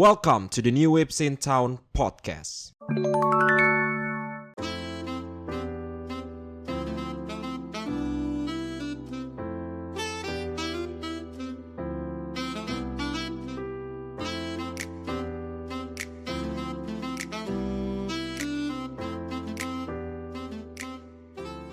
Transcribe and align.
Welcome 0.00 0.48
to 0.56 0.62
the 0.62 0.70
New 0.70 0.92
Waves 0.92 1.20
in 1.20 1.36
Town 1.36 1.78
podcast. 1.94 2.72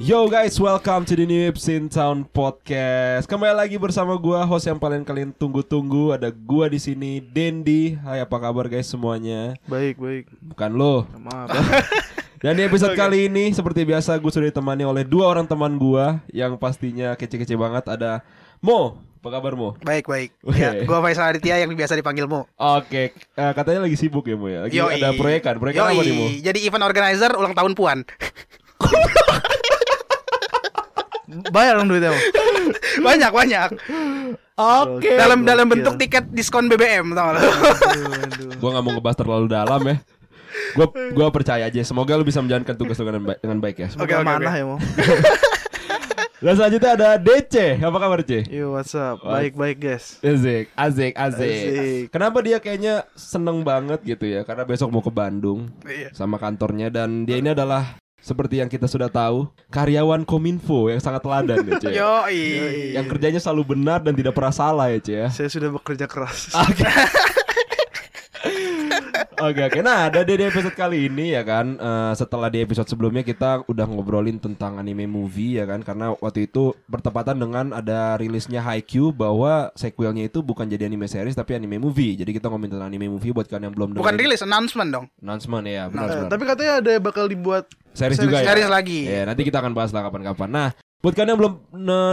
Yo 0.08 0.24
guys, 0.32 0.56
welcome 0.56 1.04
to 1.04 1.20
the 1.20 1.28
New 1.28 1.36
Waves 1.36 1.68
in 1.68 1.92
Town 1.92 2.24
podcast. 2.24 3.28
Kembali 3.28 3.52
lagi 3.52 3.76
bersama 3.76 4.16
gua 4.16 4.48
host 4.48 4.64
yang 4.64 4.80
paling 4.80 5.04
kalian 5.04 5.36
tunggu-tunggu. 5.36 6.16
Ada 6.16 6.32
gua 6.32 6.72
di 6.72 6.80
sini, 6.80 7.20
Dendi. 7.20 8.00
Hai, 8.00 8.24
apa 8.24 8.40
kabar 8.40 8.72
guys 8.72 8.88
semuanya? 8.88 9.60
Baik, 9.68 10.00
baik. 10.00 10.32
Bukan 10.40 10.80
lo. 10.80 11.04
Maaf. 11.12 11.52
Dan 12.40 12.56
di 12.56 12.64
episode 12.64 12.96
kali 12.96 13.28
ini 13.28 13.52
seperti 13.52 13.84
biasa 13.84 14.16
gue 14.16 14.32
sudah 14.32 14.48
ditemani 14.48 14.88
oleh 14.88 15.04
dua 15.04 15.28
orang 15.28 15.44
teman 15.44 15.76
gua 15.76 16.24
yang 16.32 16.56
pastinya 16.56 17.12
kece-kece 17.20 17.60
banget. 17.60 17.84
Ada 17.92 18.24
Mo. 18.64 19.04
Apa 19.20 19.44
kabar 19.44 19.60
Mo? 19.60 19.76
Baik 19.84 20.08
baik. 20.08 20.32
Oke. 20.40 20.56
Ya, 20.56 20.88
gua 20.88 21.04
Faisal 21.04 21.36
Aditya 21.36 21.60
yang 21.60 21.76
biasa 21.76 22.00
dipanggil 22.00 22.32
Mo. 22.32 22.48
Oke, 22.56 23.12
eh, 23.12 23.52
katanya 23.52 23.84
lagi 23.84 24.00
sibuk 24.00 24.24
ya 24.24 24.40
Mo 24.40 24.48
ya. 24.48 24.72
Lagi 24.72 24.80
Yoi. 24.80 25.04
ada 25.04 25.12
proyekan. 25.20 25.60
Proyekan 25.60 25.92
apa 25.92 26.00
nih 26.00 26.16
Mo? 26.16 26.26
Jadi 26.32 26.64
event 26.64 26.88
organizer 26.88 27.36
ulang 27.36 27.52
tahun 27.52 27.76
Puan. 27.76 28.08
Bayar 31.52 31.78
dong 31.78 31.92
duitnya. 31.92 32.16
Bang. 32.16 32.24
banyak 33.08 33.32
banyak. 33.32 33.70
Oke. 34.58 35.12
dalam 35.14 35.44
gokil. 35.44 35.50
dalam 35.54 35.66
bentuk 35.68 35.94
tiket 36.00 36.26
diskon 36.32 36.66
BBM 36.66 37.14
tau 37.14 37.36
lo? 37.36 37.40
Aduh, 37.40 37.52
aduh. 38.16 38.50
Gua 38.58 38.70
nggak 38.74 38.84
mau 38.84 38.92
ngebahas 38.96 39.18
terlalu 39.20 39.46
dalam 39.52 39.82
ya. 39.84 39.96
Gua 40.74 40.88
gua 41.14 41.28
percaya 41.30 41.68
aja. 41.68 41.82
Semoga 41.84 42.16
lu 42.16 42.24
bisa 42.24 42.40
menjalankan 42.40 42.74
tugas 42.74 42.98
lu 42.98 43.06
dengan 43.06 43.24
baik, 43.28 43.40
dengan 43.44 43.58
baik 43.60 43.76
ya. 43.78 43.88
Oke, 43.88 43.94
Semoga 43.94 44.16
oke, 44.18 44.26
mana 44.26 44.48
oke. 44.48 44.58
ya, 44.58 44.64
mau? 44.66 44.80
Dan 46.38 46.54
selanjutnya 46.54 46.92
ada 46.94 47.10
DC. 47.18 47.82
Apa 47.82 47.98
kabar 47.98 48.22
C? 48.22 48.46
Yo, 48.46 48.70
what's 48.70 48.94
up? 48.94 49.26
Baik, 49.26 49.58
baik, 49.58 49.82
guys. 49.82 50.22
Azik, 50.22 50.70
Azik, 50.78 51.18
Azik. 51.18 52.14
Kenapa 52.14 52.46
dia 52.46 52.62
kayaknya 52.62 53.10
seneng 53.18 53.66
banget 53.66 54.06
gitu 54.06 54.30
ya? 54.30 54.46
Karena 54.46 54.62
besok 54.62 54.94
mau 54.94 55.02
ke 55.02 55.10
Bandung 55.10 55.74
Iya. 55.82 56.14
sama 56.14 56.38
kantornya 56.38 56.94
dan 56.94 57.26
dia 57.26 57.42
ini 57.42 57.58
adalah 57.58 57.98
seperti 58.28 58.60
yang 58.60 58.68
kita 58.68 58.92
sudah 58.92 59.08
tahu 59.08 59.48
karyawan 59.72 60.28
Kominfo 60.28 60.92
yang 60.92 61.00
sangat 61.00 61.24
teladan 61.24 61.64
ya, 61.64 61.80
Cie. 61.80 61.96
Yo 61.96 62.14
Yang 63.00 63.06
kerjanya 63.16 63.40
selalu 63.40 63.80
benar 63.80 64.04
dan 64.04 64.12
tidak 64.12 64.36
pernah 64.36 64.52
salah 64.52 64.92
ya, 64.92 65.00
Cie. 65.00 65.16
ya. 65.24 65.28
Saya 65.32 65.48
sudah 65.48 65.72
bekerja 65.72 66.12
keras. 66.12 66.52
Oke. 66.52 66.84
Oke 69.40 69.62
oke 69.64 69.80
Nah 69.80 70.10
ada 70.10 70.22
di 70.22 70.34
episode 70.40 70.74
kali 70.74 71.06
ini 71.06 71.32
ya 71.32 71.42
kan 71.42 71.74
eh, 71.74 72.14
Setelah 72.14 72.48
di 72.48 72.60
episode 72.60 72.86
sebelumnya 72.86 73.22
kita 73.22 73.62
udah 73.64 73.86
ngobrolin 73.86 74.38
tentang 74.38 74.76
anime 74.76 75.06
movie 75.06 75.56
ya 75.56 75.66
kan 75.66 75.82
Karena 75.82 76.14
waktu 76.14 76.46
itu 76.46 76.74
bertepatan 76.86 77.38
dengan 77.38 77.70
ada 77.72 78.16
rilisnya 78.16 78.60
Haikyuu 78.60 79.12
Bahwa 79.12 79.70
sequelnya 79.74 80.26
itu 80.26 80.42
bukan 80.42 80.66
jadi 80.66 80.86
anime 80.86 81.06
series 81.06 81.34
tapi 81.34 81.54
anime 81.54 81.78
movie 81.78 82.14
Jadi 82.14 82.32
kita 82.32 82.48
ngomongin 82.48 82.74
tentang 82.74 82.88
anime 82.88 83.08
movie 83.10 83.30
buat 83.30 83.46
kalian 83.46 83.70
yang 83.70 83.76
belum 83.76 83.90
Bukan 83.94 84.04
dengerin. 84.10 84.26
rilis 84.26 84.42
announcement 84.42 84.90
dong. 84.90 85.06
Announcement 85.20 85.64
ya 85.64 85.84
benar 85.88 86.04
Eh, 86.04 86.12
benar. 86.18 86.30
tapi 86.30 86.44
katanya 86.44 86.74
ada 86.80 86.92
bakal 86.98 87.26
dibuat 87.26 87.66
Series 87.94 88.18
juga 88.18 88.40
ya 88.40 88.50
Series 88.52 88.70
lagi. 88.70 89.00
Ya 89.06 89.22
nanti 89.24 89.42
kita 89.42 89.58
akan 89.58 89.74
bahas 89.74 89.90
lah 89.90 90.02
kapan-kapan 90.04 90.50
Nah 90.50 90.70
Buat 90.98 91.14
kalian 91.14 91.38
yang 91.38 91.42
belum 91.46 91.54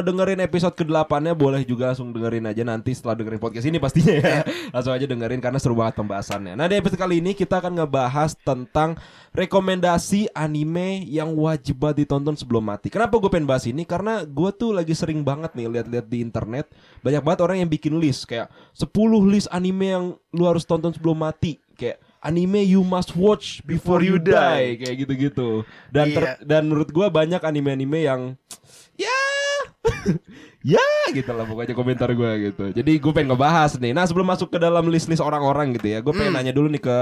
dengerin 0.05 0.45
episode 0.45 0.77
ke-8 0.77 1.09
nya 1.25 1.33
boleh 1.33 1.65
juga 1.65 1.89
langsung 1.89 2.13
dengerin 2.13 2.45
aja 2.45 2.69
nanti 2.69 2.93
setelah 2.93 3.17
dengerin 3.17 3.41
podcast 3.41 3.65
ini 3.65 3.81
pastinya 3.81 4.13
ya. 4.13 4.45
langsung 4.77 4.93
aja 4.93 5.09
dengerin 5.09 5.41
karena 5.41 5.57
seru 5.57 5.73
banget 5.73 6.05
pembahasannya. 6.05 6.53
Nah, 6.53 6.69
di 6.69 6.77
episode 6.77 7.01
kali 7.01 7.25
ini 7.25 7.33
kita 7.33 7.65
akan 7.65 7.81
ngebahas 7.81 8.37
tentang 8.45 9.01
rekomendasi 9.33 10.29
anime 10.37 11.01
yang 11.09 11.33
wajib 11.33 11.81
banget 11.81 12.05
ditonton 12.05 12.37
sebelum 12.37 12.61
mati. 12.61 12.93
Kenapa 12.93 13.17
gue 13.17 13.33
pengen 13.33 13.49
bahas 13.49 13.65
ini? 13.65 13.89
Karena 13.89 14.21
gue 14.21 14.51
tuh 14.53 14.77
lagi 14.77 14.93
sering 14.93 15.25
banget 15.25 15.57
nih 15.57 15.81
lihat-lihat 15.81 16.05
di 16.05 16.21
internet 16.21 16.69
banyak 17.01 17.25
banget 17.25 17.41
orang 17.41 17.65
yang 17.65 17.71
bikin 17.73 17.97
list 17.97 18.29
kayak 18.29 18.53
10 18.77 18.93
list 19.33 19.49
anime 19.49 19.97
yang 19.97 20.05
lu 20.37 20.45
harus 20.45 20.69
tonton 20.69 20.93
sebelum 20.93 21.25
mati. 21.25 21.57
Kayak 21.73 22.05
anime 22.21 22.65
you 22.65 22.85
must 22.85 23.17
watch 23.17 23.61
before, 23.65 24.01
you 24.01 24.17
die, 24.17 24.81
kayak 24.81 25.09
gitu-gitu. 25.09 25.65
Dan 25.93 26.13
ter- 26.17 26.41
dan 26.45 26.69
menurut 26.69 26.89
gua 26.93 27.13
banyak 27.13 27.41
anime-anime 27.45 28.01
yang 28.01 28.21
ya 30.67 30.81
gitu 31.11 31.29
lah 31.29 31.45
pokoknya 31.45 31.73
komentar 31.73 32.09
gue 32.09 32.31
gitu 32.43 32.65
jadi 32.73 32.93
gue 32.95 33.13
pengen 33.13 33.33
ngebahas 33.33 33.77
nih 33.77 33.93
nah 33.93 34.05
sebelum 34.05 34.25
masuk 34.27 34.49
ke 34.49 34.59
dalam 34.59 34.85
list-list 34.87 35.21
orang-orang 35.21 35.77
gitu 35.77 35.89
ya 35.89 35.99
gue 36.01 36.11
pengen 36.11 36.33
nanya 36.33 36.51
dulu 36.51 36.69
nih 36.69 36.81
ke 36.81 36.99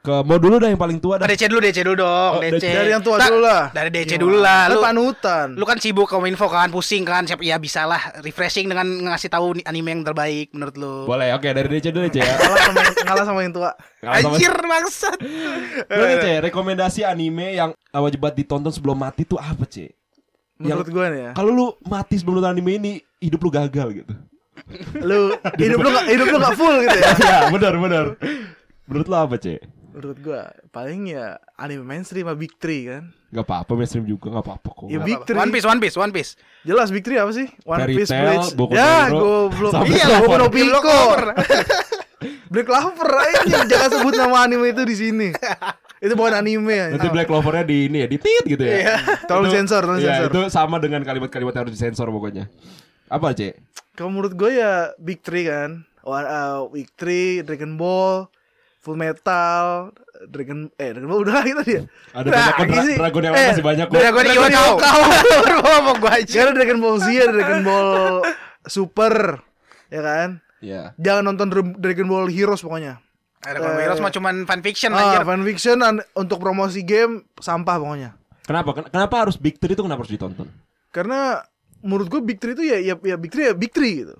ke 0.00 0.14
mau 0.24 0.40
dulu 0.40 0.56
dah 0.56 0.64
yang 0.66 0.80
paling 0.80 0.96
tua 0.96 1.20
dah 1.20 1.28
DC 1.28 1.44
dulu, 1.44 1.60
DC 1.60 1.84
dulu 1.84 2.00
dong, 2.00 2.32
Oh, 2.32 2.40
DC. 2.40 2.64
dari 2.64 2.88
yang 2.88 3.04
tua 3.04 3.20
Tak, 3.20 3.28
dulu 3.28 3.44
lah. 3.44 3.68
Dari 3.68 3.92
DC 3.92 4.08
Gimana? 4.08 4.22
dulu 4.24 4.36
lah. 4.40 4.62
Kan 4.62 4.72
Lu 4.72 4.78
panutan. 4.80 5.46
lu 5.52 5.64
kan 5.68 5.76
sibuk 5.76 6.08
kominfo 6.08 6.48
kan, 6.48 6.72
pusing 6.72 7.04
kan, 7.04 7.28
siap 7.28 7.36
ya 7.38 7.60
bisa 7.60 7.84
lah 7.84 8.00
refreshing 8.24 8.64
dengan 8.64 8.88
ngasih 8.88 9.28
tahu 9.28 9.60
anime 9.60 9.92
yang 9.92 10.00
terbaik 10.00 10.56
menurut 10.56 10.72
lu. 10.74 11.04
boleh 11.04 11.36
oke 11.36 11.44
dari 11.44 11.68
DC 11.68 11.92
dulu 11.92 12.08
C 12.08 12.16
ya 12.16 12.32
Kalah 12.32 12.56
sama 12.64 12.80
yang, 12.80 12.96
kalah 12.96 13.24
sama 13.28 13.40
yang 13.44 13.52
tua. 13.52 13.70
Nggak 14.00 14.12
sama- 14.16 14.32
Anjir 14.32 14.54
bangsat. 14.56 15.16
Dulu 15.84 16.04
nih 16.06 16.16
C 16.16 16.26
rekomendasi 16.40 17.00
anime 17.04 17.46
yang 17.52 17.70
wajib 17.92 18.18
banget 18.18 18.36
ditonton 18.40 18.72
sebelum 18.72 18.96
mati 18.96 19.28
tuh 19.28 19.36
apa 19.36 19.68
C 19.68 19.99
Menurut 20.60 20.88
gue 20.92 21.04
nih 21.08 21.20
ya. 21.24 21.32
kalau 21.32 21.50
lu 21.50 21.66
mati 21.88 22.20
sebelum 22.20 22.44
nonton 22.44 22.52
anime 22.52 22.76
ini 22.76 22.92
hidup 23.16 23.40
lu 23.40 23.48
gagal 23.48 23.88
gitu 23.96 24.12
Lu 25.08 25.32
hidup 25.56 25.78
lu 25.80 25.88
gak, 25.88 26.04
hidup 26.04 26.26
lu 26.28 26.38
gak 26.38 26.52
full 26.54 26.76
gitu 26.84 26.98
ya. 27.00 27.10
ya 27.32 27.38
benar 27.48 27.74
benar 27.80 28.04
menurut 28.84 29.06
lu 29.08 29.16
apa 29.16 29.40
C 29.40 29.56
Menurut 29.90 30.18
gue 30.22 30.40
paling 30.70 31.10
ya 31.10 31.34
anime 31.58 31.82
mainstream 31.82 32.22
sama 32.22 32.38
Big 32.38 32.54
Three 32.62 32.86
kan. 32.86 33.10
Gak 33.34 33.42
apa-apa 33.42 33.74
mainstream 33.74 34.06
juga 34.06 34.30
gak 34.30 34.46
apa-apa 34.46 34.68
kok 34.70 34.86
Ya, 34.86 35.02
Big. 35.02 35.18
Three. 35.26 35.34
One 35.34 35.50
Piece, 35.50 35.66
One 35.66 35.80
Piece, 35.82 35.96
One 35.98 36.12
Piece. 36.14 36.30
Jelas 36.62 36.94
Big 36.94 37.02
Three 37.02 37.18
apa 37.18 37.32
sih? 37.34 37.50
One 37.66 37.78
Fairy 37.82 37.94
Piece 37.98 38.10
Tail, 38.14 38.22
Bleach. 38.22 38.48
Boku 38.54 38.72
ya, 38.78 39.10
goblok. 39.10 39.72
Iya. 39.90 40.06
Boku 40.22 40.36
no 40.38 40.46
Black 40.54 40.54
Pico. 40.54 40.78
Clover. 40.78 41.22
Black 42.54 42.66
Clover 42.70 43.10
aja 43.18 43.56
jangan 43.66 43.88
sebut 43.90 44.14
nama 44.14 44.36
anime 44.46 44.70
itu 44.70 44.82
di 44.86 44.94
sini. 44.94 45.28
Itu 46.00 46.12
bukan 46.12 46.32
anime 46.34 46.72
ya. 46.72 46.86
Nanti 46.90 47.08
Black 47.08 47.28
Clover-nya 47.28 47.62
di 47.62 47.86
ini 47.86 47.98
ya, 48.00 48.08
di 48.08 48.16
tit 48.16 48.44
gitu 48.44 48.64
ya. 48.64 48.96
Tolong 49.28 49.46
Itu- 49.46 49.56
sensor, 49.56 49.84
tolong 49.84 50.00
iya, 50.00 50.24
sensor. 50.24 50.30
itu 50.32 50.40
sama 50.48 50.76
dengan 50.76 51.00
kalimat-kalimat 51.00 51.52
yang 51.52 51.62
harus 51.64 51.74
disensor 51.74 52.08
pokoknya. 52.08 52.48
Apa, 53.06 53.30
Cek? 53.30 53.60
Kalau 53.92 54.08
menurut 54.08 54.32
gue 54.32 54.56
ya 54.56 54.90
Big 54.96 55.20
Three 55.20 55.44
kan. 55.44 55.84
One, 56.00 56.24
uh, 56.24 56.64
Big 56.66 56.88
Three, 56.94 57.44
Dragon 57.44 57.76
Ball, 57.76 58.24
Full 58.80 58.96
Metal, 58.96 59.92
Dragon 60.24 60.72
eh 60.74 60.90
Dragon 60.90 61.04
Ball 61.06 61.20
udah 61.20 61.44
gitu 61.44 61.60
dia. 61.60 61.82
Ada 62.10 62.28
Nah, 62.32 62.46
banyak 62.56 62.68
dra- 62.72 62.86
sih. 62.86 62.96
dragon 62.96 63.22
yang 63.22 63.34
Eh, 63.34 63.46
masih 63.52 63.64
banyak 63.66 63.86
kok. 63.86 63.94
Dragon 63.94 64.24
Dragon 64.24 64.40
Yokao. 64.48 64.72
Yokao. 64.72 65.00
Baru 65.44 65.58
ngomong 65.60 65.96
gua 66.00 66.12
aja. 66.16 66.32
Gak 66.32 66.42
ada 66.42 66.52
Dragon 66.54 66.78
Ball 66.80 66.96
Z, 66.96 67.06
ada 67.12 67.32
Dragon 67.34 67.60
Ball 67.60 68.24
Super, 68.64 69.14
ya 69.88 70.00
kan? 70.00 70.28
Iya. 70.60 70.82
Jangan 70.96 71.22
nonton 71.26 71.46
Dra- 71.48 71.76
Dragon 71.76 72.06
Ball 72.06 72.26
Heroes 72.28 72.60
pokoknya. 72.60 73.04
Ada 73.40 73.56
Dragon 73.56 73.80
Heroes 73.80 74.00
mah 74.00 74.10
cuman 74.10 74.34
fanfiction 74.44 74.90
Ah, 74.90 75.00
anjir. 75.10 75.20
fanfiction 75.24 75.76
an- 75.80 76.04
untuk 76.12 76.36
promosi 76.36 76.80
game 76.80 77.24
sampah 77.36 77.76
pokoknya. 77.76 78.10
Kenapa? 78.42 78.68
Ken- 78.72 78.90
Kenapa 78.90 79.14
harus 79.18 79.34
Big 79.34 79.56
Three 79.56 79.72
itu 79.72 79.80
kenapa 79.80 80.02
harus 80.02 80.12
ditonton? 80.12 80.44
Karena 80.90 81.40
menurut 81.80 82.06
gue 82.06 82.20
Big 82.20 82.36
Three 82.36 82.52
itu 82.52 82.64
ya 82.64 82.76
ya, 82.78 82.94
ya 82.96 83.16
Big 83.16 83.30
Three 83.30 83.46
ya 83.46 83.54
Big 83.54 83.70
Three 83.70 84.04
gitu. 84.04 84.16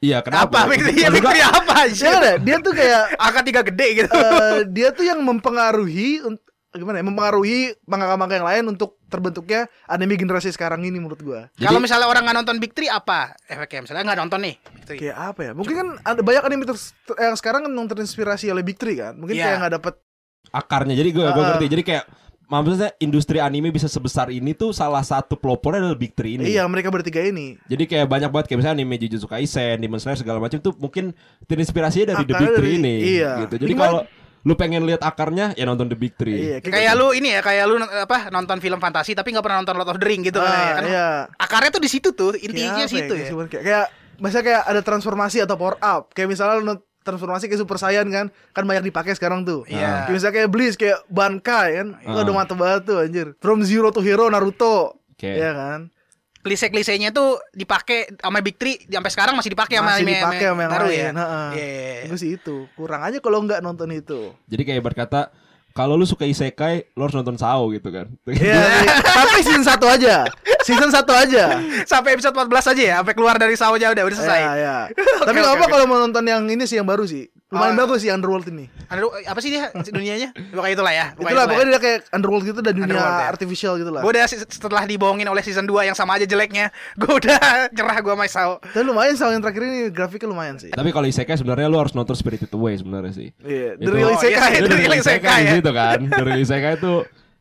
Iya, 0.00 0.20
kenapa? 0.20 0.64
Apa 0.64 0.68
Victory? 0.70 0.92
Maksud 0.92 1.04
gua- 1.04 1.12
Victory 1.14 1.40
apa 1.42 1.72
Ya 1.72 1.80
anjir? 1.82 2.04
kan 2.06 2.20
ya, 2.22 2.34
dia 2.38 2.56
tuh 2.58 2.72
kayak 2.74 3.02
Angka 3.24 3.40
tiga 3.42 3.60
gede 3.62 3.86
gitu. 3.94 4.12
eh, 4.12 4.60
dia 4.66 4.88
tuh 4.90 5.04
yang 5.04 5.20
mempengaruhi 5.20 6.24
gimana 6.72 6.96
ya 6.96 7.04
mempengaruhi 7.04 7.58
mangga-mangga 7.82 8.34
yang 8.34 8.46
lain 8.46 8.64
untuk 8.68 9.02
terbentuknya 9.04 9.66
anime 9.84 10.14
generasi 10.14 10.48
sekarang 10.48 10.80
ini 10.80 10.96
menurut 10.96 11.18
gua 11.18 11.40
Kalau 11.52 11.78
misalnya 11.78 12.06
orang 12.06 12.22
nggak 12.22 12.36
nonton 12.36 12.56
Big 12.56 12.70
Three 12.70 12.86
apa 12.86 13.34
efeknya? 13.44 13.84
Misalnya 13.84 14.02
nggak 14.06 14.20
nonton 14.20 14.40
nih. 14.40 14.54
Big 14.72 14.84
Three. 14.84 14.98
kayak 15.02 15.16
apa 15.18 15.40
ya 15.40 15.52
mungkin 15.52 15.74
kan 15.74 15.88
ada 16.00 16.20
banyak 16.20 16.42
anime 16.44 16.64
ter- 16.64 16.78
yang 17.18 17.34
sekarang 17.34 17.66
kan 17.66 17.72
yang 17.72 17.88
terinspirasi 17.88 18.46
oleh 18.48 18.62
Big 18.62 18.76
Three 18.76 18.94
kan 18.94 19.14
mungkin 19.14 19.34
Iya. 19.34 19.44
kayak 19.44 19.56
nggak 19.58 19.74
dapet 19.76 19.94
akarnya. 20.50 20.94
Jadi 20.94 21.10
gue 21.10 21.24
gue 21.24 21.42
Ah. 21.42 21.48
ngerti. 21.50 21.66
Jadi 21.68 21.82
kayak 21.84 22.04
maksudnya 22.46 22.90
industri 22.98 23.38
anime 23.38 23.70
bisa 23.70 23.86
sebesar 23.86 24.26
ini 24.28 24.50
tuh 24.52 24.70
salah 24.70 25.02
satu 25.02 25.34
pelopornya 25.34 25.86
adalah 25.86 25.94
Big 25.94 26.14
Three 26.14 26.34
ini. 26.34 26.50
iya 26.50 26.66
mereka 26.66 26.90
bertiga 26.90 27.18
ini 27.20 27.54
Jadi 27.64 27.86
kayak 27.86 28.06
banyak 28.06 28.26
banget 28.26 28.46
kayak 28.46 28.58
misalnya 28.58 28.76
anime 28.78 28.94
Jujutsu 28.96 29.26
Kaisen, 29.26 29.78
Demon 29.78 29.98
Slayer 29.98 30.18
segala 30.18 30.38
macam 30.38 30.58
tuh 30.58 30.74
mungkin 30.74 31.14
terinspirasinya 31.46 32.10
dari 32.10 32.24
The 32.24 32.34
Akarnya 32.34 32.42
Big 32.44 32.58
Three 32.58 32.74
dari- 32.74 32.82
ini 32.82 32.94
iya. 33.18 33.32
gitu. 33.42 33.54
Jadi 33.58 33.74
kalau 33.76 34.02
lu 34.40 34.54
pengen 34.54 34.82
lihat 34.82 35.00
akarnya 35.00 35.52
ya 35.52 35.64
nonton 35.64 35.86
The 35.86 35.94
Big 35.94 36.14
Three. 36.14 36.36
iya 36.40 36.56
Kayak 36.58 36.94
lu 36.94 37.12
ini 37.12 37.28
ya, 37.30 37.40
kayak 37.40 37.64
lu 37.64 37.76
apa 37.78 38.28
nonton 38.28 38.56
film 38.56 38.76
fantasi 38.76 39.12
tapi 39.12 39.30
nggak 39.30 39.42
pernah 39.42 39.60
nonton 39.60 39.76
Lord 39.76 39.90
of 39.90 39.98
the 39.98 40.06
Ring 40.06 40.22
gitu 40.22 40.36
kan, 40.36 40.48
Ah, 40.48 40.56
ya 40.58 40.72
kan? 40.72 40.82
iya. 40.84 41.08
Akarnya 41.36 41.70
tuh 41.70 41.78
di 41.78 41.88
situ 41.88 42.08
tuh, 42.10 42.32
intinya 42.34 42.84
situ 42.84 43.04
kayak 43.06 43.20
ya. 43.20 43.28
cuman 43.28 43.46
kayak, 43.46 43.62
kayak 43.62 43.86
misalnya 44.16 44.44
kayak 44.46 44.62
ada 44.66 44.80
transformasi 44.80 45.36
atau 45.40 45.54
power 45.54 45.76
up 45.78 46.08
kayak 46.10 46.28
misalnya 46.28 46.56
lu 46.58 46.74
transformasi 47.00 47.46
kayak 47.46 47.56
Super 47.58 47.76
Saiyan 47.76 48.08
kan 48.08 48.26
kan 48.50 48.64
banyak 48.64 48.84
dipakai 48.86 49.12
sekarang 49.12 49.42
tuh 49.42 49.64
Iya. 49.64 50.04
kayak 50.04 50.10
misalnya 50.10 50.34
kayak 50.36 50.50
Bleach 50.50 50.76
kayak 50.76 50.98
Bankai 51.06 51.68
kan 51.74 51.88
itu 51.98 52.12
Ah. 52.12 52.22
udah 52.22 52.34
mantep 52.34 52.56
banget 52.56 52.82
tuh 52.82 52.96
anjir 52.98 53.26
from 53.38 53.60
zero 53.60 53.88
to 53.88 54.00
hero 54.00 54.24
Naruto 54.26 55.00
Oke. 55.10 55.28
Iya 55.30 55.52
kan 55.52 55.80
klise-klisenya 56.40 57.12
tuh 57.12 57.36
dipakai 57.52 58.16
sama 58.16 58.40
Big 58.40 58.56
Three 58.56 58.80
sampai 58.88 59.10
sekarang 59.12 59.34
masih 59.36 59.52
dipakai 59.52 59.76
sama 59.76 59.96
Masih 59.96 60.08
dipakai 60.08 60.46
sama 60.48 60.60
yang 60.64 60.72
baru 60.72 60.86
lain. 60.88 60.96
ya. 60.96 61.10
Heeh. 61.12 61.48
Iya. 61.52 62.08
Gue 62.08 62.18
sih 62.18 62.30
itu. 62.36 62.56
Kurang 62.72 63.04
aja 63.04 63.20
kalau 63.20 63.44
nggak 63.44 63.60
nonton 63.60 63.92
itu. 63.92 64.32
Jadi 64.48 64.62
kayak 64.64 64.82
berkata 64.82 65.28
kalau 65.70 65.94
lu 65.94 66.02
suka 66.02 66.26
isekai, 66.26 66.90
lu 66.98 67.06
harus 67.06 67.14
nonton 67.14 67.38
Sao 67.38 67.70
gitu 67.70 67.94
kan. 67.94 68.10
Iya, 68.26 68.58
iya. 68.58 68.94
tapi 69.06 69.38
season 69.46 69.62
1 69.62 69.78
aja. 69.86 70.26
Season 70.66 70.90
1 70.90 71.06
aja. 71.06 71.44
Sampai 71.90 72.18
episode 72.18 72.34
14 72.34 72.74
aja 72.74 72.82
ya, 72.82 72.94
sampai 73.00 73.14
keluar 73.14 73.38
dari 73.38 73.54
saunya 73.54 73.88
udah 73.94 74.02
udah 74.02 74.16
selesai. 74.18 74.40
Iya, 74.42 74.52
iya. 74.58 74.76
Oke, 74.90 75.24
Tapi 75.30 75.36
nggak 75.38 75.54
apa 75.54 75.64
oke. 75.64 75.72
kalau 75.72 75.84
mau 75.86 75.98
nonton 76.02 76.24
yang 76.26 76.42
ini 76.50 76.66
sih 76.66 76.74
yang 76.74 76.88
baru 76.90 77.06
sih. 77.06 77.30
Lumayan 77.50 77.74
Oh. 77.74 77.80
bagus 77.82 77.98
sih 78.00 78.10
Underworld 78.10 78.46
ini. 78.46 78.70
Ada 78.86 79.02
apa 79.26 79.38
sih 79.38 79.50
dia 79.50 79.74
dunianya? 79.90 80.30
Pokoknya 80.54 80.70
itulah 80.72 80.92
ya. 80.92 81.06
Itulah 81.12 81.44
pokoknya 81.44 81.68
dia 81.68 81.80
kayak 81.82 81.98
Underworld 82.10 82.44
gitu 82.44 82.60
dan 82.60 82.72
dunia 82.72 82.86
Underworld, 82.94 83.18
ya. 83.18 83.26
artificial 83.28 83.72
gitu 83.74 83.90
lah. 83.90 84.00
Gue 84.00 84.10
udah 84.12 84.24
setelah 84.26 84.82
dibohongin 84.84 85.26
oleh 85.26 85.42
season 85.42 85.66
2 85.66 85.82
yang 85.82 85.94
sama 85.94 86.14
aja 86.14 86.24
jeleknya, 86.24 86.70
gue 87.00 87.10
udah 87.10 87.38
cerah 87.68 87.98
gue 87.98 88.12
sama 88.12 88.24
Sao. 88.24 88.52
Tapi 88.62 88.82
lumayan 88.82 89.14
soal 89.14 89.34
yang 89.34 89.42
terakhir 89.42 89.62
ini 89.62 89.90
grafiknya 89.90 90.28
lumayan 90.28 90.56
sih. 90.56 90.70
Tapi 90.70 90.88
kalau 90.88 91.04
isekai 91.04 91.34
sebenarnya 91.34 91.66
lu 91.66 91.76
harus 91.76 91.90
nonton 91.90 92.14
Spirited 92.14 92.50
Away 92.50 92.78
sebenarnya 92.78 93.10
sih. 93.10 93.28
Iya, 93.42 93.74
Itu- 93.74 93.82
The 93.82 93.92
Real 93.92 94.08
Oh, 94.08 94.14
Isekai. 94.14 94.30
iya, 94.48 94.56
Itu 94.56 94.68
The 94.68 94.78
Real 94.78 94.94
Isekai 94.94 95.40
ya. 95.40 95.52
gitu 95.58 95.70
kan. 95.72 95.98
The 96.08 96.22
Real 96.22 96.40
Isekai 96.40 96.72
itu 96.76 96.92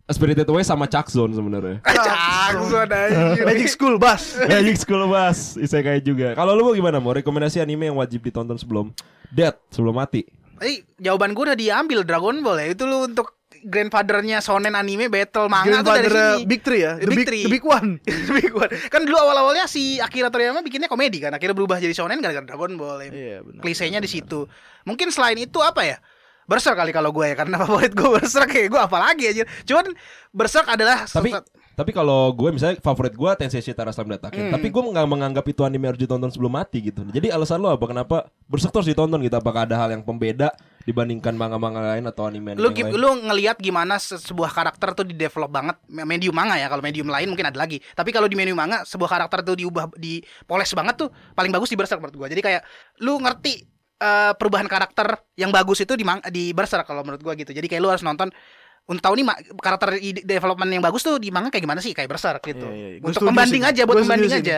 Spirited 0.09 0.45
Away 0.45 0.65
sama 0.65 0.85
Chuck 0.85 1.07
Zone 1.07 1.31
sebenarnya. 1.31 1.77
Cangsun 2.07 2.89
aja. 2.93 3.45
Magic 3.45 3.69
School, 3.69 3.95
Bas. 3.95 4.35
Magic 4.41 4.77
School 4.77 5.05
Bus 5.05 5.55
Isekai 5.55 6.01
juga. 6.01 6.33
Kalau 6.33 6.53
lu 6.53 6.65
mau 6.65 6.73
gimana 6.73 6.97
mau 6.97 7.13
rekomendasi 7.13 7.59
anime 7.59 7.87
yang 7.87 7.97
wajib 7.97 8.19
ditonton 8.19 8.57
sebelum 8.57 8.89
death, 9.29 9.61
sebelum 9.69 9.93
mati? 9.93 10.25
Eh, 10.59 10.83
jawaban 10.97 11.31
gue 11.31 11.43
udah 11.45 11.57
diambil 11.57 12.03
Dragon 12.03 12.41
Ball 12.41 12.59
ya. 12.59 12.67
Itu 12.73 12.83
lu 12.83 13.05
untuk 13.05 13.37
grandfathernya 13.59 14.39
shonen 14.39 14.71
anime 14.71 15.11
battle 15.11 15.51
manga 15.51 15.83
tuh 15.83 15.91
dari 15.91 16.07
sini. 16.07 16.23
uh, 16.23 16.47
Big 16.47 16.61
Three 16.63 16.81
ya. 16.81 16.95
The 16.95 17.07
Big 17.07 17.17
Big, 17.19 17.27
Three. 17.27 17.43
the 17.43 17.51
big 17.51 17.65
One. 17.65 17.89
Big 18.39 18.51
One. 18.51 18.71
Kan 18.87 19.03
dulu 19.03 19.19
awal-awalnya 19.19 19.67
si 19.67 19.99
Akira 19.99 20.31
Toriyama 20.31 20.63
bikinnya 20.63 20.87
komedi 20.87 21.19
kan, 21.19 21.35
akhirnya 21.35 21.55
berubah 21.55 21.75
jadi 21.75 21.91
shonen 21.91 22.23
gara-gara 22.23 22.43
Dragon 22.43 22.75
Ball. 22.75 23.07
Ya. 23.07 23.11
Iya, 23.11 23.37
benar. 23.43 23.61
Klisenya 23.61 23.99
di 23.99 24.07
situ. 24.07 24.47
Mungkin 24.87 25.11
selain 25.11 25.35
itu 25.37 25.59
apa 25.59 25.83
ya? 25.83 25.97
Berserk 26.49 26.73
kali 26.81 26.89
kalau 26.89 27.13
gue 27.13 27.29
ya 27.29 27.35
karena 27.37 27.55
favorit 27.61 27.93
gue 27.93 28.09
Berserk 28.09 28.49
kayak 28.49 28.73
gue 28.73 28.81
apalagi 28.81 29.25
aja. 29.29 29.43
Cuman 29.69 29.93
Berserk 30.33 30.65
adalah 30.65 31.05
Tapi 31.05 31.29
tapi 31.79 31.95
kalau 31.95 32.35
gue 32.35 32.51
misalnya 32.51 32.75
favorit 32.83 33.15
gue 33.15 33.31
Tensei 33.39 33.63
Shitara 33.63 33.95
Slam 33.95 34.11
Dataken. 34.11 34.49
Hmm. 34.49 34.53
Tapi 34.57 34.67
gue 34.67 34.81
nggak 34.83 35.07
menganggap 35.07 35.45
itu 35.47 35.63
anime 35.63 35.87
harus 35.87 36.01
ditonton 36.01 36.27
sebelum 36.27 36.51
mati 36.51 36.83
gitu. 36.83 37.07
Jadi 37.07 37.31
alasan 37.31 37.63
lo 37.63 37.71
apa 37.71 37.85
kenapa 37.87 38.27
Berserk 38.49 38.75
tuh 38.75 38.83
harus 38.83 38.91
ditonton 38.91 39.21
gitu? 39.23 39.37
Apakah 39.39 39.63
ada 39.63 39.79
hal 39.79 39.95
yang 39.95 40.03
pembeda 40.03 40.51
dibandingkan 40.83 41.37
manga-manga 41.37 41.95
lain 41.95 42.03
atau 42.09 42.25
anime-anime 42.25 42.65
lu 42.65 42.73
yang 42.73 42.89
lain? 42.89 42.97
lu 42.97 43.09
ngelihat 43.29 43.57
gimana 43.61 44.01
se- 44.01 44.17
sebuah 44.17 44.49
karakter 44.49 44.97
tuh 44.97 45.05
di 45.05 45.13
develop 45.13 45.51
banget 45.53 45.77
medium 45.85 46.33
manga 46.33 46.57
ya 46.57 46.65
kalau 46.65 46.81
medium 46.81 47.11
lain 47.11 47.29
mungkin 47.29 47.45
ada 47.45 47.59
lagi 47.61 47.77
tapi 47.93 48.09
kalau 48.09 48.25
di 48.25 48.33
medium 48.33 48.57
manga 48.57 48.81
sebuah 48.87 49.05
karakter 49.05 49.45
tuh 49.45 49.53
diubah 49.59 49.93
dipoles 49.99 50.71
banget 50.73 50.95
tuh 50.97 51.09
paling 51.37 51.53
bagus 51.53 51.69
di 51.69 51.77
Berserk 51.77 52.01
menurut 52.01 52.15
gua 52.17 52.27
jadi 52.31 52.41
kayak 52.41 52.61
lu 53.05 53.21
ngerti 53.21 53.78
eh, 53.99 54.31
perubahan 54.33 54.65
karakter 54.65 55.19
yang 55.35 55.51
bagus 55.51 55.83
itu 55.83 55.93
di 55.93 56.03
di 56.31 56.55
Berserk 56.55 56.87
kalau 56.87 57.03
menurut 57.03 57.21
gua 57.21 57.35
gitu 57.35 57.51
jadi 57.51 57.67
kayak 57.67 57.81
lu 57.83 57.91
harus 57.91 58.01
nonton 58.01 58.31
untuk 58.89 59.05
tahu 59.05 59.13
nih 59.21 59.25
karakter 59.61 60.01
development 60.25 60.71
yang 60.73 60.81
bagus 60.81 61.05
tuh 61.05 61.21
di 61.21 61.29
manga 61.29 61.53
kayak 61.53 61.61
gimana 61.61 61.77
sih 61.83 61.93
kayak 61.93 62.09
Berserk 62.09 62.41
gitu 62.41 62.65
Iya, 62.65 62.73
iya, 62.73 62.89
iya. 62.97 63.05
Untuk 63.05 63.21
pembanding 63.21 63.61
aja 63.61 63.81
buat 63.85 64.01
Gua 64.01 64.03
pembanding 64.07 64.33
aja 64.33 64.57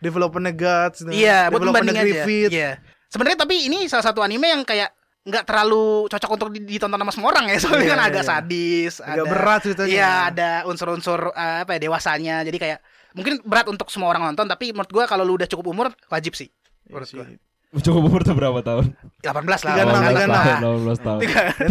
Development 0.00 0.54
Guts. 0.56 0.98
Iya, 1.08 1.50
buat 1.52 1.60
development 1.60 1.86
pembanding 1.92 1.98
aja. 1.98 2.22
Iya. 2.48 2.70
Sebenarnya 3.10 3.38
tapi 3.42 3.66
ini 3.68 3.84
salah 3.90 4.06
satu 4.06 4.22
anime 4.22 4.48
yang 4.48 4.62
kayak 4.64 4.94
nggak 5.20 5.44
terlalu 5.44 6.08
cocok 6.08 6.30
untuk 6.32 6.48
di- 6.56 6.64
ditonton 6.64 6.96
sama 6.96 7.12
semua 7.12 7.28
orang 7.36 7.52
ya. 7.52 7.56
Soalnya 7.60 7.84
Iya, 7.84 7.92
kan 7.92 8.00
iya, 8.00 8.08
agak 8.08 8.22
iya. 8.24 8.30
sadis, 8.30 8.94
Agak 9.02 9.12
ada 9.12 9.22
berat 9.28 9.60
ceritanya. 9.66 9.90
Iya, 9.92 10.10
ada 10.32 10.50
unsur-unsur 10.70 11.20
eh, 11.34 11.58
apa 11.66 11.70
ya 11.76 11.80
dewasanya. 11.84 12.36
Jadi 12.46 12.56
kayak 12.56 12.78
mungkin 13.12 13.32
berat 13.44 13.66
untuk 13.68 13.92
semua 13.92 14.08
orang 14.14 14.32
nonton, 14.32 14.46
tapi 14.48 14.72
menurut 14.72 14.88
gua 14.88 15.04
kalau 15.04 15.26
lu 15.26 15.36
udah 15.36 15.48
cukup 15.50 15.66
umur 15.68 15.86
wajib 16.08 16.32
sih. 16.32 16.48
Menurut 16.88 17.10
gua. 17.12 17.26
Coba 17.70 18.02
umur 18.02 18.26
tuh 18.26 18.34
berapa 18.34 18.58
tahun? 18.66 18.98
18 19.22 19.30
lah. 19.46 19.74
36, 19.78 20.98
18 20.98 21.06
tahun. 21.06 21.20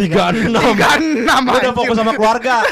36. 0.00 0.48
36 0.48 1.44
Gue 1.44 1.58
udah 1.60 1.74
fokus 1.76 1.96
sama 2.00 2.12
keluarga. 2.16 2.56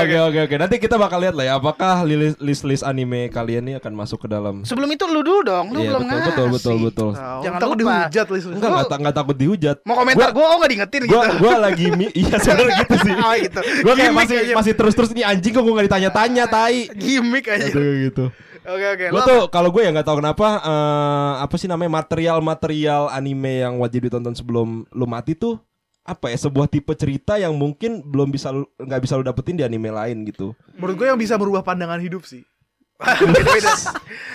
Oke 0.00 0.16
oke 0.16 0.38
oke. 0.48 0.54
Nanti 0.56 0.80
kita 0.80 0.96
bakal 0.96 1.20
lihat 1.20 1.36
lah 1.36 1.44
ya 1.44 1.52
apakah 1.60 2.08
list 2.08 2.64
list 2.64 2.80
anime 2.80 3.28
kalian 3.28 3.68
ini 3.68 3.74
akan 3.76 3.92
masuk 3.92 4.24
ke 4.24 4.28
dalam. 4.32 4.64
Sebelum 4.64 4.88
itu 4.88 5.04
lu 5.04 5.20
dulu 5.20 5.44
dong, 5.44 5.76
lu 5.76 5.84
Iya 5.84 5.92
belum 5.92 6.00
betul, 6.00 6.08
ngasih. 6.08 6.24
betul 6.24 6.46
betul 6.48 6.76
betul. 6.88 7.10
Jangan 7.44 7.58
takut 7.60 7.76
dihujat 7.76 8.26
list. 8.32 8.46
Enggak 8.48 8.70
enggak 8.72 8.88
ta- 8.88 8.98
enggak 9.04 9.16
takut 9.20 9.36
dihujat. 9.36 9.76
Mau 9.84 9.94
komentar 10.00 10.32
gua 10.32 10.46
oh 10.48 10.56
enggak 10.56 10.70
diingetin 10.72 11.00
gitu. 11.04 11.12
Gua 11.12 11.24
gua 11.36 11.54
lagi 11.60 11.84
iya 12.24 12.36
sebenarnya 12.40 12.74
gitu 12.80 12.96
sih. 12.96 13.12
Oh, 13.12 13.34
gitu. 13.36 13.60
Gua 13.84 13.92
kayak 13.92 14.12
masih 14.56 14.72
terus-terus 14.72 15.10
ini 15.12 15.20
anjing 15.20 15.52
kok 15.52 15.60
gua 15.60 15.72
enggak 15.76 15.86
ditanya-tanya 15.92 16.44
tai. 16.48 16.88
Gimik 16.88 17.44
aja. 17.44 17.68
Gitu 17.68 17.80
gitu. 18.08 18.24
Oke 18.60 18.86
oke. 18.92 19.04
Gue 19.08 19.16
Lu 19.16 19.24
tuh 19.24 19.42
kalau 19.48 19.72
gue 19.72 19.82
ya 19.84 19.90
nggak 19.90 20.04
tahu 20.04 20.20
kenapa 20.20 20.46
eh, 20.60 21.32
apa 21.40 21.54
sih 21.56 21.68
namanya 21.68 22.04
material-material 22.04 23.08
anime 23.08 23.64
yang 23.64 23.80
wajib 23.80 24.08
ditonton 24.08 24.36
sebelum 24.36 24.84
lu 24.92 25.06
mati 25.08 25.32
tuh 25.32 25.56
apa 26.04 26.32
ya 26.32 26.36
sebuah 26.36 26.66
tipe 26.66 26.92
cerita 26.96 27.36
yang 27.38 27.54
mungkin 27.54 28.02
belum 28.02 28.32
bisa 28.32 28.50
lu- 28.50 28.68
nggak 28.80 29.00
bisa 29.04 29.14
lu 29.16 29.24
dapetin 29.24 29.56
di 29.56 29.64
anime 29.64 29.88
lain 29.92 30.26
gitu. 30.28 30.52
Menurut 30.76 30.96
gue 30.96 31.06
yang 31.08 31.20
bisa 31.20 31.38
merubah 31.40 31.64
pandangan 31.64 32.00
hidup 32.00 32.24
sih. 32.26 32.44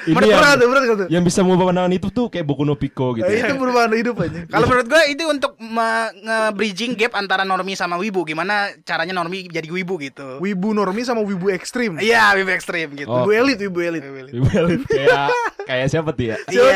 Ini 0.05 0.13
yang, 0.13 0.37
berat, 0.41 0.57
berat, 0.57 0.83
berat. 0.85 1.09
yang 1.09 1.23
bisa 1.25 1.41
mengubah 1.41 1.69
pandangan 1.69 1.93
itu 1.93 2.07
tuh 2.13 2.29
kayak 2.29 2.45
Boku 2.45 2.61
no 2.65 2.73
Pico 2.77 3.13
gitu. 3.13 3.25
Eh, 3.25 3.41
ya. 3.41 3.49
itu 3.49 3.57
perubahan 3.57 3.89
hidup 3.93 4.17
aja. 4.21 4.45
Kalau 4.49 4.65
menurut 4.69 4.87
gue 4.89 5.01
itu 5.09 5.23
untuk 5.25 5.53
nge-bridging 5.57 6.93
gap 6.97 7.13
antara 7.17 7.41
Normi 7.45 7.73
sama 7.73 7.97
Wibu 7.97 8.25
Gimana 8.25 8.73
caranya 8.85 9.13
Normi 9.17 9.49
jadi 9.49 9.65
Wibu 9.69 9.97
gitu 10.01 10.37
Wibu 10.41 10.73
normi 10.77 11.01
sama 11.05 11.21
wibu 11.25 11.49
ekstrim. 11.53 11.97
Iya 12.01 12.33
Wibu 12.37 12.49
ekstrim 12.53 12.93
gitu 12.97 13.09
Oh. 13.09 13.25
Wibu 13.25 13.31
elit, 13.37 13.57
wibu 13.61 13.79
elit. 13.81 14.03
Ibu 14.33 14.49
elit 14.49 14.81
kayak 14.89 15.29
kayak 15.69 15.87
siapa 15.89 16.09
tuh 16.13 16.33
ya? 16.33 16.37
Iya 16.49 16.69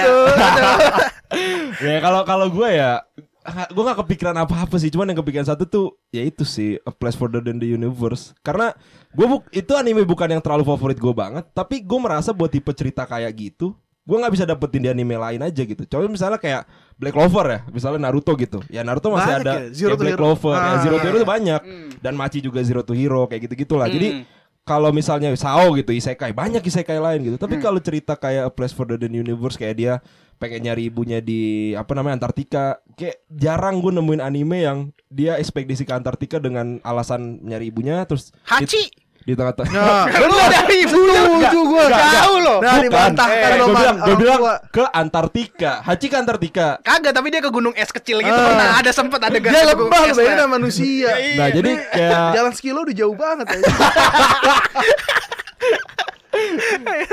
ya 1.90 1.98
kalau 2.02 2.22
kalau 2.26 2.48
gue 2.50 2.70
ya 2.70 3.02
gue 3.52 3.84
gak 3.84 4.00
kepikiran 4.00 4.36
apa-apa 4.38 4.76
sih 4.76 4.88
cuman 4.88 5.10
yang 5.10 5.20
kepikiran 5.20 5.46
satu 5.46 5.64
tuh 5.64 5.86
ya 6.10 6.22
itu 6.22 6.42
sih 6.42 6.78
a 6.80 6.92
place 6.92 7.14
further 7.14 7.40
than 7.40 7.56
the 7.56 7.68
universe 7.68 8.34
karena 8.40 8.74
gue 9.10 9.26
buk 9.26 9.48
itu 9.50 9.72
anime 9.74 10.04
bukan 10.04 10.30
yang 10.30 10.40
terlalu 10.40 10.64
favorit 10.64 10.96
gue 10.96 11.12
banget 11.12 11.46
tapi 11.50 11.80
gue 11.80 12.00
merasa 12.00 12.30
buat 12.30 12.48
tipe 12.48 12.70
cerita 12.72 13.04
kayak 13.04 13.32
gitu 13.34 13.74
gue 14.02 14.18
nggak 14.18 14.34
bisa 14.34 14.44
dapetin 14.44 14.82
di 14.82 14.90
anime 14.90 15.14
lain 15.14 15.38
aja 15.40 15.62
gitu 15.62 15.86
coba 15.86 16.06
misalnya 16.06 16.38
kayak 16.38 16.66
Black 16.96 17.14
Clover 17.14 17.46
ya 17.46 17.60
misalnya 17.70 18.00
Naruto 18.04 18.34
gitu 18.34 18.58
ya 18.66 18.82
Naruto 18.82 19.10
masih 19.10 19.30
Banyak 19.30 19.44
ada 19.44 19.54
ya, 19.54 19.62
Zero 19.70 19.94
to 19.94 20.02
Black 20.02 20.14
Hero. 20.14 20.22
Clover 20.26 20.52
ya 20.52 20.62
Ah. 20.66 20.80
Zero 20.82 20.96
to 20.96 21.06
Hero 21.06 21.18
tuh 21.18 21.30
banyak 21.30 21.62
Hmm. 21.62 21.90
dan 22.00 22.14
Machi 22.14 22.40
juga 22.40 22.60
Zero 22.62 22.82
to 22.82 22.92
Hero 22.92 23.26
kayak 23.26 23.46
gitu 23.46 23.54
gitulah 23.60 23.86
jadi 23.86 24.10
Hmm. 24.12 24.26
kalau 24.62 24.90
misalnya 24.90 25.30
Sao 25.34 25.74
gitu 25.74 25.90
isekai 25.90 26.30
banyak 26.30 26.62
isekai 26.62 26.98
lain 26.98 27.22
gitu 27.24 27.38
tapi 27.38 27.58
Hmm. 27.58 27.64
kalau 27.64 27.78
cerita 27.78 28.14
kayak 28.14 28.50
A 28.50 28.52
Place 28.52 28.74
for 28.74 28.86
the 28.86 28.98
Universe 28.98 29.56
kayak 29.56 29.76
dia 29.76 29.94
pengen 30.40 30.72
nyari 30.72 30.88
ibunya 30.88 31.20
di 31.20 31.76
apa 31.76 31.92
namanya 31.94 32.24
Antartika. 32.24 32.80
Kayak 32.96 33.28
jarang 33.28 33.84
gue 33.84 33.92
nemuin 33.92 34.24
anime 34.24 34.58
yang 34.64 34.78
dia 35.12 35.36
ekspedisi 35.36 35.84
ke 35.84 35.92
Antartika 35.92 36.40
dengan 36.40 36.80
alasan 36.82 37.44
nyari 37.44 37.70
ibunya 37.70 38.08
terus 38.08 38.32
Hachi! 38.48 38.88
di, 38.90 39.28
di 39.28 39.34
tengah-tengah. 39.36 39.76
Nah, 39.76 40.06
Lu 40.32 40.36
ada 40.40 40.64
ibunya 40.72 41.22
setuju 41.28 41.60
gue. 41.68 41.84
Jauh 41.92 42.40
loh. 42.40 42.58
Nah, 42.64 42.80
dibantahkan 42.80 43.50
eh, 43.52 43.60
lo 43.60 43.66
gue 43.68 43.76
man, 43.76 43.84
bilang 43.84 43.98
orang 44.00 44.18
bilang 44.18 44.40
ke 44.72 44.84
Antartika. 44.96 45.74
Hachi 45.84 46.08
ke 46.08 46.16
Antartika. 46.16 46.68
Kagak 46.82 47.14
tapi 47.14 47.28
dia 47.30 47.42
ke 47.44 47.52
gunung 47.52 47.76
es 47.76 47.92
kecil 47.92 48.24
gitu. 48.24 48.32
Ah. 48.32 48.48
Pernah 48.48 48.70
ada 48.80 48.92
sempet 48.96 49.20
ada 49.20 49.38
Dia 49.38 49.44
ke 49.44 49.76
gunung 49.76 49.92
lebah 49.92 50.34
nah. 50.40 50.48
manusia. 50.48 51.12
nah 51.40 51.48
jadi 51.52 51.72
kayak 51.94 52.32
Jalan 52.40 52.54
sekilo 52.56 52.88
udah 52.88 52.96
jauh 52.96 53.16
banget 53.20 53.46
ya. 53.54 53.60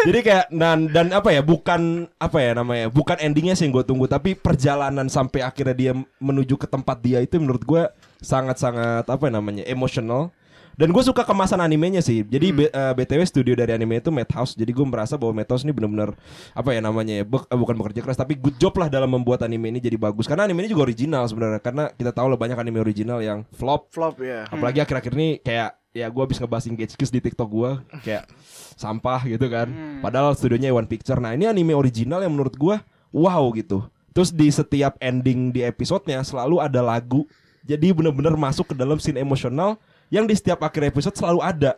Jadi 0.07 0.21
kayak 0.23 0.47
dan 0.53 0.93
dan 0.93 1.07
apa 1.13 1.33
ya 1.33 1.41
bukan 1.41 2.07
apa 2.21 2.39
ya 2.41 2.53
namanya 2.53 2.87
bukan 2.93 3.17
endingnya 3.19 3.57
sih 3.57 3.67
yang 3.67 3.75
gue 3.75 3.85
tunggu 3.87 4.05
tapi 4.07 4.37
perjalanan 4.37 5.09
sampai 5.09 5.41
akhirnya 5.43 5.77
dia 5.77 5.93
menuju 6.21 6.55
ke 6.61 6.69
tempat 6.69 7.01
dia 7.01 7.25
itu 7.25 7.41
menurut 7.41 7.65
gue 7.65 7.83
sangat 8.21 8.61
sangat 8.61 9.09
apa 9.09 9.23
ya 9.29 9.33
namanya 9.33 9.65
emosional 9.65 10.31
dan 10.77 10.93
gue 10.93 11.01
suka 11.01 11.25
kemasan 11.25 11.65
animenya 11.65 12.05
sih. 12.05 12.21
Jadi 12.21 12.53
B- 12.53 12.69
eh, 12.69 12.93
btw 12.93 13.25
studio 13.25 13.57
dari 13.57 13.73
anime 13.73 13.97
itu 13.97 14.13
Madhouse. 14.13 14.53
Jadi 14.53 14.77
gue 14.77 14.85
merasa 14.85 15.17
bahwa 15.17 15.41
Madhouse 15.41 15.65
ini 15.65 15.73
benar-benar 15.73 16.13
apa 16.53 16.69
ya 16.77 16.85
namanya 16.85 17.17
ya 17.17 17.25
bek- 17.25 17.49
eh, 17.49 17.57
bukan 17.57 17.75
bekerja 17.81 18.01
keras 18.05 18.21
tapi 18.21 18.37
good 18.37 18.61
job 18.61 18.77
lah 18.77 18.93
dalam 18.93 19.09
membuat 19.09 19.41
anime 19.41 19.73
ini 19.73 19.81
jadi 19.81 19.97
bagus. 19.97 20.29
Karena 20.29 20.45
anime 20.45 20.69
ini 20.69 20.77
juga 20.77 20.85
original 20.85 21.25
sebenarnya. 21.25 21.65
Karena 21.65 21.89
kita 21.97 22.13
tahu 22.13 22.29
lah 22.29 22.37
banyak 22.37 22.61
anime 22.61 22.85
original 22.85 23.25
yang 23.25 23.49
flop. 23.57 23.89
Flop 23.89 24.21
ya. 24.21 24.45
Apalagi 24.53 24.85
akhir-akhir 24.85 25.13
ini 25.17 25.41
kayak 25.41 25.81
ya 25.97 26.13
gue 26.13 26.23
habis 26.23 26.37
ngebahas 26.37 26.69
Engage 26.69 26.93
Kiss 26.93 27.09
di 27.09 27.25
TikTok 27.25 27.49
gue 27.49 27.71
kayak 28.05 28.29
sampah 28.77 29.25
gitu 29.25 29.49
kan. 29.49 29.73
Padahal 30.05 30.37
studionya 30.37 30.77
One 30.77 30.85
Picture. 30.85 31.17
Nah 31.17 31.33
ini 31.33 31.49
anime 31.49 31.73
original 31.73 32.21
yang 32.21 32.37
menurut 32.37 32.53
gue 32.53 32.77
wow 33.17 33.43
gitu. 33.57 33.89
Terus 34.13 34.33
di 34.33 34.49
setiap 34.53 35.01
ending 35.01 35.53
di 35.53 35.65
episodenya 35.65 36.21
selalu 36.21 36.61
ada 36.61 36.85
lagu. 36.85 37.25
Jadi 37.65 37.91
bener-bener 37.91 38.37
masuk 38.37 38.73
ke 38.73 38.75
dalam 38.77 39.01
scene 39.01 39.19
emosional 39.19 39.81
yang 40.13 40.29
di 40.29 40.37
setiap 40.37 40.63
akhir 40.63 40.93
episode 40.93 41.17
selalu 41.17 41.41
ada. 41.43 41.73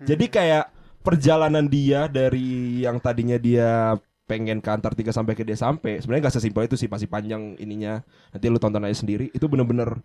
Jadi 0.00 0.26
kayak 0.26 0.72
perjalanan 1.04 1.68
dia 1.68 2.08
dari 2.08 2.82
yang 2.82 2.96
tadinya 2.98 3.36
dia 3.36 3.94
pengen 4.24 4.64
ke 4.64 4.70
Antartika 4.72 5.12
sampai 5.12 5.36
ke 5.36 5.44
dia 5.44 5.58
sampai 5.58 6.00
sebenarnya 6.00 6.28
nggak 6.28 6.36
sesimpel 6.40 6.64
itu 6.64 6.80
sih 6.80 6.88
pasti 6.88 7.04
panjang 7.04 7.60
ininya 7.60 8.00
nanti 8.32 8.46
lu 8.48 8.56
tonton 8.56 8.80
aja 8.88 9.04
sendiri 9.04 9.28
itu 9.28 9.44
bener-bener 9.44 10.00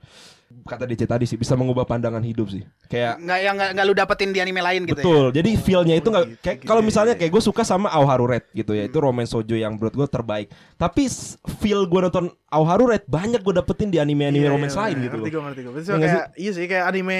kata 0.67 0.83
DC 0.83 1.07
tadi 1.07 1.23
sih 1.23 1.39
bisa 1.39 1.55
mengubah 1.55 1.87
pandangan 1.87 2.19
hidup 2.19 2.51
sih 2.51 2.67
kayak 2.91 3.21
Nggak 3.21 3.39
yang 3.45 3.55
nggak 3.55 3.85
lu 3.85 3.93
dapetin 3.93 4.29
di 4.33 4.39
anime 4.41 4.61
lain 4.63 4.81
gitu 4.89 4.99
ya. 4.99 5.05
Betul. 5.05 5.25
Jadi 5.35 5.51
feel-nya 5.59 5.95
itu 5.99 6.07
nggak 6.09 6.25
gitu, 6.25 6.41
kayak 6.41 6.57
gitu 6.63 6.69
kalau 6.69 6.81
ya, 6.81 6.87
misalnya 6.87 7.13
ya. 7.15 7.19
kayak 7.21 7.31
gue 7.37 7.43
suka 7.43 7.61
sama 7.61 7.87
Aoharu 7.93 8.25
Red 8.25 8.45
gitu 8.55 8.71
ya. 8.73 8.83
Itu 8.89 8.97
romance 9.03 9.31
shoujo 9.35 9.55
yang 9.55 9.77
menurut 9.77 9.93
gue 9.93 10.07
terbaik. 10.09 10.47
Tapi 10.79 11.03
feel 11.61 11.85
gue 11.85 11.99
nonton 12.01 12.33
Aoharu 12.49 12.89
Red 12.95 13.05
banyak 13.05 13.41
gue 13.43 13.53
dapetin 13.53 13.93
di 13.93 14.01
anime-anime 14.01 14.45
Iya, 14.45 14.51
romance 14.55 14.75
iya, 14.75 14.81
lain 14.81 14.95
iya, 14.95 15.05
gitu 15.05 15.17
Ngerti 15.19 15.29
gue, 15.31 15.41
ngerti 15.43 15.61
gue. 15.61 15.71
Iya 15.79 15.95
kayak 15.99 16.25
iya 16.39 16.51
sih 16.55 16.65
kayak 16.65 16.85
anime 16.89 17.19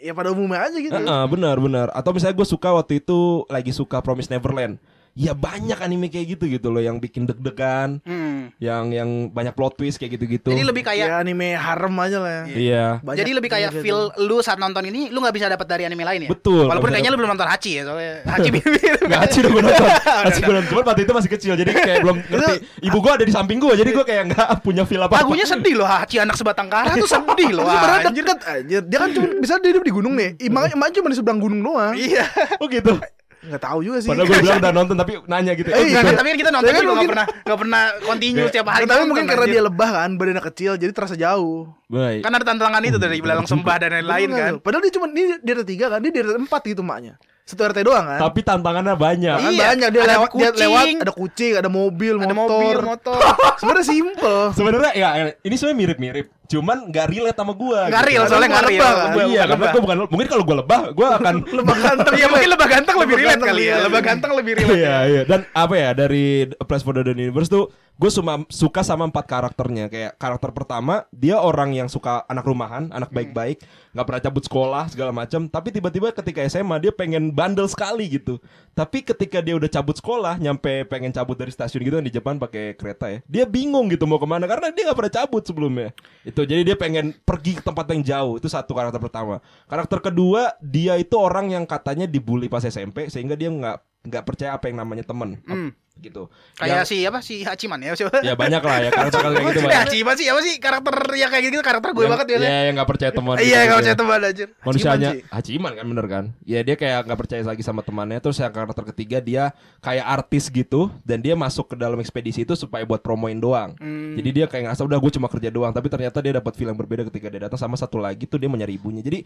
ya 0.00 0.12
pada 0.16 0.28
umumnya 0.32 0.60
aja 0.64 0.78
gitu. 0.78 0.94
Heeh, 0.94 1.24
benar 1.28 1.56
benar. 1.58 1.86
Atau 1.92 2.14
misalnya 2.14 2.36
gue 2.36 2.48
suka 2.48 2.68
waktu 2.72 3.02
itu 3.02 3.44
lagi 3.50 3.72
suka 3.74 3.98
Promise 4.00 4.30
Neverland. 4.30 4.78
Ya 5.12 5.32
banyak 5.32 5.74
anime 5.76 6.06
kayak 6.06 6.26
gitu 6.30 6.44
gitu 6.46 6.68
loh 6.68 6.78
yang 6.78 6.96
bikin 6.96 7.24
deg-degan, 7.24 7.98
Hmm. 8.00 8.54
yang 8.56 8.88
yang 8.88 9.08
banyak 9.26 9.52
plot 9.52 9.74
twist 9.74 9.96
kayak 9.96 10.14
gitu-gitu. 10.14 10.48
Jadi 10.48 10.62
lebih 10.62 10.80
Kayak 10.80 11.06
kayak 11.06 11.20
anime 11.20 11.48
harem 11.52 11.94
aja 11.96 12.18
lah 12.18 12.32
ya. 12.32 12.42
Iya. 12.46 12.86
Banyak- 13.00 13.18
jadi 13.18 13.30
lebih 13.32 13.50
kayak 13.50 13.70
feel 13.76 14.00
gitu. 14.08 14.22
lu 14.22 14.36
saat 14.38 14.56
nonton 14.56 14.80
ini 14.82 15.08
lu 15.08 15.18
nggak 15.18 15.32
bisa 15.32 15.46
dapat 15.46 15.66
dari 15.66 15.82
anime 15.84 16.02
lain 16.02 16.20
ya. 16.24 16.30
Betul. 16.30 16.64
Walaupun 16.64 16.88
Nggak 16.88 16.94
kayaknya 16.94 17.10
lu 17.10 17.18
belum 17.18 17.30
nonton 17.30 17.48
Hachi 17.48 17.70
ya 17.72 17.82
soalnya 17.84 18.14
Hachi 18.24 18.48
bibir. 18.50 18.96
Gak 19.02 19.20
Hachi 19.20 19.38
udah 19.40 19.50
gue 19.50 19.62
nonton 19.66 19.86
Hachi 20.00 20.40
gue 20.40 20.54
nonton 20.54 20.70
Cuman 20.70 20.84
waktu 20.86 21.02
itu 21.02 21.12
masih 21.12 21.30
kecil 21.30 21.52
Jadi 21.54 21.70
kayak 21.72 21.98
belum 22.00 22.16
ngerti 22.22 22.54
Ibu 22.80 22.96
gue 22.96 23.12
ada 23.12 23.24
di 23.24 23.32
samping 23.32 23.58
gue 23.58 23.74
Jadi 23.74 23.90
gue 23.90 24.04
kayak 24.04 24.24
gak 24.30 24.48
punya 24.60 24.82
feel 24.84 25.00
apa-apa 25.00 25.20
Lagunya 25.20 25.44
sedih 25.44 25.74
loh 25.74 25.84
Hachi 25.84 26.16
anak 26.16 26.36
sebatang 26.36 26.68
kara 26.68 26.94
tuh 26.94 27.04
sedih 27.04 27.50
loh. 27.52 27.66
Sebenarnya 27.66 28.00
anjir. 28.06 28.24
deket 28.24 28.38
anjir. 28.42 28.82
Dia 28.84 28.98
kan 28.98 29.08
cuma 29.10 29.26
bisa 29.36 29.52
dia 29.58 29.70
hidup 29.70 29.82
di 29.82 29.92
gunung 29.92 30.14
nih. 30.14 30.30
Emak 30.38 30.72
emak 30.72 30.88
cuma 30.92 31.08
di 31.08 31.16
seberang 31.16 31.38
gunung 31.38 31.60
doang. 31.60 31.92
Iya. 31.92 32.24
Oh 32.56 32.66
gitu 32.66 32.94
Enggak 33.40 33.62
tahu 33.62 33.78
juga 33.80 33.98
sih. 33.98 34.08
Padahal 34.08 34.26
gue 34.26 34.36
bilang 34.44 34.58
udah 34.58 34.72
nonton 34.72 34.96
Tapi 34.96 35.12
nanya 35.24 35.52
gitu 35.54 35.68
Eh, 35.68 35.74
Oh, 35.74 35.82
iya, 35.82 36.00
tapi 36.12 36.28
kan 36.28 36.38
kita 36.38 36.50
nonton 36.50 36.66
Ya 36.66 36.72
kan 36.72 36.76
juga 36.76 36.84
nggak 36.84 36.92
mungkin- 36.94 37.10
pernah 37.10 37.26
nggak 37.40 37.58
pernah 37.58 37.82
continue 38.02 38.36
Iya. 38.38 38.48
setiap 38.48 38.66
hari. 38.66 38.84
Nonton, 38.84 39.06
mungkin 39.06 39.26
karena 39.26 39.46
dia 39.46 39.62
lebah 39.62 39.90
kan, 39.90 40.10
badannya 40.14 40.44
kecil 40.44 40.72
jadi 40.74 40.92
terasa 40.92 41.14
jauh. 41.14 41.72
Baik 41.86 42.20
kan 42.20 42.30
ada 42.30 42.44
tantangan 42.44 42.82
itu 42.82 42.96
dari 42.96 43.18
belalang 43.18 43.44
sembah 43.44 43.76
dan 43.78 43.90
lain-lain 43.96 44.28
kan. 44.30 44.52
Padahal 44.58 44.82
dia 44.82 44.92
cuma 44.92 45.06
dia 45.08 45.36
di 45.36 45.50
RT 45.50 45.64
3 45.68 45.88
kan, 45.88 45.98
dia 45.98 46.10
di 46.10 46.20
RT 46.20 46.36
4 46.38 46.62
gitu 46.68 46.82
maknya. 46.82 47.14
Satu 47.42 47.64
RT 47.64 47.82
doang 47.82 48.06
kan. 48.06 48.20
Tapi 48.20 48.40
tantangannya 48.40 48.94
banyak 48.94 49.34
Kan 49.34 49.50
Iya, 49.50 49.62
banyak 49.66 49.88
dia 49.90 50.00
ada 50.00 50.12
lewat 50.14 50.28
dia 50.32 50.50
lewat 50.54 50.84
ada 51.00 51.12
kucing, 51.12 51.52
ada 51.56 51.66
mobil, 51.66 52.14
Ada 52.14 52.30
motor. 52.30 52.60
mobil, 52.60 52.76
motor. 52.84 53.18
Sebenarnya 53.58 53.86
simple. 53.88 54.38
Sebenarnya 54.54 54.90
ya 54.92 55.08
ini 55.40 55.54
sebenarnya 55.54 55.78
mirip-mirip 55.80 56.26
Cuman 56.50 56.90
gak 56.90 57.06
relate 57.14 57.38
sama 57.38 57.54
gue 57.54 57.78
Nggak 57.86 58.04
real, 58.04 58.22
Karena 58.26 58.30
soalnya 58.34 58.48
nggak 58.50 58.66
real. 58.66 58.80
lebah? 58.82 58.92
Lebah, 59.06 59.24
Iya 59.30 59.42
karena 59.46 59.64
gue 59.70 59.82
bukan 59.86 59.96
Mungkin 60.10 60.28
kalau 60.28 60.44
gue 60.44 60.56
lebah 60.58 60.80
Gue 60.90 61.06
akan 61.22 61.34
Lebah 61.46 61.76
ganteng. 61.78 62.14
Iya 62.18 62.26
mungkin 62.26 62.50
lebah 62.50 62.68
ganteng 62.68 62.96
lebih 62.98 63.14
relate 63.16 63.42
kali 63.42 63.62
ya. 63.62 63.66
iya. 63.70 63.76
Lebah 63.86 64.00
ganteng 64.02 64.30
lebih 64.34 64.52
relate. 64.58 64.78
Iya 64.82 64.94
iya 65.06 65.22
Dan 65.22 65.40
apa 65.54 65.74
ya 65.78 65.90
Dari 65.94 66.24
A 66.58 66.64
Place 66.66 66.82
for 66.82 66.92
the 66.92 67.06
Dead 67.06 67.14
Universe 67.14 67.46
tuh 67.46 67.70
Gue 68.00 68.08
cuma 68.08 68.40
suka 68.48 68.80
sama 68.80 69.04
empat 69.04 69.28
karakternya 69.28 69.86
Kayak 69.86 70.16
karakter 70.16 70.50
pertama 70.50 71.04
Dia 71.12 71.38
orang 71.38 71.70
yang 71.70 71.86
suka 71.86 72.24
anak 72.26 72.42
rumahan 72.42 72.88
Anak 72.90 73.12
baik-baik 73.12 73.60
nggak 73.90 74.06
pernah 74.06 74.22
cabut 74.22 74.42
sekolah 74.46 74.84
segala 74.88 75.10
macam 75.10 75.44
Tapi 75.46 75.68
tiba-tiba 75.68 76.08
ketika 76.10 76.40
SMA 76.46 76.80
Dia 76.80 76.90
pengen 76.90 77.28
bandel 77.28 77.68
sekali 77.68 78.08
gitu 78.08 78.40
Tapi 78.72 79.02
ketika 79.02 79.44
dia 79.44 79.52
udah 79.52 79.68
cabut 79.68 79.98
sekolah 79.98 80.38
Nyampe 80.38 80.86
pengen 80.86 81.12
cabut 81.12 81.36
dari 81.36 81.52
stasiun 81.52 81.84
gitu 81.84 81.98
kan 81.98 82.06
Di 82.06 82.14
Jepang 82.14 82.40
pakai 82.40 82.72
kereta 82.72 83.12
ya 83.12 83.18
Dia 83.28 83.44
bingung 83.44 83.92
gitu 83.92 84.08
mau 84.08 84.16
ke 84.16 84.24
mana 84.24 84.48
Karena 84.48 84.72
dia 84.72 84.88
nggak 84.88 84.96
pernah 84.96 85.14
cabut 85.20 85.42
sebelumnya 85.44 85.90
Itu 86.24 86.39
jadi 86.44 86.62
dia 86.62 86.76
pengen 86.76 87.16
pergi 87.24 87.58
ke 87.58 87.62
tempat 87.64 87.86
yang 87.90 88.02
jauh. 88.04 88.34
Itu 88.36 88.46
satu 88.46 88.72
karakter 88.76 89.00
pertama. 89.00 89.42
Karakter 89.66 89.98
kedua 90.00 90.54
Dia 90.60 91.00
itu 91.00 91.16
orang 91.16 91.50
yang 91.52 91.64
katanya 91.64 92.04
dibully 92.04 92.50
pas 92.50 92.62
SMP 92.62 93.08
Sehingga 93.08 93.34
dia 93.34 93.48
nggak 93.48 93.76
nggak 94.00 94.24
percaya 94.24 94.56
apa 94.56 94.72
yang 94.72 94.80
namanya 94.80 95.04
temen 95.04 95.36
Hmm. 95.44 95.70
Gitu 96.02 96.32
Kayak 96.54 96.82
Yang- 96.82 96.88
si 96.88 96.96
apa 97.02 97.18
si 97.20 97.34
Hachiman 97.40 97.78
ya 97.78 97.92
siapa? 97.94 98.18
ya 98.20 98.32
banyak 98.32 98.58
lah 98.58 98.76
ya 98.78 98.90
karakter 98.90 99.20
kayak 99.22 99.44
gitu 99.46 99.60
Eh, 99.60 99.64
banyak 99.64 99.80
Hachiman 99.82 100.14
sih 100.14 100.26
apa 100.26 100.40
sih 100.40 100.54
karakter 100.56 100.94
yang 101.14 101.28
kayak 101.28 101.44
gitu 101.46 101.54
karakter 101.60 101.90
gue 101.90 102.00
Yang- 102.00 102.12
banget 102.16 102.26
ya. 102.26 102.38
ya 102.40 102.60
yang 102.64 102.74
nggak 102.74 102.88
percaya 102.88 103.10
teman 103.10 103.34
Iya, 103.34 103.40
gitu 103.40 103.50
nggak 103.50 103.68
ya. 103.68 103.76
percaya 103.76 103.96
teman 103.96 104.18
anjir. 104.22 104.48
manusianya 104.60 105.10
Hachiman 105.10 105.30
Hachiman 105.30 105.72
kan 105.72 105.84
bener 105.86 106.06
kan 106.06 106.24
ya 106.42 106.60
dia 106.60 106.74
kayak 106.74 106.98
nggak 107.04 107.18
percaya 107.18 107.40
lagi 107.42 107.60
sama 107.60 107.80
temannya 107.80 108.18
terus 108.18 108.36
yang 108.36 108.50
karakter 108.50 108.84
ketiga 108.88 109.18
dia 109.18 109.44
kayak 109.78 110.06
artis 110.06 110.48
gitu 110.48 110.88
dan 111.02 111.18
dia 111.18 111.34
masuk 111.34 111.66
ke 111.66 111.76
dalam 111.76 111.98
ekspedisi 111.98 112.42
itu 112.42 112.54
supaya 112.54 112.82
buat 112.82 113.00
promoin 113.00 113.36
doang 113.36 113.76
Hmm. 113.76 114.14
jadi 114.14 114.28
dia 114.30 114.46
kayak 114.46 114.64
ngerasa 114.66 114.82
udah 114.82 114.96
gue 114.96 115.12
cuma 115.12 115.26
kerja 115.26 115.48
doang 115.48 115.70
tapi 115.70 115.86
ternyata 115.86 116.18
dia 116.18 116.32
dapat 116.32 116.52
yang 116.56 116.74
berbeda 116.74 117.02
ketika 117.04 117.28
dia 117.28 117.40
datang 117.42 117.60
sama 117.60 117.74
satu 117.74 117.96
lagi 117.96 118.24
tuh 118.24 118.36
dia 118.36 118.46
mau 118.46 118.54
nyari 118.54 118.74
ibunya 118.74 119.00
jadi 119.00 119.22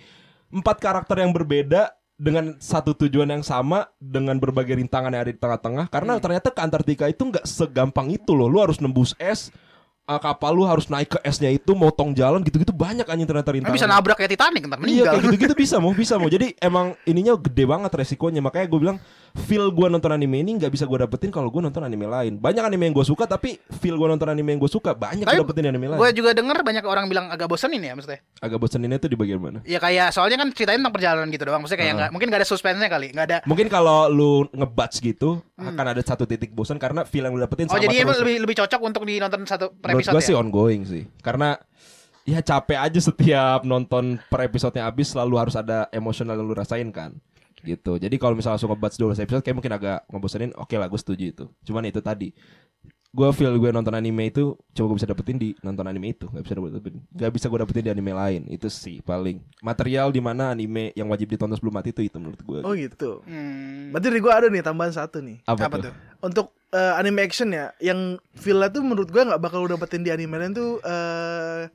empat 0.50 0.76
karakter 0.78 1.16
yang 1.18 1.30
berbeda 1.30 1.92
dengan 2.14 2.54
satu 2.62 2.94
tujuan 2.94 3.26
yang 3.26 3.42
sama 3.42 3.90
dengan 3.98 4.38
berbagai 4.38 4.78
rintangan 4.78 5.10
yang 5.10 5.22
ada 5.26 5.32
di 5.34 5.40
tengah-tengah 5.40 5.90
karena 5.90 6.22
ternyata 6.22 6.54
ke 6.54 6.60
Antartika 6.62 7.04
itu 7.10 7.26
nggak 7.26 7.42
segampang 7.42 8.14
itu 8.14 8.32
loh. 8.38 8.46
Lu 8.46 8.62
harus 8.62 8.78
nembus 8.78 9.18
es 9.18 9.50
uh, 10.06 10.20
kapal 10.20 10.54
lu 10.54 10.62
harus 10.62 10.86
naik 10.86 11.16
ke 11.16 11.18
esnya 11.26 11.50
itu 11.50 11.74
motong 11.74 12.14
jalan 12.14 12.40
gitu-gitu. 12.46 12.70
Banyak 12.70 13.08
anjing 13.08 13.26
ternyata 13.28 13.50
Kan 13.50 13.54
rintangan 13.58 13.76
bisa 13.76 13.88
nabrak 13.90 14.16
kayak 14.20 14.30
Titanic 14.36 14.62
ntar 14.68 14.78
Iya 14.78 14.82
meninggal. 14.84 15.12
kayak 15.18 15.24
gitu-gitu 15.26 15.54
bisa 15.58 15.76
mau 15.82 15.92
bisa 15.92 16.14
mau 16.20 16.30
jadi 16.34 16.54
emang 16.62 16.94
ininya 17.02 17.34
gede 17.34 17.64
banget 17.66 17.90
resikonya. 17.90 18.40
Makanya 18.44 18.66
gue 18.70 18.78
bilang 18.80 18.98
feel 19.34 19.66
gue 19.68 19.86
nonton 19.88 20.06
anime 20.08 20.40
ini 20.40 20.54
nggak 20.54 20.70
bisa 20.70 20.86
gue 20.86 20.94
dapetin 20.96 21.26
kalau 21.28 21.50
gue 21.50 21.58
nonton 21.58 21.82
anime 21.82 22.06
lain 22.06 22.38
banyak 22.38 22.62
anime 22.62 22.86
yang 22.86 22.94
gue 22.94 23.02
suka 23.02 23.26
tapi 23.26 23.58
feel 23.76 23.94
gue 23.94 24.06
nonton 24.06 24.24
anime 24.24 24.46
yang 24.46 24.62
gue 24.62 24.70
suka 24.70 24.94
banyak 24.94 25.26
Tapi 25.26 25.34
gue 25.34 25.42
dapetin 25.42 25.66
anime 25.68 25.90
lain 25.90 25.98
Gue 25.98 26.10
juga 26.14 26.30
denger 26.32 26.62
banyak 26.62 26.84
orang 26.86 27.10
bilang 27.10 27.26
agak 27.28 27.50
bosenin 27.50 27.82
ya 27.82 27.92
maksudnya. 27.92 28.22
agak 28.38 28.56
boseninnya 28.56 28.96
tuh 28.96 29.10
di 29.10 29.18
bagian 29.18 29.42
mana 29.42 29.58
Ya 29.66 29.76
kayak 29.76 30.14
soalnya 30.14 30.38
kan 30.38 30.54
ceritain 30.54 30.78
tentang 30.78 30.94
perjalanan 30.94 31.26
gitu 31.28 31.44
doang. 31.44 31.60
Maksudnya 31.60 31.80
kayak 31.80 31.90
Heeh. 31.90 31.98
nggak 31.98 32.10
mungkin 32.14 32.26
gak 32.30 32.40
ada 32.40 32.48
suspense-nya 32.48 32.88
kali, 32.88 33.06
nggak 33.10 33.26
ada. 33.26 33.38
mungkin 33.44 33.66
kalau 33.66 34.06
lu 34.06 34.46
ngebatch 34.50 35.02
gitu 35.02 35.42
akan 35.54 35.86
ada 35.90 36.00
satu 36.00 36.24
titik 36.24 36.50
bosan 36.50 36.78
karena 36.78 37.02
feel 37.02 37.26
yang 37.26 37.34
lu 37.34 37.42
dapetin 37.42 37.66
Hmm. 37.66 37.74
Oh 37.74 37.80
sama 37.80 37.84
jadi 37.84 37.96
terus 38.00 38.20
lebih 38.20 38.36
lebih 38.38 38.56
cocok 38.56 38.80
untuk 38.80 39.02
dinonton 39.02 39.42
satu 39.44 39.74
per 39.74 39.92
episode 39.92 40.14
gue 40.14 40.22
ya? 40.22 40.28
sih 40.30 40.34
ongoing 40.34 40.82
sih 40.84 41.02
karena 41.20 41.58
ya 42.22 42.38
capek 42.38 42.78
aja 42.78 43.00
setiap 43.02 43.60
nonton 43.62 44.16
per 44.24 44.46
episodenya 44.46 44.86
habis 44.86 45.10
selalu 45.10 45.34
harus 45.36 45.54
ada 45.54 45.90
emosional 45.90 46.32
yang 46.34 46.46
lu 46.46 46.54
rasain 46.54 46.88
kan 46.88 47.12
gitu 47.64 47.96
jadi 47.96 48.14
kalau 48.20 48.36
misalnya 48.36 48.60
langsung 48.60 48.70
ngebatch 48.70 48.96
12 49.00 49.24
episode 49.24 49.42
kayak 49.42 49.56
mungkin 49.56 49.72
agak 49.72 49.98
ngebosenin 50.12 50.52
oke 50.54 50.74
lah 50.76 50.86
gue 50.86 51.00
setuju 51.00 51.24
itu 51.32 51.44
cuman 51.64 51.88
itu 51.88 51.98
tadi 51.98 52.30
gue 53.14 53.28
feel 53.30 53.54
gue 53.62 53.70
nonton 53.70 53.94
anime 53.94 54.26
itu 54.26 54.58
coba 54.74 54.86
gue 54.90 54.96
bisa 54.98 55.06
dapetin 55.06 55.38
di 55.38 55.54
nonton 55.62 55.86
anime 55.86 56.18
itu 56.18 56.26
nggak 56.26 56.44
bisa 56.50 56.54
dapetin 56.58 56.98
nggak 57.14 57.30
bisa 57.30 57.46
gue 57.46 57.58
dapetin 57.62 57.82
di 57.86 57.90
anime 57.94 58.10
lain 58.10 58.42
itu 58.50 58.66
sih 58.66 58.98
paling 59.06 59.38
material 59.62 60.10
di 60.10 60.18
mana 60.18 60.50
anime 60.50 60.90
yang 60.98 61.06
wajib 61.06 61.30
ditonton 61.30 61.54
sebelum 61.54 61.78
mati 61.78 61.94
itu 61.94 62.02
itu 62.02 62.18
menurut 62.18 62.42
gue 62.42 62.60
Oh 62.66 62.74
gitu. 62.74 63.22
Hmm. 63.22 63.94
Berarti 63.94 64.18
gua 64.18 64.42
ada 64.42 64.46
nih 64.50 64.66
tambahan 64.66 64.90
satu 64.90 65.22
nih. 65.22 65.46
apa, 65.46 65.68
Apa 65.70 65.76
tuh? 65.78 65.82
tuh? 65.86 65.94
Untuk 66.26 66.46
eh, 66.74 66.94
anime 66.98 67.22
action 67.22 67.54
ya, 67.54 67.70
yang 67.78 68.18
feel-nya 68.34 68.72
tuh 68.72 68.82
menurut 68.82 69.12
gua 69.14 69.22
nggak 69.30 69.38
bakal 69.38 69.62
lu 69.62 69.70
dapetin 69.70 70.02
di 70.02 70.10
anime 70.10 70.34
lain 70.34 70.50
tuh 70.50 70.80
eh 70.82 71.68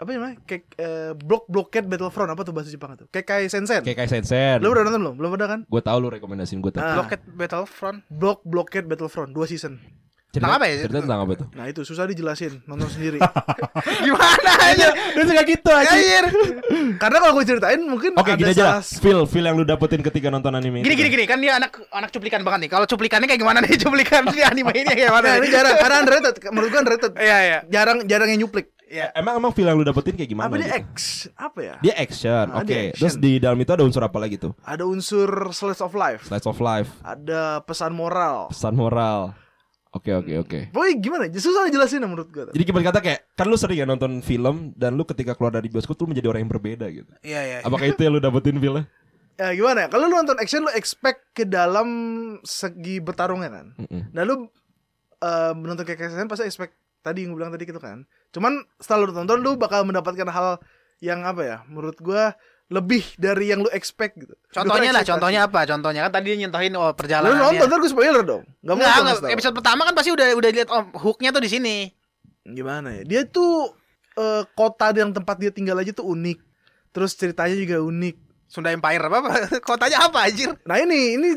apa 0.00 0.08
namanya? 0.10 0.40
Kayak 0.42 0.62
eh, 0.74 1.12
Block 1.14 1.44
Blockade 1.46 1.84
Battlefront 1.84 2.26
apa 2.26 2.40
tuh 2.40 2.50
bahasa 2.50 2.68
Jepang 2.68 2.94
itu? 2.94 3.04
Kayak 3.06 3.26
kayak 3.28 3.48
Sensen. 3.48 3.80
kayak 3.80 3.96
kayak 3.98 4.10
Sensen 4.10 4.56
Lu 4.58 4.72
udah 4.72 4.82
nonton 4.82 5.00
belum? 5.02 5.14
Belum 5.14 5.30
ada 5.34 5.46
kan? 5.46 5.60
gue 5.62 5.82
tahu 5.82 5.96
lu 5.98 6.08
rekomendasiin 6.10 6.58
gue 6.58 6.72
tuh 6.72 6.80
Ah. 6.80 6.96
Blockade 6.96 7.24
Battlefront. 7.28 7.98
Block 8.08 8.40
Blockade 8.42 8.86
Battlefront 8.86 9.30
dua 9.30 9.44
season. 9.44 9.76
cerita, 10.30 10.46
Tentang 10.46 10.56
apa 10.56 10.64
ya? 10.64 10.74
cerita 10.80 10.98
tentang 11.02 11.20
apa 11.20 11.32
tuh 11.34 11.46
Nah 11.52 11.66
itu 11.66 11.82
susah 11.82 12.06
dijelasin, 12.06 12.62
nonton 12.64 12.86
sendiri. 12.88 13.18
Gimana 14.06 14.50
aja? 14.62 14.88
Dia 14.94 15.24
suka 15.24 15.42
gitu 15.44 15.70
aja 15.70 15.90
Anjir. 15.90 16.24
Karena 16.96 17.16
kalau 17.18 17.32
gue 17.34 17.44
ceritain 17.44 17.80
mungkin 17.82 18.14
Oke 18.14 18.30
ada 18.30 18.38
gini 18.38 18.50
aja 18.50 18.78
salah- 18.78 18.84
Feel 18.84 19.26
Feel 19.26 19.42
yang 19.42 19.56
lu 19.56 19.64
dapetin 19.64 20.00
ketika 20.00 20.28
nonton 20.28 20.54
anime 20.54 20.80
Gini 20.80 20.86
itu 20.88 20.96
gini 20.96 21.10
gini 21.10 21.24
kan 21.26 21.38
dia 21.38 21.56
anak 21.56 21.82
anak 21.90 22.08
cuplikan 22.08 22.40
banget 22.40 22.60
nih. 22.62 22.70
Kalau 22.70 22.86
cuplikannya 22.86 23.26
kayak 23.26 23.40
gimana 23.40 23.58
nih 23.58 23.74
cuplikan 23.82 24.22
di 24.24 24.40
anime 24.40 24.70
ini 24.72 24.86
kayak 24.88 25.10
gimana? 25.10 25.26
Nah, 25.26 25.36
ini 25.36 25.48
jarang 25.48 25.74
karena 25.76 25.96
underrated. 25.98 26.34
Menurut 26.46 26.68
gue 26.68 26.78
underrated. 26.78 27.12
Iya 27.18 27.38
iya. 27.42 27.58
Jarang 27.66 27.98
jarang 28.06 28.28
yang 28.30 28.40
nyuplik. 28.40 28.66
Iya. 28.90 29.14
Emang 29.14 29.38
emang 29.38 29.54
feel 29.54 29.70
yang 29.70 29.78
lu 29.78 29.86
dapetin 29.86 30.18
kayak 30.18 30.26
gimana? 30.26 30.50
Apa 30.50 30.58
dia 30.58 30.66
gitu? 30.66 30.82
X? 30.90 30.94
Apa 31.38 31.58
ya? 31.62 31.74
Dia 31.78 31.94
action, 31.94 32.46
Ah, 32.50 32.58
oke. 32.58 32.74
action. 32.74 32.98
Terus 32.98 33.14
di 33.16 33.38
dalam 33.38 33.54
itu 33.56 33.70
ada 33.70 33.86
unsur 33.86 34.02
apa 34.02 34.18
lagi 34.18 34.34
tuh? 34.34 34.50
Ada 34.66 34.82
unsur 34.82 35.30
slice 35.54 35.78
of 35.78 35.94
life. 35.94 36.26
Slice 36.26 36.50
of 36.50 36.58
life, 36.58 36.90
Ada 37.06 37.62
pesan 37.62 37.94
moral. 37.94 38.50
pesan 38.50 38.74
moral. 38.74 39.38
Oke 39.90 40.14
oke 40.14 40.32
oke. 40.38 40.58
Pokoknya 40.70 40.94
gimana? 41.02 41.22
Susah 41.34 41.66
dijelasin 41.66 42.02
menurut 42.02 42.30
gue. 42.30 42.50
Jadi 42.54 42.62
kibat 42.62 42.82
kata 42.86 42.98
kayak 43.02 43.20
kan 43.34 43.50
lu 43.50 43.58
sering 43.58 43.78
ya 43.82 43.86
nonton 43.86 44.22
film 44.22 44.70
dan 44.78 44.94
lu 44.94 45.02
ketika 45.02 45.34
keluar 45.34 45.50
dari 45.50 45.66
bioskop 45.66 45.98
tuh 45.98 46.06
menjadi 46.06 46.30
orang 46.30 46.46
yang 46.46 46.50
berbeda 46.50 46.86
gitu. 46.94 47.10
Iya 47.26 47.40
iya. 47.42 47.58
Apakah 47.66 47.90
itu 47.90 47.98
yang 47.98 48.14
lu 48.14 48.22
dapetin 48.22 48.58
feel 48.58 48.86
Ya 49.34 49.50
gimana 49.50 49.86
ya? 49.86 49.88
Kalau 49.90 50.06
lu 50.06 50.14
nonton 50.14 50.38
action 50.38 50.62
lu 50.62 50.70
expect 50.70 51.34
ke 51.34 51.42
dalam 51.42 51.88
segi 52.46 53.02
bertarungnya 53.02 53.50
kan. 53.50 53.66
Nah 54.14 54.22
lu 54.22 54.46
eh, 55.18 55.52
menonton 55.58 55.82
kayak 55.82 56.06
action 56.06 56.30
pasti 56.30 56.46
expect 56.46 56.78
tadi 57.00 57.24
yang 57.24 57.34
gue 57.34 57.38
bilang 57.40 57.52
tadi 57.52 57.64
gitu 57.68 57.80
kan. 57.80 58.04
Cuman 58.30 58.64
setelah 58.78 59.08
lu 59.08 59.12
tonton 59.12 59.38
lu 59.40 59.56
bakal 59.56 59.84
mendapatkan 59.84 60.28
hal 60.28 60.60
yang 61.00 61.24
apa 61.24 61.42
ya? 61.42 61.56
Menurut 61.66 61.96
gua 62.00 62.36
lebih 62.70 63.02
dari 63.18 63.50
yang 63.50 63.66
lu 63.66 63.70
expect 63.74 64.14
gitu. 64.14 64.30
Contohnya 64.54 64.94
lah, 64.94 65.02
Lu 65.02 65.10
contohnya 65.10 65.40
apa? 65.50 65.66
Contohnya 65.66 66.06
kan 66.06 66.12
tadi 66.14 66.30
dia 66.30 66.46
nyentuhin 66.46 66.70
oh 66.78 66.94
Lu 66.94 66.94
perjalanannya. 66.94 67.42
nonton 67.42 67.66
ntar 67.66 67.78
gue 67.82 67.90
spoiler 67.90 68.22
dong. 68.22 68.46
Gak 68.62 68.74
mau 68.78 68.86
Enggak, 68.86 69.18
enggak. 69.18 69.32
Episode 69.34 69.54
pertama 69.58 69.80
kan 69.82 69.94
pasti 69.98 70.10
udah 70.14 70.26
udah 70.38 70.50
lihat 70.54 70.68
oh 70.70 70.84
hooknya 71.02 71.34
tuh 71.34 71.42
di 71.42 71.50
sini. 71.50 71.76
Gimana 72.46 72.94
ya? 72.94 73.02
Dia 73.02 73.22
tuh 73.26 73.74
eh, 74.14 74.46
kota 74.54 74.94
yang 74.94 75.10
tempat 75.10 75.42
dia 75.42 75.50
tinggal 75.50 75.82
aja 75.82 75.90
tuh 75.90 76.06
unik. 76.14 76.38
Terus 76.94 77.18
ceritanya 77.18 77.58
juga 77.58 77.82
unik. 77.82 78.16
Sunda 78.46 78.70
Empire 78.70 79.02
apa 79.02 79.16
apa? 79.18 79.30
Kotanya 79.66 80.06
apa 80.06 80.30
anjir? 80.30 80.54
Nah 80.62 80.78
ini 80.78 81.18
ini 81.18 81.30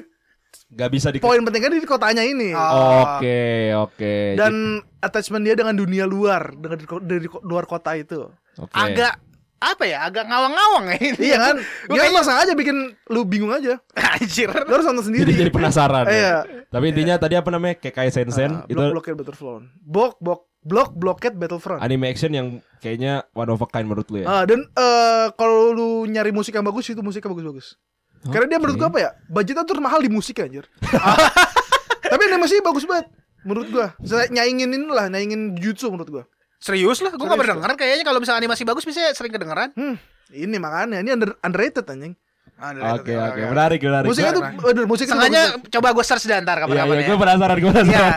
Gak 0.70 0.90
bisa 0.90 1.08
di 1.10 1.18
poin 1.18 1.40
pentingnya 1.40 1.70
di 1.70 1.84
kotanya 1.84 2.22
ini. 2.22 2.50
Oh. 2.52 3.18
Oke, 3.18 3.42
oke. 3.76 4.16
Dan 4.34 4.54
attachment 5.00 5.44
dia 5.44 5.54
dengan 5.54 5.74
dunia 5.74 6.04
luar, 6.04 6.52
dengan 6.52 6.78
di- 6.78 6.90
dari 7.04 7.26
luar 7.42 7.64
kota 7.64 7.94
itu. 7.94 8.30
Oke. 8.56 8.74
Agak 8.74 9.18
apa 9.60 9.84
ya? 9.84 10.04
Agak 10.04 10.26
ngawang-ngawang 10.26 10.84
ya 10.88 10.98
ini. 11.00 11.18
Iya 11.24 11.38
kan? 11.40 11.56
Gua 11.88 11.96
Dia 11.96 12.02
kayaknya- 12.04 12.18
masang 12.20 12.38
aja 12.38 12.54
bikin 12.54 12.78
lu 13.08 13.22
bingung 13.24 13.50
aja. 13.50 13.80
Anjir. 13.96 14.50
Lu 14.50 14.72
harus 14.72 14.84
nonton 14.84 15.06
sendiri. 15.06 15.26
jadi 15.26 15.48
jadi 15.48 15.52
penasaran. 15.52 16.06
ya. 16.06 16.12
Iya. 16.12 16.36
Tapi 16.68 16.86
intinya 16.90 17.16
tadi 17.18 17.34
apa 17.34 17.50
namanya? 17.50 17.76
Kekai 17.78 18.10
Sensen 18.10 18.62
Ah, 18.62 18.66
itu 18.66 18.76
Block 18.76 18.94
Blockade 18.94 19.18
Battlefront. 19.18 19.64
Block 19.80 20.14
Block 20.20 20.42
Block 20.60 20.90
Blockade 20.94 21.36
Battlefront. 21.36 21.80
anime 21.80 22.08
action 22.08 22.32
yang 22.32 22.48
kayaknya 22.80 23.28
one 23.32 23.48
of 23.48 23.60
a 23.60 23.68
kind 23.68 23.84
menurut 23.84 24.08
lu 24.08 24.20
ya. 24.20 24.26
Ah, 24.26 24.44
dan 24.44 24.64
eh 24.70 25.28
kalau 25.34 25.72
lu 25.72 25.88
nyari 26.06 26.32
musik 26.32 26.52
yang 26.52 26.64
bagus 26.64 26.88
itu 26.88 27.00
musiknya 27.00 27.30
bagus-bagus. 27.30 27.76
Karena 28.24 28.48
dia 28.48 28.60
menurut 28.60 28.78
gua 28.78 28.88
apa 28.88 29.00
ya? 29.00 29.10
Budgetnya 29.28 29.64
tuh 29.64 29.80
mahal 29.80 30.00
di 30.00 30.08
musik 30.08 30.40
anjir. 30.40 30.64
Tapi 32.12 32.22
animasinya 32.30 32.64
bagus 32.64 32.86
banget 32.86 33.08
menurut 33.44 33.68
gua. 33.68 33.88
Saya 34.02 34.30
nyaingin 34.30 34.70
ini 34.70 34.88
lah, 34.88 35.12
nyaingin 35.12 35.58
Jutsu 35.58 35.92
menurut 35.92 36.10
gua. 36.10 36.24
Serius 36.64 37.04
lah, 37.04 37.12
gue 37.12 37.20
gak 37.20 37.28
Serius 37.28 37.44
pernah 37.44 37.56
denger 37.60 37.72
Kayaknya 37.76 38.06
kalau 38.08 38.20
misalnya 38.24 38.40
animasi 38.40 38.64
bagus 38.64 38.88
bisa 38.88 39.04
sering 39.12 39.36
kedengeran 39.36 39.76
Hmm, 39.76 40.00
ini 40.32 40.56
makanya 40.56 41.04
ini 41.04 41.12
under, 41.12 41.36
underrated 41.44 41.84
anjing. 41.84 42.16
Oke, 42.56 43.12
oke. 43.12 43.42
Menarik, 43.52 43.80
menarik. 43.84 44.08
Musiknya 44.08 44.32
tuh 44.32 44.44
Gua- 44.48 44.72
aduh, 44.72 44.86
musiknya 44.88 45.12
tuh 45.12 45.20
Sengaja 45.20 45.42
coba 45.68 45.88
gue 45.92 46.06
search 46.06 46.24
dah 46.24 46.40
ntar 46.40 46.56
Iya, 46.56 46.64
kapan-kapan 46.64 46.96
iya, 46.96 47.04
ya 47.04 47.08
gue 47.12 47.18
penasaran, 47.20 47.56
gue 47.60 47.72
penasaran. 47.76 47.92
Iya. 47.92 48.08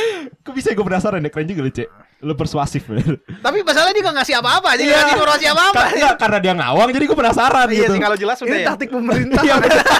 Kok 0.48 0.52
bisa 0.56 0.68
gue 0.72 0.86
penasaran 0.86 1.20
ya? 1.20 1.28
Keren 1.28 1.46
juga 1.52 1.60
lu, 1.60 1.70
Cek. 1.70 1.88
Lu 2.22 2.32
persuasif, 2.32 2.86
bener. 2.86 3.18
Tapi 3.42 3.66
masalahnya 3.66 3.92
dia 3.92 4.04
gak 4.06 4.16
ngasih 4.22 4.34
apa-apa 4.38 4.78
Jadi 4.78 4.86
gak 4.86 4.94
ngasih 4.94 5.14
informasi 5.18 5.46
apa-apa 5.50 5.74
Ka- 5.76 5.90
Enggak, 5.90 6.14
karena 6.16 6.38
dia 6.38 6.52
ngawang, 6.54 6.88
jadi 6.90 7.04
gue 7.04 7.18
penasaran 7.18 7.66
Iya 7.66 7.78
gitu. 7.82 7.92
sih 7.92 8.00
kalau 8.00 8.16
jelas 8.16 8.36
udah 8.38 8.48
Ini 8.48 8.58
ya 8.58 8.68
taktik 8.70 8.88
pemerintah. 8.88 9.42
Iya, 9.42 9.54
bener. 9.58 9.82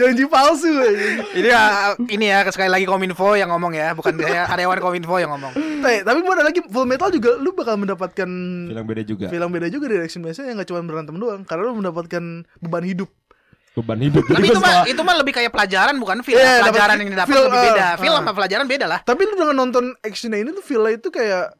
Janji 0.00 0.24
palsu 0.24 0.72
anjing. 0.72 1.16
Ini 1.36 1.48
ya, 1.48 1.62
ini 2.08 2.24
ya 2.26 2.38
sekali 2.48 2.68
lagi 2.68 2.88
Kominfo 2.88 3.36
yang 3.36 3.52
ngomong 3.52 3.76
ya 3.76 3.92
Bukan 3.92 4.16
saya 4.16 4.48
karyawan 4.48 4.80
Kominfo 4.80 5.16
yang 5.16 5.32
ngomong 5.32 5.52
tapi 5.80 6.18
gua 6.20 6.32
ada 6.36 6.44
lagi 6.44 6.60
Full 6.62 6.84
Metal 6.84 7.08
juga 7.08 7.36
lu 7.36 7.52
bakal 7.52 7.76
mendapatkan 7.76 8.28
Film 8.68 8.84
beda 8.84 9.02
juga. 9.02 9.26
film 9.28 9.48
beda 9.48 9.68
juga 9.68 9.88
dari 9.88 10.00
action 10.00 10.20
biasa 10.20 10.44
yang 10.44 10.56
gak 10.56 10.68
cuma 10.68 10.84
berantem 10.84 11.16
doang 11.16 11.40
karena 11.42 11.62
lu 11.66 11.76
mendapatkan 11.76 12.22
beban 12.60 12.84
hidup. 12.84 13.08
Beban 13.70 14.02
hidup. 14.02 14.26
Tapi 14.26 14.50
itu 14.50 14.58
mah 14.58 14.82
itu 14.82 15.02
mah 15.06 15.16
lebih 15.22 15.30
kayak 15.30 15.54
pelajaran 15.54 15.94
bukan 16.02 16.26
film 16.26 16.42
Iya, 16.42 16.66
Pelajaran 16.66 16.90
dapat 16.90 17.02
yang 17.06 17.10
didapat 17.14 17.30
feel, 17.30 17.44
lebih 17.46 17.60
beda 17.70 17.86
uh, 17.86 17.92
Film 18.02 18.12
uh. 18.12 18.18
sama 18.18 18.32
pelajaran 18.34 18.66
beda 18.66 18.86
lah 18.90 19.00
Tapi 19.06 19.20
lu 19.22 19.34
dengan 19.38 19.56
nonton 19.56 19.84
actionnya 20.02 20.38
ini 20.42 20.50
tuh 20.50 20.64
feel 20.66 20.82
itu 20.90 21.08
kayak 21.08 21.54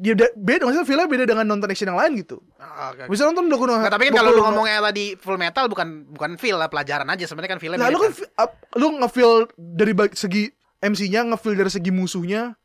dia 0.00 0.16
da- 0.16 0.32
beda 0.32 0.64
maksudnya 0.64 0.88
feel 0.88 1.04
beda 1.04 1.24
dengan 1.28 1.44
nonton 1.44 1.68
action 1.68 1.92
yang 1.92 2.00
lain 2.00 2.24
gitu. 2.24 2.40
Bisa 3.04 3.28
nonton 3.28 3.52
no 3.52 3.60
Nggak, 3.60 3.92
tapi 3.92 4.04
kan 4.08 4.12
kalau 4.16 4.32
lu 4.32 4.42
ngomongnya 4.48 4.80
tadi 4.80 5.12
full 5.20 5.36
metal 5.36 5.68
bukan 5.68 6.08
bukan 6.16 6.40
feel 6.40 6.56
lah 6.56 6.72
pelajaran 6.72 7.04
aja 7.04 7.28
sebenarnya 7.28 7.52
kan 7.52 7.60
filmnya 7.60 7.84
Nah, 7.84 7.92
lu 7.92 8.00
kan 8.00 8.12
lu 8.80 8.96
nge-feel 9.04 9.44
dari 9.60 9.92
segi 10.16 10.48
MC-nya, 10.80 11.28
nge-feel 11.28 11.52
dari 11.52 11.68
segi 11.68 11.92
musuhnya. 11.92 12.56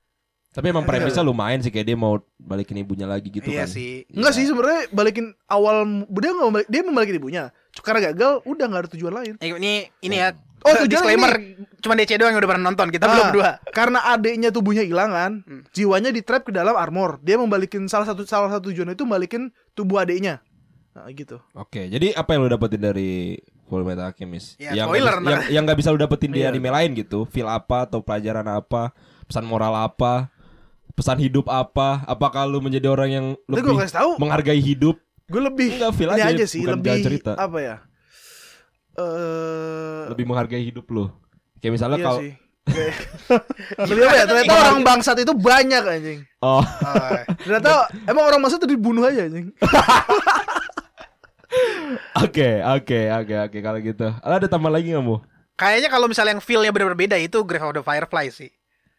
Tapi 0.55 0.71
emang 0.71 0.87
premisnya 0.87 1.19
lumayan 1.19 1.59
sih 1.59 1.67
kayak 1.67 1.83
dia 1.85 1.97
mau 1.99 2.15
balikin 2.39 2.79
ibunya 2.79 3.03
lagi 3.03 3.27
gitu 3.27 3.51
iya 3.51 3.67
kan. 3.67 3.75
sih. 3.75 4.07
Enggak 4.07 4.31
Iya. 4.31 4.37
sih 4.39 4.45
sebenarnya 4.47 4.81
balikin 4.89 5.25
awal 5.45 5.83
dia 6.07 6.31
enggak 6.31 6.47
membalik, 6.47 6.67
dia 6.71 6.81
membalikin 6.81 7.15
ibunya. 7.19 7.43
Karena 7.75 7.99
gagal 8.09 8.39
udah 8.47 8.65
nggak 8.65 8.81
ada 8.81 8.91
tujuan 8.95 9.13
lain. 9.13 9.33
Eh, 9.37 9.51
Ini 9.51 9.73
ini 10.01 10.15
ya. 10.15 10.31
Oh, 10.63 10.73
tujuan 10.81 10.89
disclaimer 11.05 11.33
cuma 11.77 11.93
DC 11.93 12.17
doang 12.17 12.33
yang 12.33 12.41
udah 12.41 12.49
pernah 12.49 12.65
nonton. 12.65 12.87
Kita 12.89 13.05
belum 13.05 13.19
Ah, 13.19 13.27
berdua. 13.29 13.51
Karena 13.69 13.99
adiknya 14.09 14.49
tubuhnya 14.49 14.81
hilangan, 14.81 15.45
Hmm. 15.45 15.61
jiwanya 15.69 16.09
di 16.09 16.25
trap 16.25 16.47
ke 16.47 16.51
dalam 16.51 16.73
armor. 16.73 17.21
Dia 17.21 17.37
membalikin 17.37 17.85
salah 17.85 18.07
satu 18.07 18.23
salah 18.23 18.49
satu 18.49 18.71
tujuan 18.71 18.89
itu 18.89 19.05
membalikin 19.05 19.53
tubuh 19.75 20.01
adiknya. 20.01 20.41
Nah, 20.95 21.05
gitu. 21.11 21.37
Oke, 21.53 21.85
jadi 21.85 22.15
apa 22.15 22.33
yang 22.33 22.47
lu 22.47 22.49
dapetin 22.49 22.79
dari 22.79 23.35
Full 23.67 23.83
Metal 23.83 24.07
Alchemist? 24.07 24.55
Ya, 24.55 24.71
yang 24.73 24.87
spoiler, 24.89 25.19
bisa- 25.19 25.27
yang 25.27 25.41
yang 25.51 25.63
nggak 25.67 25.77
bisa 25.77 25.89
lu 25.91 25.99
dapetin 25.99 26.31
di 26.31 26.41
Iya. 26.41 26.49
anime 26.49 26.71
lain 26.71 26.95
gitu. 26.95 27.27
Feel 27.27 27.45
apa 27.45 27.85
atau 27.85 27.99
pelajaran 27.99 28.47
apa? 28.47 28.89
Pesan 29.27 29.43
moral 29.43 29.75
apa? 29.75 30.33
Pesan 30.95 31.19
hidup 31.19 31.47
apa? 31.47 32.03
Apakah 32.07 32.47
lu 32.47 32.59
menjadi 32.59 32.87
orang 32.87 33.09
yang 33.11 33.25
lebih 33.45 33.75
gue 33.75 33.87
tahu, 33.87 34.15
menghargai 34.15 34.57
hidup? 34.57 34.95
gue 35.25 35.41
lebih 35.41 35.67
Enggak, 35.75 35.91
feel 35.97 36.07
ini 36.07 36.21
aja, 36.21 36.31
aja, 36.31 36.45
sih, 36.45 36.61
bukan 36.61 36.73
lebih 36.77 36.87
jalan 36.87 37.03
cerita. 37.03 37.31
apa 37.35 37.57
ya? 37.59 37.75
Eh 38.95 40.03
Lebih 40.07 40.23
menghargai 40.23 40.63
hidup 40.63 40.87
lu. 40.87 41.11
Kayak 41.59 41.73
misalnya 41.75 41.97
iya 41.99 42.05
kalau 42.05 42.19
apa 42.21 42.65
ya? 44.15 44.23
Ternyata 44.25 44.53
orang 44.55 44.79
bangsat 44.81 45.17
itu 45.19 45.33
banyak 45.35 45.83
anjing. 45.83 46.19
oh 46.39 46.63
Oh, 46.63 47.17
Ternyata 47.41 47.89
emang 48.05 48.23
orang 48.25 48.39
bangsat 48.41 48.63
itu 48.63 48.69
dibunuh 48.71 49.03
aja 49.03 49.27
anjing. 49.27 49.51
oke 52.25 52.49
oke 52.79 52.99
oke 53.21 53.35
oke 53.49 53.57
kalau 53.59 53.79
gitu. 53.81 54.07
Ada 54.21 54.47
tambah 54.47 54.71
lagi 54.71 54.95
nggak 54.95 55.03
mu? 55.03 55.19
Kayaknya 55.55 55.89
kalau 55.89 56.07
misalnya 56.11 56.35
yang 56.35 56.43
feel-nya 56.43 56.71
benar-benar 56.71 56.99
beda 56.99 57.17
itu 57.19 57.39
Grave 57.47 57.63
of 57.65 57.73
the 57.75 57.83
Firefly 57.83 58.27
sih. 58.31 58.51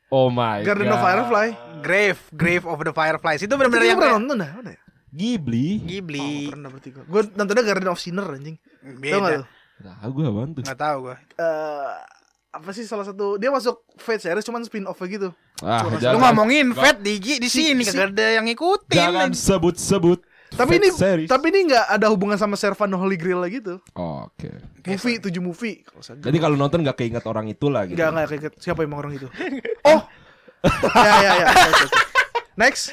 Oh 0.09 0.29
my 0.29 0.63
Garden 0.63 0.87
god. 0.87 0.95
of 0.95 1.01
Firefly. 1.01 1.47
Grave, 1.83 2.19
Grave 2.33 2.65
of 2.65 2.79
the 2.79 2.91
Fireflies 2.91 3.41
itu 3.41 3.51
benar-benar 3.51 3.85
yang 3.85 3.97
pernah 3.97 4.13
kayak 4.13 4.23
nonton 4.23 4.37
dah, 4.39 4.51
mana 4.55 4.71
ya? 4.71 4.81
Ghibli. 5.11 5.69
Ghibli. 5.83 6.21
Oh, 6.21 6.53
pernah 6.53 6.69
berarti 6.69 6.89
gue. 6.91 7.05
Gue 7.05 7.23
nontonnya 7.33 7.65
Garden 7.65 7.89
of 7.89 7.99
Sinner 7.99 8.27
anjing. 8.29 8.57
Tahu 8.57 8.91
enggak 8.93 9.01
Beda. 9.03 9.37
tuh? 9.37 9.47
Tahu 9.77 10.11
gue 10.13 10.25
apaan 10.25 10.51
tuh? 10.53 10.63
Enggak 10.63 10.79
tahu 10.79 10.97
gua. 11.03 11.17
Eh 11.33 11.95
apa 12.57 12.73
sih 12.73 12.85
salah 12.85 13.05
satu 13.05 13.37
dia 13.37 13.53
masuk 13.53 13.85
Fate 13.97 14.23
series 14.23 14.41
cuman 14.43 14.63
spin 14.63 14.85
off 14.85 14.97
gitu. 15.03 15.29
Ah, 15.61 15.85
Lu 15.85 15.93
Lu 15.93 16.19
ngomongin 16.19 16.73
Fat 16.73 16.97
di 16.99 17.17
di 17.19 17.49
sini 17.49 17.81
Si- 17.81 17.93
kagak 17.93 18.13
ada 18.13 18.27
yang 18.33 18.45
ngikutin. 18.47 18.93
jangan 18.93 19.29
sebut-sebut. 19.33 20.21
Tapi 20.57 20.73
ini 20.81 20.89
series. 20.89 21.29
tapi 21.29 21.53
ini 21.53 21.69
nggak 21.69 21.87
ada 22.01 22.07
hubungan 22.09 22.41
sama 22.41 22.57
Servan 22.57 22.89
Holy 22.97 23.21
Grail 23.21 23.45
lah 23.45 23.51
gitu. 23.53 23.79
Oke. 23.93 24.51
Movie 24.89 25.21
tujuh 25.21 25.43
movie. 25.45 25.85
Kalau 25.85 26.03
saya 26.03 26.17
Jadi 26.19 26.39
kalau 26.41 26.57
nonton 26.57 26.81
nggak 26.81 26.97
keinget 26.97 27.25
orang 27.29 27.47
itulah 27.53 27.85
gitu. 27.85 28.01
nggak 28.01 28.09
nggak 28.11 28.27
keinget 28.33 28.53
siapa 28.59 28.83
emang 28.83 29.05
orang 29.05 29.13
itu. 29.21 29.29
oh. 29.91 30.01
ya 30.97 31.15
ya 31.23 31.33
ya. 31.45 31.47
Next. 32.57 32.91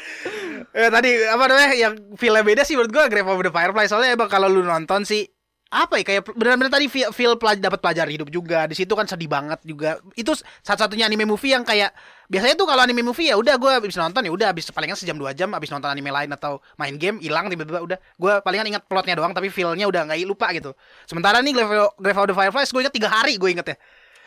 Eh 0.75 0.89
tadi 0.91 1.09
apa 1.23 1.43
namanya 1.47 1.71
yang 1.73 1.93
feel 2.19 2.35
beda 2.43 2.67
sih 2.67 2.75
menurut 2.75 2.91
gua 2.91 3.05
Grave 3.07 3.29
of 3.31 3.39
the 3.39 3.51
Firefly 3.53 3.85
soalnya 3.87 4.13
emang 4.13 4.27
kalau 4.27 4.51
lu 4.51 4.61
nonton 4.61 5.07
sih 5.07 5.32
apa 5.73 5.97
ya 5.97 6.03
kayak 6.05 6.21
benar-benar 6.37 6.69
tadi 6.69 6.85
feel, 6.85 7.09
feel 7.09 7.33
pelaj 7.33 7.57
dapat 7.57 7.81
pelajaran 7.81 8.13
hidup 8.13 8.29
juga. 8.29 8.69
Di 8.69 8.77
situ 8.77 8.93
kan 8.93 9.09
sedih 9.09 9.25
banget 9.25 9.57
juga. 9.65 9.97
Itu 10.13 10.37
satu-satunya 10.37 11.09
anime 11.09 11.25
movie 11.25 11.57
yang 11.57 11.65
kayak 11.65 11.89
biasanya 12.29 12.53
tuh 12.53 12.69
kalau 12.69 12.85
anime 12.85 13.01
movie 13.01 13.33
ya 13.33 13.35
udah 13.35 13.57
gua 13.57 13.81
habis 13.81 13.97
nonton 13.97 14.21
ya 14.21 14.31
udah 14.31 14.47
habis 14.53 14.69
palingan 14.69 14.93
sejam 14.93 15.17
dua 15.17 15.33
jam 15.33 15.49
habis 15.57 15.73
nonton 15.73 15.89
anime 15.89 16.13
lain 16.13 16.29
atau 16.29 16.61
main 16.77 16.93
game 17.01 17.17
hilang 17.17 17.49
tiba-tiba 17.49 17.81
udah. 17.81 17.97
Gua 18.21 18.45
palingan 18.45 18.69
ingat 18.69 18.85
plotnya 18.85 19.17
doang 19.17 19.33
tapi 19.33 19.49
feelnya 19.49 19.89
udah 19.89 20.05
nggak 20.05 20.21
lupa 20.29 20.53
gitu. 20.53 20.77
Sementara 21.09 21.41
nih 21.41 21.51
Grave, 21.57 21.89
Grave 21.97 22.19
of 22.21 22.27
the 22.29 22.35
Fireflies 22.37 22.69
gue 22.69 22.81
ingat 22.85 22.95
tiga 22.95 23.09
hari 23.09 23.33
gue 23.39 23.49
inget 23.49 23.67
ya 23.73 23.77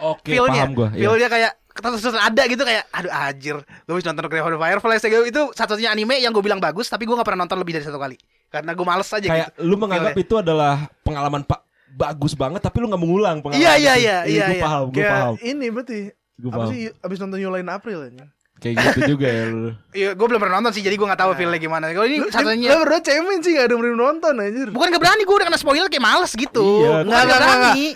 Oke, 0.03 0.33
feelnya. 0.33 0.69
paham 0.69 0.73
gue. 0.77 0.89
feelnya 0.97 1.29
kayak 1.29 1.53
terus 1.77 2.17
ada 2.17 2.43
gitu 2.49 2.63
kayak 2.65 2.89
aduh 2.89 3.13
anjir 3.13 3.57
gue 3.61 3.93
habis 3.93 4.07
nonton 4.09 4.25
Grave 4.33 4.47
of 4.49 4.53
the 4.57 4.61
Fireflies 4.61 5.03
ya, 5.05 5.21
itu 5.29 5.43
satu-satunya 5.53 5.93
anime 5.93 6.17
yang 6.21 6.33
gue 6.33 6.41
bilang 6.41 6.61
bagus 6.61 6.89
tapi 6.89 7.05
gue 7.05 7.13
gak 7.13 7.27
pernah 7.29 7.45
nonton 7.45 7.61
lebih 7.61 7.77
dari 7.77 7.85
satu 7.85 8.01
kali 8.01 8.17
karena 8.49 8.71
gue 8.73 8.87
males 8.87 9.09
aja 9.09 9.25
Kayak 9.25 9.49
gitu 9.51 9.61
lu 9.63 9.75
menganggap 9.77 10.13
Feelnya. 10.13 10.25
itu 10.25 10.35
adalah 10.37 10.75
pengalaman 11.01 11.43
pak 11.43 11.61
bagus 11.89 12.33
banget 12.33 12.61
tapi 12.61 12.77
lu 12.79 12.87
nggak 12.87 13.01
mengulang 13.01 13.37
pengalaman 13.39 13.63
Iya, 13.63 13.73
iya, 13.75 13.95
itu. 13.95 14.03
iya, 14.03 14.17
iya, 14.23 14.45
gue 14.45 14.55
iya. 14.55 14.63
paham 14.63 14.85
gue 14.89 15.03
paham 15.03 15.35
ini 15.41 15.67
berarti 15.69 15.99
gue 16.37 16.49
apa 16.49 16.59
paham 16.59 16.69
sih 16.69 16.79
abis 16.93 17.19
nonton 17.19 17.39
New 17.39 17.51
Line 17.51 17.71
April 17.71 18.01
anjing. 18.03 18.29
kayak 18.57 18.75
gitu 18.89 19.01
juga 19.11 19.29
ya 19.29 19.45
lu 19.47 19.69
Iya, 19.97 20.11
gue 20.13 20.27
belum 20.27 20.37
pernah 20.39 20.57
nonton 20.57 20.73
sih, 20.73 20.81
jadi 20.81 20.93
gue 20.93 21.05
gak 21.07 21.17
tahu 21.19 21.33
feelnya 21.35 21.57
gimana. 21.59 21.93
Kalau 21.93 22.05
ini 22.05 22.25
satunya, 22.27 22.69
lu 22.71 22.81
berdua 22.83 23.01
cemen 23.01 23.39
sih 23.39 23.53
gak 23.53 23.65
ada 23.65 23.73
yang 23.73 23.81
berani 23.81 23.97
nonton 23.99 24.33
anjir. 24.35 24.69
bukan 24.71 24.87
gak 24.89 25.03
berani, 25.03 25.23
gue 25.23 25.35
udah 25.35 25.47
kena 25.47 25.59
spoiler 25.59 25.89
kayak 25.89 26.01
males 26.03 26.33
gitu. 26.33 26.65
Iya, 26.83 27.05
enggak, 27.05 27.21
enggak, 27.23 27.37
berani. 27.37 27.87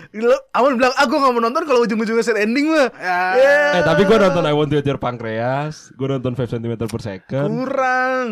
Aman 0.51 0.71
bilang, 0.77 0.93
ah 0.95 1.05
gue 1.07 1.17
gak 1.19 1.31
mau 1.31 1.43
nonton 1.43 1.63
kalau 1.65 1.81
ujung-ujungnya 1.83 2.21
set 2.23 2.37
ending 2.39 2.69
mah 2.69 2.93
Ya. 2.95 3.21
Ya. 3.35 3.57
eh 3.73 3.83
tapi 3.83 4.05
gue 4.05 4.17
nonton 4.19 4.43
I 4.43 4.53
Want 4.53 4.69
to 4.69 4.77
Eat 4.77 4.85
Your 4.85 4.97
Pancreas 4.97 5.93
gue 5.93 6.07
nonton 6.07 6.33
5 6.35 6.45
cm 6.51 6.73
per 6.79 7.01
second 7.01 7.49
Kurang 7.51 8.27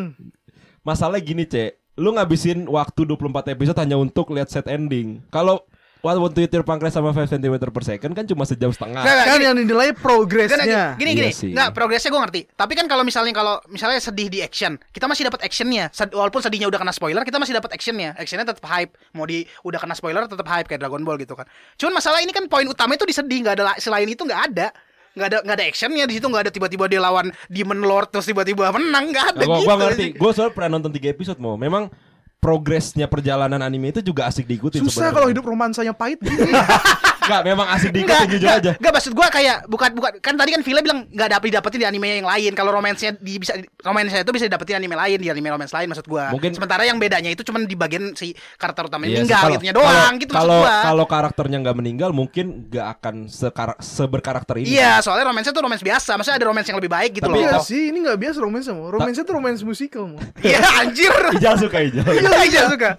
masalahnya 0.82 1.20
gini 1.22 1.44
cek 1.44 1.77
lu 1.98 2.14
ngabisin 2.14 2.64
waktu 2.64 3.04
24 3.04 3.52
episode 3.52 3.78
hanya 3.78 3.98
untuk 3.98 4.30
lihat 4.30 4.48
set 4.48 4.70
ending 4.70 5.18
kalau 5.28 5.60
to 5.98 6.38
Eat 6.38 6.54
Your 6.54 6.62
Pancreas 6.62 6.94
sama 6.94 7.10
5 7.10 7.26
cm 7.26 7.58
per 7.58 7.82
second 7.82 8.14
kan 8.14 8.22
cuma 8.22 8.46
sejam 8.46 8.70
setengah 8.70 9.02
nggak, 9.02 9.18
Kan 9.18 9.34
gini. 9.34 9.44
yang 9.44 9.56
dinilai 9.58 9.90
Gini, 9.90 9.98
progresnya 9.98 10.94
gini, 10.94 11.10
Iya 11.10 11.18
gini. 11.18 11.30
sih. 11.34 11.50
Nggak, 11.50 11.74
progresnya 11.74 12.14
gue 12.14 12.22
ngerti. 12.22 12.40
Tapi 12.54 12.72
kan 12.78 12.86
kalau 12.86 13.02
misalnya 13.02 13.34
kalau 13.34 13.58
misalnya 13.66 13.98
sedih 13.98 14.30
di 14.30 14.38
action, 14.38 14.78
kita 14.88 15.10
masih 15.10 15.26
dapat 15.26 15.42
actionnya. 15.42 15.90
Walaupun 15.90 16.38
sedihnya 16.38 16.70
udah 16.70 16.78
kena 16.78 16.94
spoiler, 16.94 17.26
kita 17.26 17.36
masih 17.36 17.58
dapat 17.58 17.74
actionnya. 17.74 18.14
Actionnya 18.14 18.46
tetap 18.46 18.62
hype. 18.62 18.94
Mau 19.12 19.26
di 19.26 19.42
udah 19.66 19.76
kena 19.76 19.92
spoiler 19.92 20.22
tetap 20.24 20.46
hype 20.46 20.70
kayak 20.70 20.80
Dragon 20.80 21.02
Ball 21.02 21.18
gitu 21.18 21.34
kan. 21.34 21.50
Cuman 21.76 21.98
masalah 21.98 22.22
ini 22.22 22.30
kan 22.30 22.46
poin 22.46 22.64
utama 22.64 22.94
itu 22.94 23.02
di 23.02 23.12
sedih, 23.12 23.38
nggak 23.42 23.54
ada 23.58 23.64
la- 23.74 23.80
selain 23.82 24.06
itu 24.06 24.22
nggak 24.22 24.42
ada. 24.54 24.70
Nggak 25.18 25.28
ada 25.34 25.38
nggak 25.42 25.56
ada 25.58 25.64
actionnya 25.66 26.04
di 26.06 26.14
situ 26.14 26.26
nggak 26.30 26.42
ada 26.46 26.52
tiba-tiba 26.54 26.86
dia 26.86 27.02
lawan 27.02 27.34
Demon 27.50 27.82
Lord 27.82 28.14
terus 28.14 28.30
tiba-tiba 28.30 28.70
menang 28.70 29.10
nggak 29.10 29.26
ada 29.34 29.38
Nah, 29.42 29.46
gua, 29.50 29.58
gitu. 29.58 29.66
gua 29.66 29.76
ngerti. 29.82 30.06
Gue 30.14 30.30
soal 30.30 30.54
pernah 30.54 30.78
nonton 30.78 30.94
3 30.94 31.10
episode 31.10 31.38
mau. 31.42 31.58
Memang 31.58 31.90
progresnya 32.38 33.10
perjalanan 33.10 33.58
anime 33.58 33.90
itu 33.90 33.98
juga 33.98 34.30
asik 34.30 34.46
diikuti 34.46 34.78
Susah 34.78 35.10
kalau 35.10 35.26
hidup 35.26 35.42
romansanya 35.42 35.90
pahit 35.90 36.22
gini 36.22 36.54
Enggak, 37.28 37.42
memang 37.44 37.66
asik 37.68 37.88
Enggak, 37.88 37.98
diikutin 38.00 38.28
jujur 38.30 38.48
enggak, 38.48 38.58
aja. 38.58 38.72
enggak 38.74 38.92
maksud 38.96 39.12
gua 39.12 39.28
kayak 39.28 39.56
bukan 39.66 39.90
bukan 39.92 40.12
kan 40.18 40.34
tadi 40.34 40.50
kan 40.50 40.62
Villa 40.64 40.80
bilang 40.80 40.98
enggak 41.06 41.28
dapet 41.30 41.46
didapetin 41.48 41.78
di 41.78 41.86
anime 41.86 42.08
yang 42.18 42.28
lain. 42.28 42.52
Kalau 42.52 42.70
romansnya 42.70 43.10
di 43.14 43.36
bisa 43.36 43.52
romansnya 43.78 44.20
itu 44.20 44.32
bisa 44.32 44.44
didapetin 44.44 44.72
di 44.74 44.80
anime 44.80 44.96
lain, 44.96 45.18
di 45.18 45.28
anime 45.28 45.48
romance 45.50 45.70
lain 45.70 45.86
maksud 45.86 46.06
gua. 46.06 46.32
Mungkin- 46.32 46.56
sementara 46.56 46.82
yang 46.82 46.96
bedanya 46.96 47.28
itu 47.28 47.44
cuman 47.44 47.62
di 47.62 47.76
bagian 47.76 48.16
si 48.16 48.32
karakter 48.56 48.88
utamanya 48.88 49.10
Iya 49.10 49.18
meninggal 49.22 49.44
gitunya 49.52 49.74
doang 49.74 49.92
kalau- 49.92 50.16
gitu 50.18 50.30
maksud 50.32 50.40
Kalau 50.48 50.58
gua. 50.64 50.76
kalau 50.82 51.04
karakternya 51.04 51.58
nggak 51.60 51.76
meninggal 51.76 52.10
mungkin 52.10 52.46
nggak 52.66 52.86
akan 52.98 53.14
sekar- 53.28 53.76
seberkarakter 53.78 54.56
ini. 54.56 54.74
Iya, 54.74 54.98
soalnya 54.98 55.28
romansnya 55.28 55.52
tuh 55.52 55.62
romance 55.62 55.84
biasa. 55.84 56.16
Maksudnya 56.16 56.38
ada 56.38 56.46
romance 56.48 56.66
yang 56.66 56.78
lebih 56.78 56.88
baik 56.88 57.10
gitu 57.14 57.26
Tapi 57.26 57.38
loh. 57.38 57.44
Iya 57.44 57.58
sih, 57.60 57.82
ini 57.90 57.98
nggak 58.00 58.18
biasa 58.18 58.38
romance 58.38 58.66
mau. 58.70 58.88
Romance 58.88 59.18
itu 59.18 59.30
romance 59.30 59.60
musikal 59.60 60.04
mau. 60.06 60.20
Iya, 60.48 60.60
anjir. 60.80 61.12
Ijal 61.34 61.54
suka 61.58 61.78
Ijal. 61.82 62.06
Iya, 62.08 62.30
iya 62.46 62.62
suka. 62.66 62.90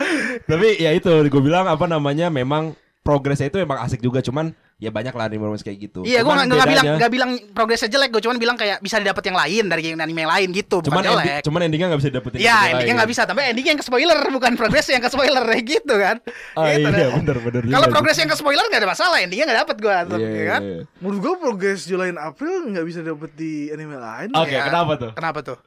Tapi 0.46 0.68
ya 0.78 0.92
itu 0.92 1.10
gue 1.10 1.42
bilang 1.42 1.66
apa 1.66 1.86
namanya 1.86 2.28
memang 2.28 2.76
progresnya 3.00 3.48
itu 3.48 3.58
memang 3.58 3.80
asik 3.82 4.00
juga 4.00 4.20
cuman 4.20 4.52
ya 4.76 4.90
banyak 4.90 5.12
lah 5.12 5.26
anime 5.26 5.42
romance 5.42 5.60
kayak 5.60 5.80
gitu. 5.82 6.04
Iya, 6.04 6.22
gua 6.22 6.36
Cuman 6.36 6.38
nggak 6.38 6.48
nggak 6.48 6.60
bilang 6.62 6.84
bedanya- 6.84 7.00
nggak 7.00 7.12
bilang 7.12 7.32
progresnya 7.52 7.90
jelek, 7.90 8.10
gua 8.10 8.22
cuman 8.22 8.38
bilang 8.38 8.56
kayak 8.56 8.78
bisa 8.80 8.96
didapet 8.96 9.24
yang 9.26 9.38
lain 9.38 9.64
dari 9.66 9.82
yang 9.84 9.98
anime 9.98 10.20
yang 10.22 10.32
lain 10.32 10.48
gitu, 10.52 10.78
bukan 10.78 10.88
cuman 10.90 11.04
jelek. 11.04 11.26
endi- 11.26 11.44
cuman 11.44 11.60
endingnya 11.66 11.88
nggak 11.90 12.00
bisa 12.00 12.10
dapetin. 12.12 12.38
Ya, 12.38 12.44
yang 12.46 12.56
endingnya 12.70 12.80
lain. 12.86 12.96
nggak 12.96 13.10
bisa, 13.10 13.22
tapi 13.26 13.40
endingnya 13.46 13.72
yang 13.74 13.82
ke 13.82 13.88
spoiler 13.88 14.20
bukan 14.30 14.52
progresnya 14.56 14.94
yang 14.96 15.04
ke 15.04 15.10
spoiler 15.10 15.44
kayak 15.44 15.64
gitu 15.74 15.94
kan. 15.96 16.16
Ah, 16.54 16.64
Gitu 16.70 16.80
iya 16.82 16.92
dah. 16.92 17.10
bener 17.18 17.38
bener 17.40 17.62
juga 17.66 17.74
Kalau 17.76 17.88
progres 17.90 18.18
yang 18.18 18.30
ke 18.30 18.38
spoiler 18.38 18.66
nggak 18.66 18.80
ada 18.80 18.90
masalah, 18.90 19.18
endingnya 19.20 19.46
nggak 19.48 19.60
dapet 19.64 19.76
gua, 19.80 19.92
Iya, 19.92 20.00
ya 20.00 20.46
kan? 20.46 20.62
iya, 20.62 20.72
iya. 20.78 20.84
Menurut 21.00 21.20
gua 21.20 21.34
progres 21.40 21.80
July 21.84 22.08
dan 22.10 22.20
April 22.22 22.56
nggak 22.68 22.86
bisa 22.86 23.00
dapet 23.02 23.30
di 23.34 23.52
anime 23.70 23.96
lain. 23.96 24.30
Oke, 24.32 24.54
Ya. 24.54 24.64
kenapa 24.64 24.92
tuh? 24.96 25.12
Kenapa 25.12 25.40
tuh? 25.42 25.58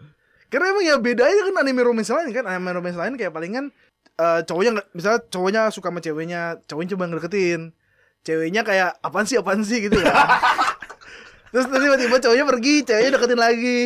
Karena 0.47 0.68
emang 0.68 0.85
ya 0.85 0.97
beda 0.97 1.25
aja 1.25 1.40
kan 1.42 1.55
anime 1.59 1.81
romance 1.81 2.09
lain 2.09 2.29
kan. 2.31 2.45
Anime 2.45 2.71
romance 2.71 2.92
lain 2.95 3.16
kayak 3.16 3.33
palingan 3.33 3.73
eh, 4.14 4.40
cowoknya 4.42 4.70
nggak- 4.75 4.90
misalnya 4.92 5.20
cowoknya 5.29 5.62
suka 5.68 5.88
sama 5.88 6.01
ceweknya, 6.01 6.40
cowoknya 6.64 6.90
coba 6.96 7.05
ngedeketin. 7.09 7.61
Ceweknya 8.22 8.62
kayak 8.62 9.03
apaan 9.03 9.27
sih 9.27 9.37
apaan 9.37 9.62
sih 9.62 9.83
gitu 9.83 9.98
ya. 9.98 10.11
Terus 11.53 11.66
nanti 11.68 11.85
tiba-tiba 11.85 12.16
cowoknya 12.18 12.46
pergi, 12.46 12.75
ceweknya 12.83 13.11
deketin 13.12 13.40
lagi. 13.40 13.81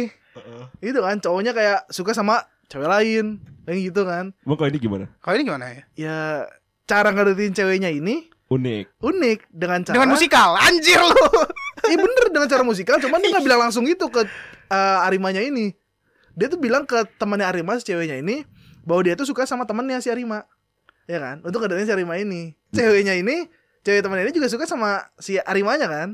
Gitu 0.78 1.00
kan, 1.00 1.16
cowoknya 1.18 1.52
kayak 1.52 1.78
suka 1.88 2.12
sama 2.12 2.44
cewek 2.68 2.86
lain. 2.86 3.40
Kayak 3.64 3.78
gitu 3.90 4.02
kan. 4.06 4.30
Mau 4.46 4.54
kalau 4.54 4.70
ini 4.70 4.78
gimana? 4.78 5.04
Kalau 5.18 5.34
ini 5.34 5.44
gimana 5.44 5.66
ya? 5.68 5.82
Ya 5.98 6.18
cara 6.86 7.10
ngedeketin 7.10 7.54
ceweknya 7.54 7.90
ini 7.90 8.30
Unik. 8.46 9.02
unik 9.02 9.38
dengan 9.50 9.82
cara 9.82 9.94
Dengan 9.98 10.10
musikal, 10.14 10.54
anjir 10.56 11.02
lu. 11.02 11.18
Iya 11.86 12.02
bener 12.02 12.24
dengan 12.34 12.48
cara 12.50 12.62
musikal, 12.66 12.98
cuman 12.98 13.22
dia 13.22 13.30
nggak 13.30 13.46
bilang 13.46 13.60
langsung 13.62 13.86
gitu 13.86 14.10
ke 14.10 14.26
eh, 14.66 15.06
Arimanya 15.06 15.38
ini. 15.38 15.70
Dia 16.34 16.46
tuh 16.46 16.58
bilang 16.58 16.82
ke 16.82 16.98
temannya 17.14 17.46
Arima 17.46 17.78
si 17.78 17.86
ceweknya 17.86 18.18
ini 18.18 18.42
bahwa 18.86 19.02
dia 19.02 19.18
tuh 19.18 19.26
suka 19.26 19.42
sama 19.44 19.66
temannya 19.66 19.98
si 19.98 20.08
Arima. 20.08 20.46
Ya 21.04 21.18
kan? 21.18 21.42
Untuk 21.42 21.58
ngedeketin 21.60 21.86
si 21.86 21.94
Arima 21.94 22.14
ini. 22.16 22.54
Ceweknya 22.70 23.14
ini, 23.14 23.50
cewek 23.82 24.00
temannya 24.00 24.26
ini 24.26 24.34
juga 24.34 24.46
suka 24.46 24.64
sama 24.64 25.10
si 25.18 25.36
Arimanya 25.36 25.86
kan? 25.86 26.08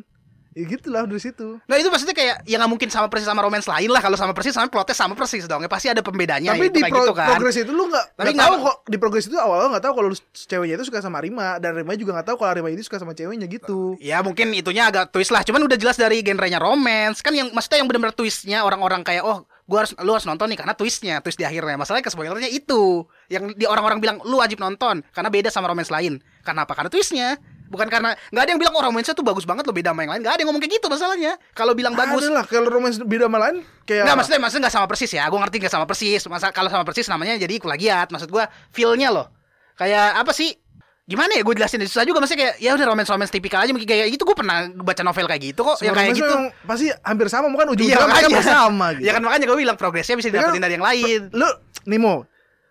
Ya 0.53 0.69
gitulah 0.69 1.09
dari 1.09 1.17
situ. 1.17 1.57
Nah 1.65 1.81
itu 1.81 1.89
maksudnya 1.89 2.13
kayak 2.13 2.45
ya 2.45 2.61
nggak 2.61 2.69
mungkin 2.69 2.93
sama 2.93 3.09
persis 3.09 3.25
sama 3.25 3.41
romance 3.41 3.65
lain 3.65 3.89
lah 3.89 4.05
kalau 4.05 4.21
sama 4.21 4.37
persis 4.37 4.53
sama 4.53 4.69
plotnya 4.69 4.93
sama 4.93 5.17
persis 5.17 5.49
dong 5.49 5.65
ya 5.65 5.71
pasti 5.73 5.89
ada 5.89 6.05
pembedanya 6.05 6.53
Tapi 6.53 6.69
itu 6.69 6.77
di 6.77 6.85
kayak 6.85 6.93
pro- 6.93 7.05
gitu 7.09 7.15
kan. 7.17 7.29
progres 7.33 7.57
itu 7.57 7.73
lu 7.73 7.89
nggak 7.89 8.07
Tapi 8.21 8.31
nggak 8.37 8.45
tahu 8.45 8.57
kok 8.61 8.77
di 8.85 8.97
progres 9.01 9.25
itu 9.33 9.37
awal-awal 9.41 9.73
nggak 9.73 9.85
tahu 9.89 9.93
kalau 9.97 10.09
ceweknya 10.37 10.77
itu 10.77 10.85
suka 10.85 11.01
sama 11.01 11.25
Arima 11.25 11.57
dan 11.57 11.73
Arima 11.73 11.97
juga 11.97 12.21
nggak 12.21 12.29
tahu 12.29 12.37
kalau 12.37 12.53
Arima 12.53 12.69
ini 12.69 12.85
suka 12.85 13.01
sama 13.01 13.17
ceweknya 13.17 13.49
gitu. 13.49 13.97
Ya 13.97 14.21
mungkin 14.21 14.53
itunya 14.53 14.93
agak 14.93 15.09
twist 15.09 15.33
lah, 15.33 15.41
cuman 15.41 15.65
udah 15.65 15.79
jelas 15.81 15.97
dari 15.97 16.21
genrenya 16.21 16.61
romance 16.61 17.25
kan 17.25 17.33
yang 17.33 17.49
maksudnya 17.49 17.81
yang 17.81 17.89
benar-benar 17.89 18.13
twistnya 18.13 18.61
orang-orang 18.61 19.01
kayak 19.01 19.25
oh 19.25 19.49
gua 19.67 19.87
harus 19.87 19.93
lu 20.03 20.11
harus 20.13 20.27
nonton 20.27 20.51
nih 20.51 20.59
karena 20.59 20.75
twistnya 20.75 21.15
twist 21.23 21.39
di 21.39 21.47
akhirnya 21.47 21.79
masalahnya 21.79 22.05
ke 22.05 22.13
spoilernya 22.13 22.51
itu 22.51 23.07
yang 23.31 23.55
di 23.55 23.65
orang-orang 23.65 23.99
bilang 24.03 24.17
lu 24.27 24.43
wajib 24.43 24.59
nonton 24.59 25.07
karena 25.15 25.29
beda 25.31 25.49
sama 25.49 25.71
romance 25.71 25.89
lain 25.89 26.19
karena 26.43 26.67
apa 26.67 26.75
karena 26.75 26.91
twistnya 26.91 27.39
bukan 27.73 27.89
karena 27.89 28.13
nggak 28.35 28.43
ada 28.43 28.51
yang 28.53 28.61
bilang 28.61 28.75
oh 28.77 28.83
romance 28.85 29.09
tuh 29.17 29.25
bagus 29.25 29.49
banget 29.49 29.65
lo 29.65 29.73
beda 29.73 29.97
sama 29.97 30.05
yang 30.05 30.13
lain 30.19 30.21
nggak 30.27 30.35
ada 30.35 30.41
yang 30.45 30.49
ngomong 30.53 30.63
kayak 30.63 30.77
gitu 30.77 30.87
masalahnya 30.93 31.33
kalau 31.57 31.73
bilang 31.73 31.95
bagus 31.97 32.29
lah 32.29 32.45
kalau 32.45 32.69
romance 32.69 33.01
beda 33.01 33.31
sama 33.31 33.39
lain 33.41 33.65
kayak 33.89 34.05
Enggak 34.05 34.17
maksudnya 34.19 34.41
maksudnya 34.41 34.63
enggak 34.67 34.77
sama 34.79 34.87
persis 34.87 35.11
ya. 35.11 35.25
Gua 35.27 35.39
ngerti 35.43 35.57
enggak 35.59 35.75
sama 35.75 35.87
persis. 35.89 36.23
Masa 36.31 36.47
kalau 36.55 36.71
sama 36.71 36.85
persis 36.87 37.07
namanya 37.11 37.35
jadi 37.39 37.55
plagiat. 37.59 38.09
Maksud 38.15 38.31
gua 38.31 38.47
feel-nya 38.71 39.11
loh. 39.11 39.27
Kayak 39.75 40.23
apa 40.23 40.33
sih? 40.37 40.55
Gimana 41.03 41.35
ya 41.35 41.43
gue 41.43 41.55
jelasin 41.59 41.83
susah 41.83 42.07
juga 42.07 42.23
maksudnya 42.23 42.47
kayak 42.47 42.57
ya 42.63 42.71
udah 42.79 42.87
romance 42.87 43.11
romance 43.11 43.33
tipikal 43.35 43.59
aja 43.59 43.75
mungkin 43.75 43.91
kayak 43.91 44.07
gitu 44.15 44.23
gue 44.23 44.37
pernah 44.39 44.71
baca 44.71 45.03
novel 45.03 45.27
kayak 45.27 45.43
gitu 45.51 45.61
kok 45.67 45.83
yang 45.83 45.99
kayak 45.99 46.15
gitu. 46.15 46.35
pasti 46.63 46.95
hampir 47.03 47.27
sama 47.27 47.51
bukan 47.51 47.75
Iya 47.75 47.75
ujung-ujungnya 47.75 48.07
mereka 48.07 48.15
makanya 48.23 48.39
bersama 48.39 48.87
gitu. 48.95 49.03
Ya 49.03 49.11
kan 49.19 49.23
makanya 49.27 49.45
gue 49.51 49.59
bilang 49.59 49.77
progresnya 49.77 50.15
bisa 50.15 50.31
Ya 50.31 50.39
kan, 50.39 50.55
didapetin 50.55 50.63
dari 50.63 50.75
yang 50.79 50.87
lain. 50.87 51.21
Lu 51.35 51.49
Nimo, 51.91 52.15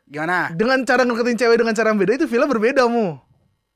Gimana? 0.08 0.56
dengan 0.56 0.80
cara 0.88 1.04
ngedeketin 1.04 1.38
cewek 1.44 1.58
dengan 1.60 1.76
cara 1.76 1.88
yang 1.91 2.00
beda 2.00 2.12
itu 2.24 2.26
film 2.32 2.48
berbeda 2.48 2.88
mu. 2.88 3.20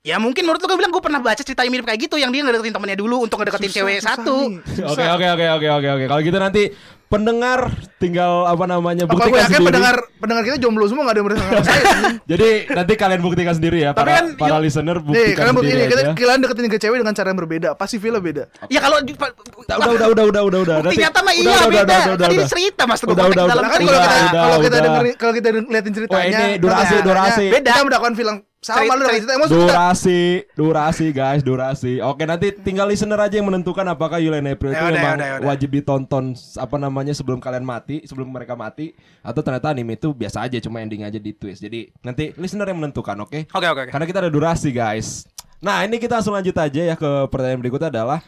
Ya 0.06 0.22
mungkin 0.22 0.46
menurut 0.46 0.62
lu 0.62 0.68
gue 0.68 0.78
bilang 0.78 0.94
gue 0.94 1.02
pernah 1.02 1.18
baca 1.18 1.42
cerita 1.42 1.66
yang 1.66 1.74
mirip 1.74 1.82
kayak 1.84 1.98
gitu 2.00 2.16
yang 2.16 2.30
dia 2.30 2.46
ngedeketin 2.46 2.72
temennya 2.72 2.94
dulu 2.96 3.26
untuk 3.26 3.42
ngedeketin 3.42 3.68
Susah, 3.68 3.80
cewek 3.82 3.98
susah 3.98 4.14
satu. 4.14 4.36
nih. 4.38 4.86
Oke 4.86 5.02
oke 5.04 5.26
oke 5.28 5.46
oke 5.50 5.68
oke 5.72 5.90
oke. 5.90 6.06
Kalau 6.06 6.22
gitu 6.22 6.38
nanti 6.38 6.64
pendengar 7.06 7.60
tinggal 7.96 8.46
apa 8.46 8.66
namanya 8.68 9.06
Apa 9.06 9.14
gue 9.14 9.18
buktikan 9.20 9.38
yakin 9.40 9.50
sendiri. 9.52 9.66
pendengar 9.68 9.96
pendengar 10.16 10.44
kita 10.44 10.58
jomblo 10.60 10.86
semua 10.86 11.04
gak 11.04 11.10
ada 11.10 11.18
yang 11.18 11.28
bersama 11.28 11.46
sama 11.48 11.64
saya. 11.64 11.84
Jadi 12.32 12.48
nanti 12.68 12.94
kalian 12.96 13.20
buktikan 13.20 13.54
sendiri 13.56 13.78
ya 13.80 13.92
Tapi 13.92 14.00
para 14.00 14.14
kan, 14.14 14.26
para 14.36 14.50
yuk- 14.52 14.64
listener 14.64 14.98
Nih, 14.98 15.06
buktikan 15.08 15.34
kalian 15.36 15.54
bukti 15.54 15.66
sendiri 15.66 15.82
ini, 15.82 15.90
kita, 15.92 16.02
kalian 16.14 16.40
deketin 16.40 16.66
ke 16.68 16.78
cewek 16.78 16.98
dengan 17.02 17.14
cara 17.16 17.28
yang 17.28 17.40
berbeda, 17.40 17.70
pasti 17.74 17.96
filmnya 17.98 18.22
beda. 18.22 18.44
Ya 18.68 18.80
kalau 18.80 18.98
Udah 19.02 19.78
udah 19.90 20.08
udah 20.08 20.24
udah 20.24 20.42
udah 20.44 20.60
udah. 20.62 20.76
Bukti 20.82 20.90
Nanti- 20.92 21.02
nyata 21.02 21.20
mah 21.20 21.34
udah, 21.34 21.42
iya 21.42 21.50
udah, 21.50 21.66
beda. 21.66 21.82
udah, 21.82 22.14
udah, 22.14 22.28
Kan 22.28 22.38
udah. 22.38 22.48
cerita 22.48 22.82
mas 22.86 22.98
tuh 23.00 23.08
Udah, 23.08 23.26
udah, 23.26 23.44
dalam 23.48 23.64
kan 23.64 23.80
cerita. 23.80 23.90
kalau 23.90 24.06
kita 24.06 24.06
udah, 24.06 24.44
kalau 24.46 24.58
kita 24.62 24.70
udah. 24.70 24.84
dengerin 24.86 25.14
kalau 25.18 25.34
kita 25.34 25.48
liatin 25.66 25.94
ceritanya, 25.96 26.30
ini 26.30 26.48
durasi, 26.62 26.96
durasi. 27.02 27.46
Beda. 27.50 27.72
Kita 27.72 27.82
mendapatkan 27.84 28.14
film 28.14 28.36
sama 28.66 28.82
Cerita- 28.82 28.96
lu 28.98 29.02
dengan 29.04 29.16
cerita 29.22 29.34
emang 29.38 29.50
sudah. 29.54 29.62
Durasi, 29.70 30.22
durasi 30.58 31.06
guys, 31.14 31.42
durasi. 31.42 31.94
Oke, 32.02 32.26
nanti 32.26 32.50
tinggal 32.50 32.90
listener 32.90 33.22
aja 33.22 33.38
yang 33.38 33.46
menentukan 33.46 33.86
apakah 33.86 34.18
Yulian 34.18 34.50
April 34.50 34.74
itu 34.74 34.82
Ya 34.82 34.90
udah, 34.90 34.98
memang 34.98 35.06
ya 35.06 35.14
udah, 35.14 35.28
ya 35.28 35.36
udah. 35.38 35.48
wajib 35.54 35.70
ditonton 35.70 36.34
apa 36.58 36.76
namanya 36.76 37.14
sebelum 37.14 37.38
kalian 37.38 37.62
mati, 37.62 38.02
sebelum 38.04 38.26
mereka 38.26 38.58
mati 38.58 38.98
atau 39.22 39.40
ternyata 39.40 39.70
anime 39.70 39.94
itu 39.94 40.10
biasa 40.10 40.42
aja 40.42 40.58
cuma 40.58 40.82
ending 40.82 41.06
aja 41.06 41.22
di 41.22 41.30
twist. 41.30 41.62
Jadi 41.62 41.94
nanti 42.02 42.34
listener 42.36 42.66
yang 42.66 42.82
menentukan, 42.82 43.14
oke? 43.22 43.46
Oke 43.46 43.68
oke 43.70 43.82
oke. 43.86 43.92
Karena 43.94 44.06
kita 44.10 44.20
ada 44.26 44.32
durasi, 44.34 44.74
guys. 44.74 45.30
Nah, 45.62 45.86
ini 45.86 45.98
kita 45.98 46.18
langsung 46.18 46.34
lanjut 46.34 46.54
aja 46.54 46.82
ya 46.84 46.96
ke 46.98 47.10
pertanyaan 47.30 47.62
berikutnya 47.62 47.94
adalah 47.94 48.20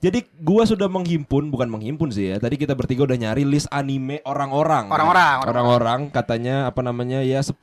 jadi 0.00 0.24
gua 0.40 0.64
sudah 0.64 0.88
menghimpun, 0.88 1.52
bukan 1.52 1.68
menghimpun 1.68 2.08
sih 2.08 2.32
ya. 2.32 2.40
Tadi 2.40 2.56
kita 2.56 2.72
bertiga 2.72 3.04
udah 3.04 3.20
nyari 3.20 3.44
list 3.44 3.68
anime 3.68 4.24
orang-orang. 4.24 4.88
Orang-orang, 4.88 5.36
Orang-orang 5.44 6.00
katanya 6.08 6.64
apa 6.64 6.80
namanya 6.80 7.20
ya 7.20 7.44
10 7.44 7.60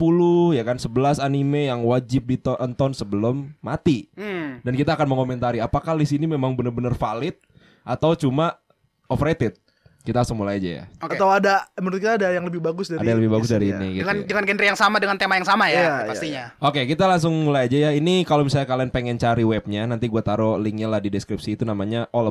ya 0.54 0.62
kan 0.62 0.78
11 0.78 1.18
anime 1.18 1.66
yang 1.66 1.82
wajib 1.82 2.30
ditonton 2.30 2.94
sebelum 2.94 3.58
mati. 3.58 4.14
Hmm. 4.14 4.62
Dan 4.62 4.78
kita 4.78 4.94
akan 4.94 5.10
mengomentari 5.10 5.58
apakah 5.58 5.98
list 5.98 6.14
ini 6.14 6.30
memang 6.30 6.54
benar-benar 6.54 6.94
valid 6.94 7.34
atau 7.82 8.14
cuma 8.14 8.62
overrated. 9.10 9.58
Kita 10.08 10.24
langsung 10.24 10.40
mulai 10.40 10.56
aja 10.56 10.70
ya. 10.72 10.84
Oke. 11.04 11.20
Atau 11.20 11.28
ada 11.28 11.68
menurut 11.76 12.00
kita 12.00 12.16
ada 12.16 12.32
yang 12.32 12.48
lebih 12.48 12.64
bagus 12.64 12.88
dari 12.88 13.04
Ada 13.04 13.10
yang 13.12 13.20
lebih 13.20 13.34
bagus 13.36 13.50
dari 13.52 13.68
Iya. 13.68 13.76
ini 13.76 13.88
gitu. 13.92 14.00
dengan 14.00 14.16
ya. 14.16 14.24
dengan 14.24 14.44
genre 14.48 14.66
yang 14.72 14.80
sama 14.80 14.96
dengan 15.04 15.18
tema 15.20 15.34
yang 15.36 15.44
sama 15.44 15.68
ya 15.68 15.76
Iya, 15.76 15.84
iya, 15.84 16.08
pastinya. 16.08 16.44
Oke, 16.64 16.82
kita 16.88 17.04
langsung 17.04 17.36
mulai 17.36 17.68
aja 17.68 17.78
ya. 17.78 17.92
Ini 17.92 18.24
kalau 18.24 18.48
misalnya 18.48 18.64
kalian 18.66 18.88
pengen 18.88 19.20
cari 19.20 19.44
webnya, 19.44 19.84
nanti 19.84 20.08
gua 20.08 20.24
taruh 20.24 20.56
linknya 20.56 20.88
lah 20.88 21.04
di 21.04 21.12
deskripsi. 21.12 21.60
Itu 21.60 21.68
namanya 21.68 22.08
Japan. 22.08 22.24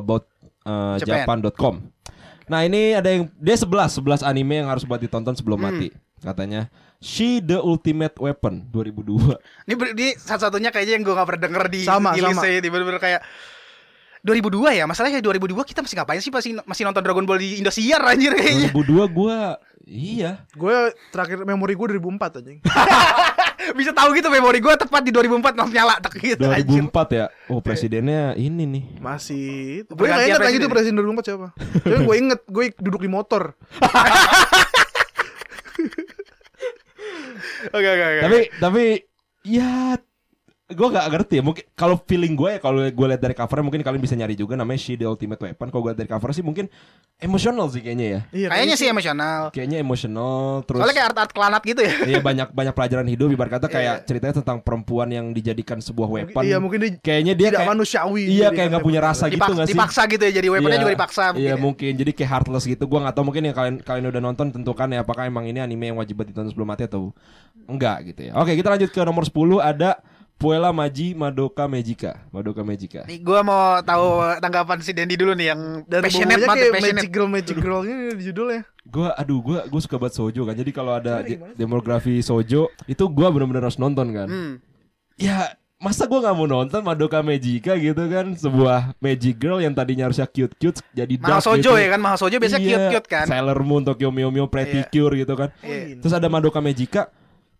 allaboutjapan.com. 0.65 1.75
Nah, 2.47 2.63
ini 2.63 2.95
ada 2.95 3.11
yang 3.11 3.27
dia 3.35 3.53
11 3.53 3.67
11 3.93 4.23
anime 4.23 4.63
yang 4.63 4.71
harus 4.71 4.81
buat 4.81 4.97
ditonton 4.97 5.35
sebelum 5.35 5.59
Hmm. 5.59 5.67
mati. 5.69 5.87
Katanya 6.17 6.71
She 6.97 7.37
the 7.45 7.61
Ultimate 7.61 8.17
Weapon 8.17 8.65
2002. 8.73 9.37
Ini 9.69 9.73
ini 9.93 10.07
satu-satunya 10.17 10.73
kayaknya 10.73 10.97
yang 10.97 11.03
gue 11.05 11.13
gak 11.13 11.27
pernah 11.29 11.43
denger 11.45 11.63
di 11.69 11.81
Sama, 11.85 12.17
di 12.17 12.25
sama. 12.25 12.41
bener-bener 12.41 12.97
kayak 12.97 13.21
2002 14.27 14.75
ya 14.75 14.83
masalahnya 14.83 15.23
kayak 15.23 15.39
2002 15.39 15.71
kita 15.71 15.79
masih 15.79 15.95
ngapain 15.95 16.19
sih 16.19 16.31
masih 16.31 16.51
masih 16.67 16.83
nonton 16.83 16.99
Dragon 16.99 17.23
Ball 17.23 17.39
di 17.39 17.63
Indosiar 17.63 18.03
anjir 18.03 18.35
kayaknya 18.35 18.75
2002 18.75 19.15
gua 19.15 19.55
iya. 19.87 20.43
Gue 20.51 20.91
terakhir 21.15 21.47
memori 21.47 21.73
gue 21.73 21.87
2004 21.95 22.43
anjing. 22.43 22.59
bisa 23.79 23.91
tahu 23.91 24.15
gitu 24.15 24.31
memori 24.31 24.63
gue 24.63 24.73
tepat 24.79 25.01
di 25.03 25.11
2004 25.11 25.59
langsung 25.59 25.75
nyala 25.75 25.99
tak 25.99 26.19
gitu 26.19 26.43
anjir 26.43 26.83
2004 26.91 27.17
ya. 27.17 27.25
Oh, 27.47 27.63
presidennya 27.63 28.35
ini 28.35 28.67
nih. 28.67 28.83
Masih. 28.99 29.87
Gue 29.87 29.95
Pergantian 29.95 30.19
gak 30.19 30.27
inget 30.27 30.43
lagi 30.43 30.59
presiden. 30.59 30.67
tuh 30.67 30.71
presiden 30.75 30.99
2004 31.23 31.27
siapa. 31.27 31.47
Tapi 31.87 32.03
gue 32.03 32.15
inget 32.19 32.39
gue 32.51 32.65
duduk 32.83 33.01
di 33.01 33.09
motor. 33.09 33.43
oke 37.67 37.87
oke 37.87 38.03
oke 38.03 38.21
Tapi 38.27 38.39
tapi 38.59 38.83
ya 39.47 39.95
gue 40.67 40.87
gak 40.89 41.07
ngerti 41.07 41.39
ya 41.39 41.43
mungkin 41.47 41.63
kalau 41.73 41.95
feeling 42.03 42.35
gue 42.35 42.49
ya 42.51 42.59
kalau 42.59 42.83
gue 42.83 43.07
lihat 43.07 43.23
dari 43.23 43.31
covernya 43.31 43.63
mungkin 43.63 43.79
kalian 43.79 44.03
bisa 44.03 44.13
nyari 44.13 44.35
juga 44.35 44.53
namanya 44.53 44.75
She 44.77 44.93
the 44.93 45.07
Ultimate 45.07 45.39
Weapon. 45.39 45.71
Kalau 45.71 45.79
gue 45.79 45.89
lihat 45.89 45.99
dari 46.03 46.11
cover 46.11 46.27
sih 46.29 46.43
mungkin 46.43 46.67
emosional 47.17 47.71
sih 47.71 47.79
kayaknya 47.79 48.05
ya. 48.05 48.19
Iya, 48.35 48.47
kayaknya 48.51 48.75
sih 48.75 48.85
emosional. 48.85 49.41
Kayaknya 49.49 49.77
emosional 49.79 50.35
terus 50.61 50.83
soalnya 50.83 50.91
kayak 50.93 51.07
art-art 51.07 51.31
kelanat 51.31 51.61
gitu 51.63 51.81
ya. 51.81 51.93
Iya 52.03 52.19
banyak 52.19 52.47
banyak 52.51 52.73
pelajaran 52.73 53.07
hidup 53.07 53.31
ibarat 53.31 53.51
kata 53.53 53.67
kayak 53.67 53.95
Iya. 53.95 54.03
ceritanya 54.03 54.35
tentang 54.37 54.57
perempuan 54.59 55.07
yang 55.07 55.31
dijadikan 55.31 55.79
sebuah 55.79 56.07
weapon. 56.09 56.43
Iya, 56.43 56.59
mungkin 56.59 56.79
dia 56.83 56.91
kayaknya 56.99 57.33
dia 57.33 57.47
tidak 57.47 57.59
kayak 57.63 57.71
manusiawi. 57.71 58.23
iya 58.27 58.47
kayak 58.51 58.67
nggak 58.69 58.83
punya 58.83 58.99
rasa 59.01 59.23
gitu 59.25 59.39
Dipak- 59.39 59.55
nggak 59.55 59.67
sih? 59.67 59.73
dipaksa 59.73 60.01
gitu 60.05 60.23
ya 60.25 60.31
jadi 60.35 60.47
weaponnya 60.51 60.75
Iya, 60.75 60.83
juga 60.83 60.93
dipaksa 60.93 61.23
Iya 61.23 61.31
mungkin 61.31 61.47
ya. 61.47 61.55
mungkin. 61.63 61.91
Jadi 61.95 62.11
kayak 62.11 62.29
heartless 62.29 62.65
gitu. 62.67 62.83
Gua 62.85 62.99
nggak 63.01 63.15
tahu 63.15 63.23
mungkin 63.23 63.43
yang 63.45 63.55
kalian 63.55 63.75
kalian 63.79 64.05
udah 64.11 64.19
nonton 64.21 64.47
tentukan 64.51 64.87
ya 64.91 64.99
apakah 64.99 65.23
emang 65.23 65.47
ini 65.47 65.63
anime 65.63 65.95
yang 65.95 65.97
wajib 65.97 66.19
ditonton 66.19 66.51
sebelum 66.51 66.67
mati 66.67 66.83
atau 66.83 67.15
enggak 67.65 68.11
gitu 68.11 68.27
ya. 68.27 68.35
Oke 68.35 68.51
kita 68.51 68.67
lanjut 68.67 68.91
ke 68.91 68.99
nomor 69.01 69.23
10 69.23 69.31
ada 69.63 70.03
Puella 70.37 70.69
Maji 70.69 71.17
Madoka 71.17 71.65
Magica. 71.65 72.21
Madoka 72.29 72.61
Magica. 72.61 73.01
Nih 73.03 73.17
gua 73.19 73.41
mau 73.41 73.81
tahu 73.81 74.05
tanggapan 74.37 74.77
si 74.79 74.93
Dendi 74.93 75.17
dulu 75.17 75.33
nih 75.33 75.49
yang 75.49 75.61
Dan 75.83 76.05
passionate 76.05 76.37
bumbunya 76.37 76.45
banget, 76.45 76.61
kayak 76.61 76.73
passionate. 76.73 76.93
Magic 76.95 77.09
Girl 77.09 77.27
Magic 77.27 77.57
Girl 77.57 77.81
ini 77.81 78.13
di 78.13 78.23
judulnya. 78.29 78.61
Gua 78.85 79.09
aduh 79.13 79.39
gua 79.41 79.59
gua 79.65 79.81
suka 79.81 79.97
banget 79.97 80.13
Sojo 80.15 80.41
kan. 80.45 80.53
Jadi 80.53 80.71
kalau 80.71 80.93
ada 80.93 81.19
de- 81.19 81.41
demografi 81.53 82.21
Sojo 82.21 82.69
itu 82.85 83.03
gua 83.07 83.33
bener-bener 83.33 83.61
harus 83.61 83.75
nonton 83.75 84.13
kan. 84.13 84.29
Hmm. 84.29 84.53
Ya 85.17 85.57
masa 85.77 86.05
gua 86.05 86.21
nggak 86.21 86.35
mau 86.35 86.45
nonton 86.45 86.81
Madoka 86.81 87.21
Magica 87.21 87.73
gitu 87.73 88.03
kan 88.05 88.33
sebuah 88.33 88.93
magic 88.97 89.37
girl 89.37 89.57
yang 89.57 89.73
tadinya 89.73 90.05
harusnya 90.05 90.25
cute-cute 90.25 90.85
jadi 90.91 91.13
Mahal 91.17 91.37
dark 91.37 91.45
Sojo 91.45 91.71
gitu. 91.73 91.81
ya 91.81 91.89
kan, 91.89 92.01
Mahal 92.01 92.17
Sojo 92.17 92.37
biasanya 92.37 92.61
Iya, 92.61 92.69
cute-cute 92.69 93.09
kan. 93.09 93.25
Sailor 93.25 93.59
Moon, 93.61 93.81
Tokyo 93.81 94.09
Mew 94.09 94.29
Mew, 94.29 94.45
Pretty 94.45 94.81
Iya. 94.81 94.89
Cure 94.89 95.17
gitu 95.17 95.33
kan. 95.33 95.49
Iya. 95.61 95.97
Terus 95.97 96.13
ada 96.13 96.29
Madoka 96.29 96.61
Magica, 96.61 97.09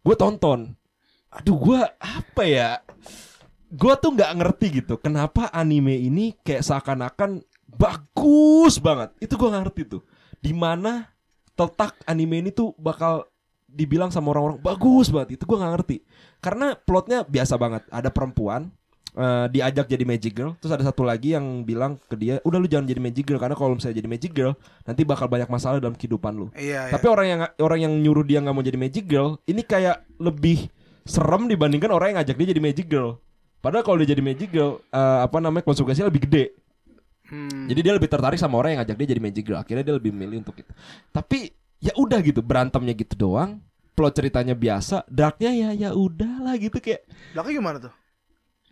gue 0.02 0.16
tonton. 0.16 0.78
Aduh, 1.38 1.58
gue 1.62 1.82
apa 2.02 2.44
ya? 2.50 2.82
Gue 3.70 3.94
tuh 4.02 4.16
nggak 4.18 4.32
ngerti 4.42 4.66
gitu. 4.82 4.98
Kenapa 4.98 5.54
anime 5.54 5.94
ini 5.94 6.34
kayak 6.42 6.66
seakan-akan 6.66 7.46
bagus 7.70 8.82
banget? 8.82 9.14
Itu 9.22 9.38
gue 9.38 9.50
ngerti 9.54 9.82
tuh. 9.86 10.02
Di 10.42 10.56
mana 10.56 11.06
letak 11.54 11.94
anime 12.10 12.42
ini 12.42 12.50
tuh 12.50 12.74
bakal 12.82 13.30
dibilang 13.70 14.10
sama 14.10 14.34
orang-orang 14.34 14.58
bagus 14.58 15.14
banget. 15.14 15.38
Itu 15.38 15.46
gue 15.46 15.58
nggak 15.62 15.74
ngerti. 15.78 15.98
Karena 16.42 16.74
plotnya 16.74 17.22
biasa 17.22 17.54
banget. 17.60 17.86
Ada 17.94 18.10
perempuan 18.10 18.74
eh, 19.14 19.46
diajak 19.54 19.86
jadi 19.86 20.06
magic 20.08 20.34
girl. 20.34 20.58
Terus 20.58 20.74
ada 20.74 20.88
satu 20.88 21.06
lagi 21.06 21.38
yang 21.38 21.62
bilang 21.62 22.02
ke 22.10 22.18
dia, 22.18 22.42
udah 22.42 22.58
lu 22.58 22.66
jangan 22.66 22.90
jadi 22.90 23.02
magic 23.04 23.30
girl 23.30 23.38
karena 23.38 23.54
kalau 23.54 23.78
misalnya 23.78 24.02
jadi 24.02 24.10
magic 24.10 24.32
girl 24.34 24.58
nanti 24.90 25.06
bakal 25.06 25.30
banyak 25.30 25.50
masalah 25.52 25.78
dalam 25.78 25.94
kehidupan 25.94 26.34
lu. 26.34 26.48
Iya, 26.58 26.88
iya. 26.88 26.94
Tapi 26.94 27.06
orang 27.06 27.28
yang 27.30 27.40
orang 27.62 27.80
yang 27.84 27.94
nyuruh 27.94 28.26
dia 28.26 28.42
nggak 28.42 28.56
mau 28.56 28.66
jadi 28.66 28.80
magic 28.80 29.06
girl, 29.06 29.38
ini 29.46 29.62
kayak 29.62 30.02
lebih 30.18 30.72
serem 31.08 31.48
dibandingkan 31.48 31.90
orang 31.90 32.14
yang 32.14 32.18
ngajak 32.22 32.36
dia 32.36 32.48
jadi 32.52 32.62
magic 32.62 32.88
girl. 32.88 33.18
Padahal 33.58 33.82
kalau 33.82 33.98
dia 33.98 34.14
jadi 34.14 34.22
magic 34.22 34.54
girl, 34.54 34.84
eh, 34.88 35.20
apa 35.24 35.38
namanya 35.40 35.66
konsekuensinya 35.66 36.08
lebih 36.08 36.30
gede. 36.30 36.54
Hmm. 37.28 37.68
Jadi 37.68 37.80
dia 37.82 37.92
lebih 37.92 38.08
tertarik 38.08 38.40
sama 38.40 38.56
orang 38.56 38.76
yang 38.76 38.80
ngajak 38.86 38.96
dia 38.96 39.08
jadi 39.12 39.22
magic 39.24 39.44
girl. 39.44 39.60
Akhirnya 39.60 39.84
dia 39.84 39.96
lebih 39.98 40.12
milih 40.14 40.46
untuk 40.46 40.56
itu. 40.56 40.72
Tapi 41.10 41.52
ya 41.80 41.92
udah 41.96 42.20
gitu, 42.22 42.40
berantemnya 42.40 42.94
gitu 42.94 43.18
doang. 43.18 43.60
Plot 43.98 44.14
ceritanya 44.14 44.54
biasa, 44.54 45.10
darknya 45.10 45.52
ya 45.52 45.70
ya 45.74 45.90
udahlah 45.90 46.54
gitu 46.62 46.78
kayak. 46.78 47.10
Belakang 47.34 47.54
gimana 47.58 47.78
tuh? 47.82 47.94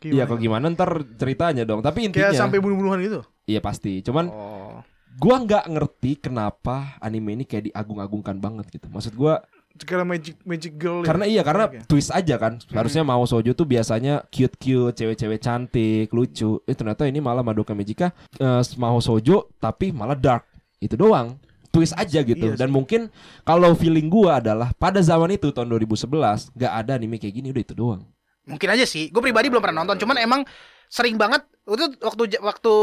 Iya 0.06 0.30
kok 0.30 0.38
gimana 0.38 0.70
ntar 0.70 1.02
ceritanya 1.18 1.66
dong. 1.66 1.82
Tapi 1.82 2.06
intinya 2.06 2.30
Kayak 2.30 2.38
sampai 2.38 2.62
bunuh-bunuhan 2.62 3.02
gitu. 3.02 3.20
iya 3.50 3.58
pasti. 3.58 4.06
Cuman 4.06 4.30
Oh. 4.30 4.86
gua 5.18 5.36
nggak 5.42 5.66
ngerti 5.66 6.22
kenapa 6.22 6.94
anime 7.02 7.42
ini 7.42 7.44
kayak 7.50 7.74
diagung-agungkan 7.74 8.38
banget 8.38 8.70
gitu. 8.70 8.86
Maksud 8.86 9.18
gua 9.18 9.42
Karena 9.84 10.08
Magic 10.08 10.40
Magic 10.48 10.74
Girl 10.80 11.04
ya? 11.04 11.08
Karena 11.12 11.26
iya 11.28 11.42
karena 11.44 11.68
Oke. 11.68 11.84
twist 11.84 12.16
aja 12.16 12.40
kan. 12.40 12.56
Harusnya 12.72 13.04
mau 13.04 13.20
Sojo 13.28 13.52
tuh 13.52 13.68
biasanya 13.68 14.24
cute-cute, 14.32 14.96
cewek-cewek 14.96 15.40
cantik, 15.44 16.08
lucu. 16.16 16.64
Eh 16.64 16.72
ternyata 16.72 17.04
ini 17.04 17.20
malah 17.20 17.44
Madoka 17.44 17.76
Magica 17.76 18.16
eh, 18.40 18.62
mau 18.80 18.96
Sojo 19.04 19.52
tapi 19.60 19.92
malah 19.92 20.16
dark. 20.16 20.48
Itu 20.80 20.96
doang. 20.96 21.36
Twist 21.76 21.92
aja 22.00 22.24
gitu. 22.24 22.56
Iya 22.56 22.56
Dan 22.56 22.72
mungkin 22.72 23.12
kalau 23.44 23.76
feeling 23.76 24.08
gua 24.08 24.40
adalah 24.40 24.72
pada 24.80 25.04
zaman 25.04 25.36
itu 25.36 25.52
tahun 25.52 25.68
2011 25.76 26.56
nggak 26.56 26.72
ada 26.72 26.92
anime 26.96 27.20
kayak 27.20 27.36
gini 27.36 27.52
udah 27.52 27.64
itu 27.68 27.76
doang. 27.76 28.02
Mungkin 28.46 28.70
aja 28.72 28.86
sih. 28.86 29.10
Gue 29.10 29.26
pribadi 29.26 29.50
belum 29.50 29.60
pernah 29.60 29.82
nonton, 29.82 29.98
cuman 30.06 30.22
emang 30.22 30.42
sering 30.90 31.18
banget 31.18 31.44
itu 31.66 31.98
waktu 31.98 32.38
waktu 32.46 32.74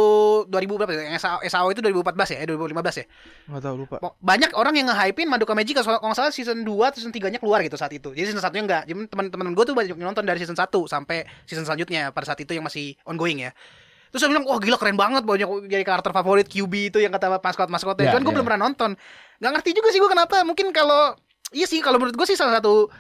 2000 0.51 0.75
berapa 0.75 0.91
ya? 0.91 1.15
SAO, 1.15 1.39
SAO 1.47 1.71
itu 1.71 1.79
2014 1.87 2.35
ya, 2.35 2.39
eh, 2.43 2.47
2015 2.51 2.99
ya. 2.99 3.07
Enggak 3.47 3.63
tahu 3.63 3.75
lupa. 3.87 3.97
Banyak 4.19 4.51
orang 4.59 4.75
yang 4.75 4.91
nge-hypein 4.91 5.31
Madoka 5.31 5.55
Magica 5.55 5.87
soal 5.87 6.03
kalau 6.03 6.11
nggak 6.11 6.19
salah 6.19 6.35
season 6.35 6.67
2 6.67 6.91
season 6.91 7.15
3-nya 7.15 7.39
keluar 7.39 7.63
gitu 7.63 7.79
saat 7.79 7.95
itu. 7.95 8.11
Jadi 8.11 8.35
season 8.35 8.43
1-nya 8.43 8.63
enggak. 8.67 8.83
Jadi 8.91 9.07
teman-teman 9.07 9.55
gue 9.55 9.65
tuh 9.71 9.75
banyak 9.79 9.95
nonton 9.95 10.27
dari 10.27 10.43
season 10.43 10.59
1 10.59 10.67
sampai 10.91 11.23
season 11.47 11.63
selanjutnya 11.63 12.11
pada 12.11 12.27
saat 12.27 12.43
itu 12.43 12.51
yang 12.59 12.67
masih 12.67 12.99
ongoing 13.07 13.47
ya. 13.47 13.55
Terus 14.11 14.27
saya 14.27 14.35
bilang, 14.35 14.45
wah 14.51 14.59
gila 14.59 14.77
keren 14.77 14.99
banget 14.99 15.23
banyak 15.25 15.49
jadi 15.71 15.85
karakter 15.87 16.11
favorit 16.13 16.51
QB 16.51 16.93
itu 16.93 16.99
yang 16.99 17.15
kata 17.15 17.39
maskot-maskotnya. 17.39 18.11
Ya, 18.11 18.13
Cuman 18.19 18.23
gue 18.27 18.33
ya. 18.35 18.37
belum 18.43 18.47
pernah 18.51 18.63
nonton. 18.67 18.91
Gak 19.39 19.51
ngerti 19.57 19.71
juga 19.79 19.89
sih 19.95 20.03
gue 20.03 20.11
kenapa. 20.11 20.43
Mungkin 20.43 20.75
kalau 20.75 21.15
iya 21.55 21.71
sih 21.71 21.79
kalau 21.79 22.03
menurut 22.03 22.19
gue 22.19 22.27
sih 22.27 22.35
salah 22.35 22.59
satu 22.59 22.91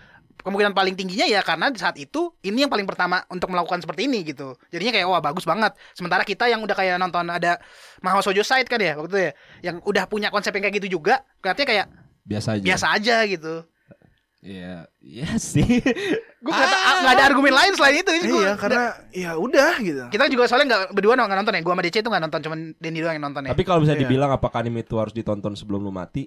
kemungkinan 0.42 0.70
paling 0.70 0.92
tingginya 0.92 1.24
ya 1.24 1.40
karena 1.40 1.66
di 1.66 1.78
saat 1.78 1.96
itu 1.96 2.34
ini 2.42 2.62
yang 2.62 2.70
paling 2.70 2.84
pertama 2.84 3.22
untuk 3.26 3.48
melakukan 3.48 3.78
seperti 3.78 4.06
ini 4.06 4.22
gitu. 4.24 4.54
Jadinya 4.68 4.92
kayak 4.92 5.06
wah 5.06 5.18
bagus 5.18 5.42
banget. 5.42 5.72
Sementara 5.92 6.22
kita 6.22 6.46
yang 6.46 6.58
udah 6.58 6.74
kayak 6.74 6.98
nonton 6.98 7.26
ada 7.26 7.62
Mahou 7.98 8.20
Shoujo 8.20 8.42
Side 8.42 8.66
kan 8.66 8.78
ya 8.78 8.94
waktu 8.94 9.08
itu 9.08 9.18
ya, 9.18 9.32
yang 9.64 9.76
udah 9.80 10.04
punya 10.04 10.28
konsep 10.28 10.50
yang 10.50 10.62
kayak 10.62 10.76
gitu 10.78 10.98
juga, 10.98 11.22
kelihatannya 11.38 11.68
kayak 11.68 11.86
Biasa 12.22 12.48
aja. 12.54 12.62
biasa 12.62 12.86
aja 12.92 13.16
gitu. 13.24 13.54
Iya, 14.42 14.90
iya 14.98 15.38
sih. 15.38 15.62
Gue 16.42 16.50
nggak 16.50 17.14
ada 17.14 17.24
argumen 17.24 17.54
lain 17.54 17.78
selain 17.78 18.02
itu. 18.02 18.10
Gua- 18.26 18.42
Iya, 18.42 18.52
karena 18.58 18.82
ya 19.14 19.30
udah 19.34 19.78
gitu. 19.78 20.02
kita 20.10 20.26
juga 20.26 20.50
soalnya 20.50 20.66
nggak 20.66 20.82
berdua 20.92 21.14
nggak 21.14 21.38
nonton 21.38 21.54
ya. 21.54 21.62
Gua 21.62 21.74
sama 21.74 21.82
DC 21.86 21.96
itu 21.98 22.10
nggak 22.10 22.24
nonton, 22.26 22.40
cuman 22.42 22.58
Denny 22.74 22.98
doang 22.98 23.14
yang 23.14 23.22
nonton 23.22 23.42
ya. 23.46 23.50
Tapi 23.54 23.62
kalau 23.62 23.78
misalnya 23.78 24.02
Iya. 24.02 24.10
dibilang 24.10 24.30
apakah 24.30 24.58
anime 24.60 24.82
itu 24.82 24.98
harus 24.98 25.14
ditonton 25.14 25.54
sebelum 25.54 25.86
lu 25.86 25.94
mati? 25.94 26.26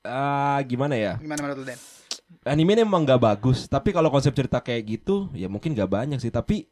Ah, 0.00 0.60
gimana 0.64 0.96
ya? 0.96 1.16
Gimana 1.16 1.40
menurut 1.40 1.64
lu 1.64 1.66
Den? 1.68 1.80
Anime 2.42 2.72
ini 2.72 2.82
emang 2.82 3.02
gak 3.02 3.20
bagus 3.20 3.66
tapi 3.66 3.90
kalau 3.90 4.08
konsep 4.08 4.32
cerita 4.32 4.58
kayak 4.58 4.82
gitu 4.88 5.28
ya 5.32 5.46
mungkin 5.46 5.72
gak 5.72 5.86
banyak 5.86 6.18
sih 6.18 6.28
tapi 6.28 6.66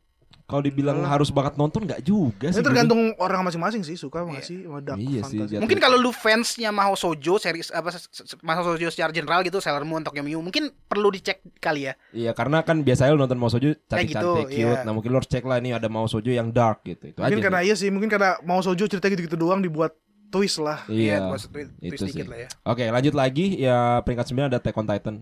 kalau 0.48 0.64
dibilang 0.64 1.04
Alah. 1.04 1.12
harus 1.12 1.28
banget 1.28 1.60
nonton 1.60 1.84
gak 1.84 2.00
juga 2.00 2.48
sih 2.48 2.56
Ini 2.56 2.64
tergantung 2.64 3.12
orang 3.16 3.44
masing-masing 3.44 3.84
sih 3.84 4.00
suka 4.00 4.24
Iya. 4.24 4.28
nggak 4.30 4.44
sih 4.44 4.58
sama 4.64 4.80
dark 4.80 4.96
Iya 4.96 5.20
sih, 5.28 5.36
fantasy. 5.36 5.52
jatuh. 5.52 5.60
Mungkin 5.60 5.78
kalau 5.78 5.96
lu 6.00 6.08
fansnya 6.08 6.70
Mahou 6.72 6.96
Shoujo 6.96 7.36
series 7.36 7.68
apa 7.68 7.92
Mahou 8.40 8.64
Shoujo 8.64 8.88
secara 8.88 9.12
general 9.12 9.44
gitu 9.44 9.60
Sailor 9.60 9.84
Moon, 9.84 10.00
Tokyo 10.00 10.24
Mew 10.24 10.40
mungkin 10.40 10.72
perlu 10.88 11.12
dicek 11.12 11.44
kali 11.58 11.84
ya. 11.84 12.00
Iya 12.16 12.32
karena 12.32 12.64
kan 12.64 12.80
biasanya 12.80 13.12
lu 13.12 13.20
nonton 13.20 13.36
mau 13.36 13.52
sojo 13.52 13.76
cantik-cantik 13.84 14.48
gitu, 14.48 14.64
cute 14.64 14.72
iya. 14.72 14.88
Nah 14.88 14.96
mungkin 14.96 15.12
lu 15.12 15.20
harus 15.20 15.28
cek 15.28 15.44
lah 15.44 15.60
ini 15.60 15.70
ada 15.70 15.84
mau 15.86 16.08
sojo 16.08 16.32
yang 16.32 16.48
dark 16.48 16.80
gitu 16.82 17.04
Itu 17.06 17.20
Mungkin 17.20 17.28
aja 17.34 17.44
karena 17.44 17.60
iya 17.60 17.74
sih, 17.76 17.92
mungkin 17.92 18.08
karena 18.08 18.40
mau 18.40 18.64
sojo 18.64 18.88
cerita 18.88 19.04
gitu-gitu 19.06 19.36
doang 19.36 19.60
dibuat 19.60 19.92
twist 20.28 20.60
lah. 20.60 20.80
sih. 20.84 21.12
Iya 21.12 21.28
buat 21.28 21.44
twist, 21.44 21.70
itu 21.78 21.92
twist 21.92 22.00
sih. 22.04 22.12
dikit 22.16 22.26
lah 22.26 22.38
ya. 22.40 22.48
Oke 22.64 22.88
lanjut 22.88 23.12
lagi 23.12 23.52
ya 23.54 24.00
peringkat 24.00 24.32
9 24.32 24.48
ada 24.48 24.56
Attack 24.56 24.76
on 24.76 24.88
Titan 24.88 25.16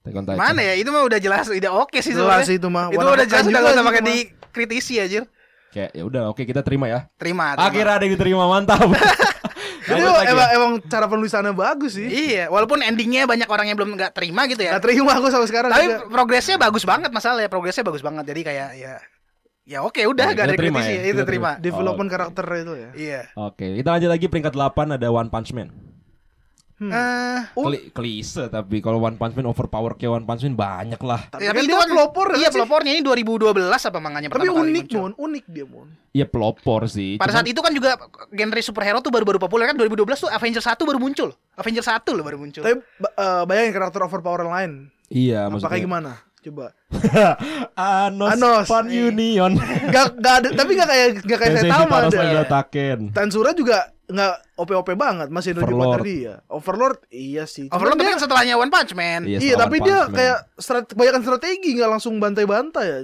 Attack 0.00 0.14
on 0.16 0.24
Titan 0.24 0.40
Mana 0.40 0.60
ya? 0.64 0.74
Itu 0.74 0.88
mah 0.90 1.04
udah 1.04 1.20
jelas, 1.20 1.46
udah 1.46 1.72
oke 1.76 1.98
sih 2.00 2.10
Jelas 2.10 2.48
sebenarnya. 2.48 2.56
itu 2.56 2.68
mah. 2.68 2.86
Itu 2.88 2.98
Warna 2.98 3.12
udah 3.12 3.26
jelas 3.28 3.44
pekan 3.44 3.52
udah 3.52 3.60
gak 3.60 3.74
usah 3.76 3.84
pakai 3.84 4.02
dikritisi 4.02 4.94
aja. 4.96 5.20
Kayak 5.70 5.90
ya 5.94 6.02
udah 6.02 6.22
oke 6.34 6.42
kita 6.42 6.66
terima 6.66 6.90
ya 6.90 7.06
Terima. 7.14 7.54
terima. 7.54 7.62
Akhirnya 7.62 7.94
ada 7.94 8.02
yang 8.02 8.14
diterima 8.18 8.44
mantap 8.44 8.82
Jadi 9.80 10.02
emang, 10.02 10.22
ya. 10.22 10.46
emang 10.54 10.70
cara 10.86 11.06
penulisannya 11.06 11.50
bagus 11.50 11.96
sih. 11.98 12.06
Iya, 12.06 12.46
walaupun 12.46 12.78
endingnya 12.78 13.26
banyak 13.26 13.48
orang 13.48 13.70
yang 13.70 13.78
belum 13.80 13.96
nggak 13.96 14.12
terima 14.14 14.46
gitu 14.46 14.62
ya. 14.62 14.76
Gak 14.78 14.86
terima 14.86 15.18
aku 15.18 15.32
sampai 15.32 15.48
sekarang. 15.50 15.70
Tapi 15.72 15.86
juga. 15.88 16.06
progresnya 16.06 16.56
bagus 16.58 16.84
banget 16.84 17.10
masalahnya, 17.10 17.50
progresnya 17.50 17.82
bagus 17.82 18.02
banget. 18.04 18.24
Jadi 18.28 18.40
kayak 18.44 18.68
ya 18.76 18.94
ya 19.66 19.78
oke 19.82 19.98
udah 19.98 20.26
Oke, 20.30 20.36
gak 20.36 20.46
ada 20.50 20.56
kritisi, 20.58 20.94
ya, 20.94 21.02
itu 21.10 21.22
terima. 21.22 21.54
development 21.58 22.06
Oke. 22.06 22.14
karakter 22.18 22.44
itu 22.60 22.72
ya. 22.74 22.88
Iya. 22.94 23.20
Oke 23.38 23.66
kita 23.78 23.88
lanjut 23.90 24.10
lagi 24.10 24.26
peringkat 24.26 24.54
8 24.54 24.94
ada 24.98 25.08
One 25.10 25.30
Punch 25.30 25.50
Man 25.54 25.70
Hmm. 26.80 26.88
Eh, 26.88 27.40
Oh. 27.52 27.68
Kli- 27.68 27.92
klise 27.92 28.48
tapi 28.48 28.80
kalau 28.80 28.96
One 28.98 29.14
Punch 29.14 29.36
Man 29.36 29.44
overpower 29.44 29.92
kayak 29.94 30.12
One 30.14 30.24
Punch 30.24 30.40
Man 30.42 30.56
banyak 30.56 30.96
lah. 30.98 31.28
Tapi, 31.28 31.44
tapi 31.44 31.52
kan 31.52 31.60
itu 31.60 31.68
dia 31.68 31.76
kan 31.76 31.88
pelopor 31.90 32.26
Iya, 32.32 32.48
sih. 32.48 32.56
pelopornya 32.56 32.90
ini 32.90 33.02
2012 33.02 33.52
apa 33.84 33.98
manganya 33.98 34.26
Tapi 34.26 34.40
pertama 34.40 34.56
kali 34.56 34.70
unik 34.72 34.86
mon, 34.94 35.12
unik 35.14 35.44
dia 35.46 35.64
mon. 35.64 35.88
Iya 36.10 36.24
pelopor 36.24 36.88
sih. 36.88 37.14
Pada 37.14 37.28
Cuman- 37.28 37.36
saat 37.36 37.46
itu 37.46 37.60
kan 37.60 37.72
juga 37.72 37.90
genre 38.26 38.60
superhero 38.60 38.98
tuh 38.98 39.12
baru-baru 39.12 39.36
populer 39.36 39.68
kan 39.68 39.76
2012 39.76 39.92
tuh 40.18 40.30
Avengers 40.30 40.64
1 40.64 40.80
baru 40.80 40.96
muncul. 40.96 41.28
Avengers 41.54 41.84
1 41.86 42.16
loh 42.16 42.24
baru 42.24 42.40
muncul. 42.40 42.62
Tapi 42.62 42.76
eh, 43.04 43.42
bayangin 43.44 43.72
karakter 43.72 44.00
overpower 44.00 44.40
lain. 44.42 44.88
Iya 45.06 45.46
Apa 45.46 45.52
maksudnya. 45.52 45.70
kayak 45.70 45.84
gimana? 45.84 46.12
Coba. 46.40 46.66
Anos, 47.76 48.28
Anos, 48.32 48.64
Fun 48.64 48.88
iya. 48.88 49.06
Union. 49.06 49.52
Gak, 49.92 50.16
gak 50.16 50.34
ada, 50.40 50.48
tapi 50.50 50.72
gak 50.72 50.88
kayak 50.88 51.08
gak 51.20 51.38
kayak 51.38 51.52
saya 51.54 51.68
tahu 51.68 51.84
ada. 51.84 52.88
Tansura 53.12 53.52
juga 53.52 53.92
nggak 54.10 54.34
OP-OP 54.56 54.88
banget 54.92 55.28
masih 55.28 55.50
dibuat 55.52 55.96
tadi 55.96 56.26
ya. 56.26 56.42
Overlord 56.46 57.06
iya 57.08 57.44
sih. 57.44 57.66
Cuman 57.66 57.74
Overlord 57.74 57.94
tapi 57.94 58.02
dia- 58.02 58.10
kan 58.10 58.20
setelahnya 58.20 58.54
One 58.54 58.68
Punch 58.68 58.92
Man. 58.92 59.20
Iya, 59.24 59.38
Iya, 59.40 59.54
tapi 59.56 59.76
dia 59.78 59.98
Man. 60.02 60.12
kayak 60.12 60.38
strat 60.54 60.84
kebanyakan 60.86 61.22
strategi 61.22 61.70
nggak 61.72 61.90
langsung 61.90 62.14
bantai-bantai 62.16 62.84
ya. 62.84 62.98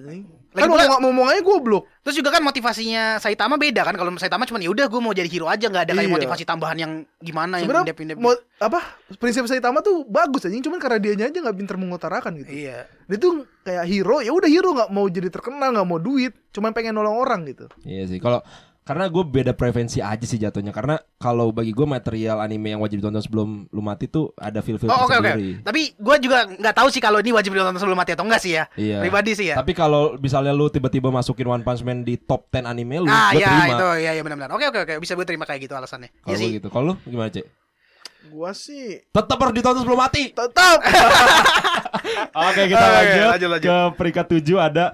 Kan 0.57 0.64
Lagi 0.64 0.73
pula- 0.73 0.88
ngomong 0.88 1.12
ngomong 1.12 1.27
aja 1.29 1.42
goblok. 1.42 1.85
Terus 2.01 2.16
juga 2.16 2.33
kan 2.33 2.40
motivasinya 2.40 3.21
Saitama 3.21 3.55
beda 3.55 3.85
kan 3.85 3.92
kalau 3.92 4.09
Saitama 4.16 4.42
cuma 4.42 4.57
ya 4.57 4.69
udah 4.69 4.88
gue 4.88 4.99
mau 4.99 5.12
jadi 5.12 5.29
hero 5.29 5.45
aja 5.47 5.69
nggak 5.69 5.85
ada 5.85 5.92
kayak 5.92 6.09
Iya. 6.09 6.16
motivasi 6.16 6.42
tambahan 6.42 6.77
yang 6.77 6.92
gimana 7.21 7.61
yang 7.61 7.69
Sebenarnya 7.69 7.92
indep-indep. 7.92 8.16
mau 8.16 8.33
apa 8.57 8.81
prinsip 9.14 9.45
Saitama 9.45 9.81
tuh 9.81 10.03
bagus 10.03 10.42
aja, 10.42 10.57
cuman 10.57 10.81
karena 10.81 10.97
dianya 10.97 11.29
aja 11.29 11.38
nggak 11.38 11.57
pinter 11.57 11.77
mengutarakan 11.77 12.40
gitu. 12.40 12.49
Iya. 12.49 12.88
Dia 12.88 13.19
tuh 13.19 13.33
kayak 13.62 13.85
hero, 13.85 14.16
ya 14.19 14.33
udah 14.33 14.49
hero 14.49 14.73
nggak 14.73 14.90
mau 14.90 15.05
jadi 15.07 15.29
terkenal, 15.29 15.69
nggak 15.71 15.87
mau 15.87 15.99
duit, 15.99 16.33
cuman 16.51 16.73
pengen 16.73 16.97
nolong 16.97 17.14
orang 17.14 17.45
gitu. 17.45 17.69
Iya 17.83 18.05
sih. 18.07 18.16
Kalau 18.16 18.40
karena 18.87 19.11
gue 19.11 19.18
beda 19.20 19.51
preferensi 19.51 19.99
aja 19.99 20.22
sih 20.22 20.38
jatuhnya. 20.38 20.70
Karena 20.70 20.94
kalau 21.16 21.51
bagi 21.51 21.75
gue 21.75 21.83
material 21.83 22.38
anime 22.38 22.70
yang 22.70 22.79
wajib 22.79 23.03
ditonton 23.03 23.18
sebelum 23.18 23.49
lu 23.66 23.83
mati 23.83 24.07
tuh 24.07 24.31
ada 24.33 24.62
feel-feel 24.62 24.87
Oh 24.87 25.05
oke 25.05 25.12
oke. 25.12 25.27
tersendiri. 25.27 25.59
Tapi 25.61 25.81
gue 25.92 26.16
juga 26.22 26.46
nggak 26.46 26.70
tahu 26.72 26.88
sih 26.88 26.99
kalau 26.99 27.18
ini 27.18 27.35
wajib 27.35 27.51
ditonton 27.51 27.75
sebelum 27.77 27.99
mati 27.99 28.14
atau 28.14 28.22
enggak 28.22 28.38
sih 28.38 28.55
ya. 28.55 28.70
Iya. 28.72 29.03
Pribadi 29.03 29.35
sih 29.35 29.51
ya. 29.51 29.59
Tapi 29.59 29.75
kalau 29.75 30.14
misalnya 30.16 30.55
lu 30.55 30.70
tiba-tiba 30.70 31.11
masukin 31.11 31.51
One 31.51 31.61
Punch 31.61 31.83
Man 31.83 32.01
di 32.01 32.14
top 32.14 32.46
10 32.49 32.62
anime 32.64 33.03
lu, 33.03 33.11
ah 33.11 33.35
gue 33.35 33.42
iya 33.42 33.51
terima. 33.51 33.75
itu 33.75 33.88
iya 33.99 34.11
iya 34.14 34.22
benar-benar. 34.22 34.55
Oke 34.55 34.64
oke 34.64 34.79
oke 34.81 34.94
bisa 35.03 35.12
gue 35.12 35.27
terima 35.27 35.42
kayak 35.42 35.66
gitu 35.66 35.75
alasannya. 35.75 36.14
Iya 36.14 36.22
Kalau 36.22 36.38
sih. 36.38 36.46
lu 36.46 36.55
gitu. 36.55 36.68
Kalau 36.70 36.85
lu 36.87 36.94
gimana, 37.05 37.29
Cek? 37.29 37.46
Gua 38.27 38.51
sih 38.51 39.07
Tetap 39.07 39.38
harus 39.38 39.55
ditonton 39.55 39.83
sebelum 39.83 39.99
mati. 39.99 40.31
tetap 40.31 40.79
Oke 42.32 42.62
kita 42.66 42.78
Oke, 42.78 42.94
lanjut, 42.94 43.26
lanjut, 43.28 43.48
lanjut. 43.50 43.66
ke 43.66 43.76
peringkat 43.96 44.26
7 44.40 44.56
ada 44.62 44.85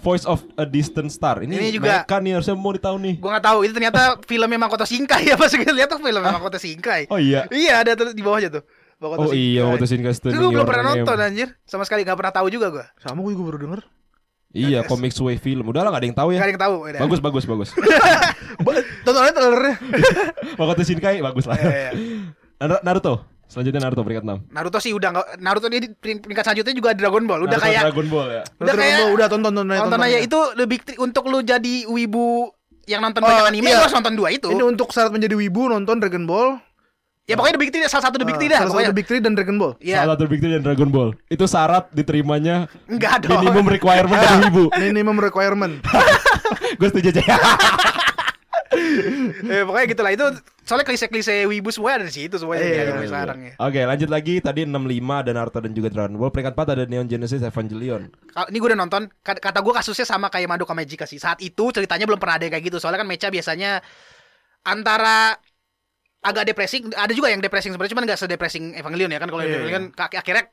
Voice 0.00 0.24
of 0.24 0.40
a 0.54 0.64
Distant 0.64 1.08
Star. 1.08 1.40
Ini, 1.40 1.52
Ini 1.52 1.68
juga- 1.74 2.02
Mecha 2.02 2.16
nih 2.16 2.32
harusnya 2.34 2.54
mau 2.54 2.72
ditahu 2.72 2.96
nih. 2.96 3.14
Gua 3.16 3.36
nggak 3.36 3.44
tahu 3.44 3.58
itu 3.62 3.72
ternyata 3.72 4.00
filmnya 4.30 4.58
Makoto 4.58 4.82
Shinkai 4.82 5.22
ya 5.24 5.36
pas 5.36 5.48
gue 5.48 5.62
lihat 5.68 5.88
tuh 5.88 5.98
filmnya 5.98 6.32
Makoto 6.32 6.56
Shinkai. 6.56 7.06
Oh 7.06 7.16
iya. 7.16 7.44
Iya 7.48 7.80
ada 7.80 7.92
tuh 7.92 8.10
di 8.10 8.20
bawahnya 8.20 8.48
tuh. 8.50 8.64
Makoto 8.96 9.28
Oh 9.28 9.34
iya, 9.34 9.66
Makoto 9.66 9.84
Shinkai 9.84 10.12
Itu 10.12 10.30
gue 10.30 10.48
belum 10.48 10.64
pernah 10.64 10.84
Name. 10.88 11.02
nonton 11.02 11.18
anjir. 11.18 11.48
Sama 11.62 11.82
sekali 11.82 12.02
nggak 12.02 12.16
pernah 12.16 12.32
tahu 12.32 12.46
juga 12.48 12.70
gue. 12.70 12.84
Sama 12.98 13.20
gue 13.20 13.32
juga 13.32 13.44
baru 13.50 13.58
denger. 13.60 13.80
Iya, 14.52 14.84
Comics 14.84 15.16
Way 15.16 15.40
Film. 15.40 15.64
Udah 15.64 15.80
lah 15.80 15.90
gak 15.90 16.04
ada 16.04 16.06
yang 16.06 16.12
tahu 16.14 16.28
Gak 16.28 16.36
ya. 16.36 16.40
ada 16.40 16.52
yang 16.52 16.60
tahu. 16.60 16.74
udah. 16.84 17.00
Bagus 17.00 17.20
bagus 17.20 17.44
bagus. 17.48 17.68
Ba- 18.64 18.84
Tonton 19.00 19.24
aja 19.24 19.32
trailernya. 19.32 19.74
Makoto 20.60 20.82
Shinkai 20.84 21.20
bagus 21.20 21.48
lah. 21.48 21.56
Iya, 21.56 21.72
iya. 21.72 21.90
Nar- 22.60 22.84
Naruto. 22.84 23.24
Selanjutnya 23.52 23.84
Naruto 23.84 24.00
peringkat 24.00 24.24
6. 24.24 24.48
Naruto 24.48 24.78
sih 24.80 24.90
udah 24.90 25.08
nggak 25.12 25.26
Naruto 25.38 25.68
dia 25.68 25.78
di 25.78 25.92
pering- 25.92 26.18
peringkat 26.18 26.40
selanjutnya 26.42 26.72
juga 26.72 26.90
Dragon 26.92 27.20
Ball. 27.22 27.40
Udah 27.42 27.52
Naruto 27.52 27.66
kayak 27.68 27.82
Dragon 27.84 28.06
Ball 28.08 28.28
ya. 28.30 28.42
Udah 28.48 28.56
Udah 28.58 28.74
kayak- 28.74 29.10
udah 29.12 29.26
tonton 29.28 29.52
tonton 29.52 29.68
aja. 29.70 29.80
nonton 29.82 30.00
aja 30.02 30.18
itu 30.18 30.38
lebih 30.56 30.78
tri- 30.80 30.96
untuk 30.96 31.24
lu 31.26 31.38
jadi 31.42 31.74
wibu 31.84 32.48
yang 32.84 32.98
nonton 32.98 33.20
Oh, 33.20 33.28
banyak 33.28 33.46
anime 33.46 33.68
iya. 33.68 33.76
lu 33.76 33.82
harus 33.84 33.94
nonton 33.94 34.14
dua 34.14 34.28
itu. 34.28 34.48
Ini 34.48 34.64
untuk 34.64 34.88
syarat 34.90 35.12
menjadi 35.12 35.36
wibu 35.36 35.68
nonton 35.68 36.00
Dragon 36.00 36.24
Ball. 36.24 36.56
Ya 37.22 37.38
pokoknya 37.38 37.54
The 37.54 37.60
Big 37.60 37.70
Three 37.70 37.86
salah 37.86 38.04
satu 38.04 38.16
The 38.16 38.26
Big 38.26 38.34
Three 38.34 38.48
Ah, 38.48 38.50
dah 38.50 38.58
salah 38.58 38.70
pokoknya. 38.72 38.88
satu 38.88 38.96
Big 38.96 39.06
Three 39.06 39.20
dan 39.20 39.32
Dragon 39.32 39.54
Ball. 39.54 39.72
Iya. 39.78 39.96
Salah 40.00 40.10
satu 40.16 40.24
Big 40.26 40.40
Three 40.42 40.52
dan 40.52 40.62
Dragon 40.64 40.90
Ball. 40.90 41.08
Itu 41.28 41.44
syarat 41.46 41.84
diterimanya 41.92 42.66
Enggak 42.86 43.22
dong. 43.22 43.38
minimum 43.38 43.66
requirement 43.68 44.18
dari 44.24 44.48
ibu. 44.48 44.64
Minimum 44.72 45.16
requirement. 45.20 45.74
Gue 46.82 46.88
setuju 46.88 47.14
aja. 47.14 47.22
eh, 49.52 49.62
pokoknya 49.66 49.86
gitu 49.92 50.02
lah 50.02 50.12
itu 50.14 50.26
soalnya 50.62 50.86
klise-klise 50.86 51.44
wibu 51.50 51.68
semua 51.74 51.98
ada 51.98 52.06
di 52.06 52.14
situ 52.14 52.38
semua 52.38 52.56
Iya, 52.56 52.62
di 52.62 52.68
iya, 52.70 52.82
anime 52.88 53.04
iya. 53.04 53.10
sekarang 53.10 53.38
ya. 53.42 53.52
Oke, 53.58 53.80
lanjut 53.82 54.08
lagi. 54.08 54.34
Tadi 54.38 54.60
65 54.64 55.20
ada 55.22 55.30
Naruto 55.34 55.58
dan 55.60 55.72
juga 55.74 55.88
Dragon 55.90 56.14
Ball. 56.16 56.30
Peringkat 56.32 56.54
4 56.54 56.74
ada 56.78 56.84
Neon 56.86 57.06
Genesis 57.10 57.42
Evangelion. 57.42 58.08
Kalau 58.32 58.46
ini 58.48 58.56
gue 58.62 58.68
udah 58.72 58.80
nonton 58.80 59.02
Ka- 59.20 59.42
kata 59.42 59.58
gue 59.60 59.74
kasusnya 59.74 60.06
sama 60.06 60.30
kayak 60.30 60.48
Madoka 60.48 60.72
Magica 60.72 61.04
sih. 61.04 61.18
Saat 61.18 61.42
itu 61.42 61.68
ceritanya 61.74 62.06
belum 62.06 62.20
pernah 62.22 62.38
ada 62.38 62.44
yang 62.46 62.54
kayak 62.54 62.64
gitu. 62.70 62.78
Soalnya 62.78 63.02
kan 63.02 63.08
Mecha 63.10 63.28
biasanya 63.28 63.82
antara 64.62 65.34
agak 66.22 66.46
depressing, 66.46 66.94
ada 66.94 67.10
juga 67.10 67.34
yang 67.34 67.42
depressing 67.42 67.74
sebenarnya 67.74 67.92
cuman 67.98 68.04
gak 68.06 68.20
sedepressing 68.22 68.78
Evangelion 68.78 69.10
ya 69.10 69.18
kan 69.18 69.26
kalau 69.26 69.42
Iya, 69.42 69.58
Evangelion 69.58 69.74
kan 69.74 69.84
kaki 70.06 70.16
akhirnya 70.22 70.44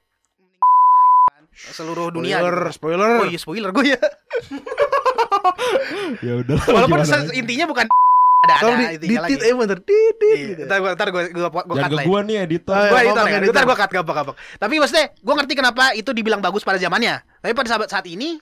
meninggal 0.42 0.66
semua 0.66 0.98
gitu 1.06 1.26
kan. 1.30 1.44
Seluruh 1.78 2.08
dunia. 2.10 2.42
Spoiler, 2.42 2.58
gitu. 2.58 2.74
spoiler. 2.74 3.10
Oh 3.22 3.28
iya 3.30 3.40
spoiler 3.40 3.70
gue 3.70 3.86
ya. 3.94 4.00
Ya 6.26 6.34
udah. 6.42 6.58
Walaupun 6.66 7.00
intinya 7.36 7.66
bukan 7.70 7.86
ada 8.52 8.68
ada 8.68 8.98
di 8.98 9.08
lagi. 9.12 9.30
ditit 9.30 9.40
eh 9.42 9.54
bentar. 9.54 9.78
Ditit 9.80 10.18
Iya, 10.32 10.48
gitu. 10.50 10.62
Ntar 10.66 10.78
gue 10.78 10.92
ntar 10.92 11.08
gue 11.10 11.24
gue 11.28 11.42
gue 11.46 11.76
cut 11.76 11.90
lah. 11.90 11.90
ya. 11.96 12.06
gua 12.06 12.20
nih 12.22 12.36
editor. 12.42 12.74
Ayo, 12.76 12.92
Gue 13.06 13.14
kan, 13.14 13.26
editor. 13.36 13.54
ntar 13.54 13.64
gue 13.64 13.78
cut 13.78 13.92
gampang 13.92 14.16
gampang. 14.16 14.36
Tapi 14.56 14.74
maksudnya 14.76 15.06
gue 15.14 15.34
ngerti 15.36 15.54
kenapa 15.54 15.84
itu 15.94 16.10
dibilang 16.10 16.40
bagus 16.40 16.62
pada 16.62 16.76
zamannya. 16.76 17.16
Tapi 17.38 17.54
pada 17.54 17.68
saat 17.68 17.86
saat 17.88 18.06
ini 18.06 18.42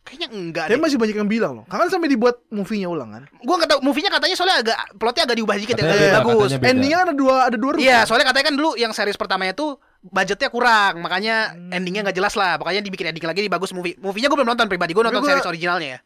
kayaknya 0.00 0.28
enggak 0.30 0.64
Tapi 0.66 0.74
deh. 0.74 0.82
masih 0.82 0.96
banyak 0.96 1.16
yang 1.16 1.28
bilang 1.28 1.52
loh. 1.54 1.64
Kan 1.66 1.86
sampai 1.86 2.08
dibuat 2.08 2.40
movie-nya 2.48 2.88
ulang 2.88 3.10
kan. 3.10 3.22
Gue 3.36 3.54
nggak 3.54 3.68
tahu 3.68 3.80
movie-nya 3.80 4.10
katanya 4.10 4.34
soalnya 4.34 4.56
agak 4.60 4.78
plotnya 4.96 5.22
agak 5.24 5.36
diubah 5.36 5.54
dikit 5.56 5.76
Katanya 5.76 5.92
ya, 5.92 6.00
beda, 6.10 6.20
bagus. 6.24 6.50
Endingnya 6.56 6.96
kan 6.96 7.06
ada 7.06 7.14
dua 7.14 7.34
ada 7.44 7.56
dua 7.56 7.70
Iya, 7.76 7.98
soalnya 8.02 8.26
katanya 8.26 8.46
kan 8.46 8.56
dulu 8.56 8.70
yang 8.74 8.90
series 8.90 9.14
pertamanya 9.14 9.52
tuh 9.52 9.76
budgetnya 10.00 10.48
kurang, 10.48 10.98
makanya 10.98 11.52
Hmm. 11.52 11.68
endingnya 11.70 12.00
nggak 12.02 12.16
jelas 12.16 12.32
lah. 12.32 12.56
Makanya 12.56 12.80
dibikin 12.80 13.06
ending 13.06 13.22
lagi 13.22 13.40
di 13.40 13.52
bagus 13.52 13.70
movie. 13.70 13.92
Movie-nya 13.94 14.26
gue 14.26 14.36
belum 14.36 14.48
nonton 14.48 14.66
pribadi, 14.66 14.90
gue 14.90 15.04
nonton 15.04 15.20
gua- 15.20 15.30
series 15.30 15.44
originalnya 15.46 15.88
ya. 15.94 15.98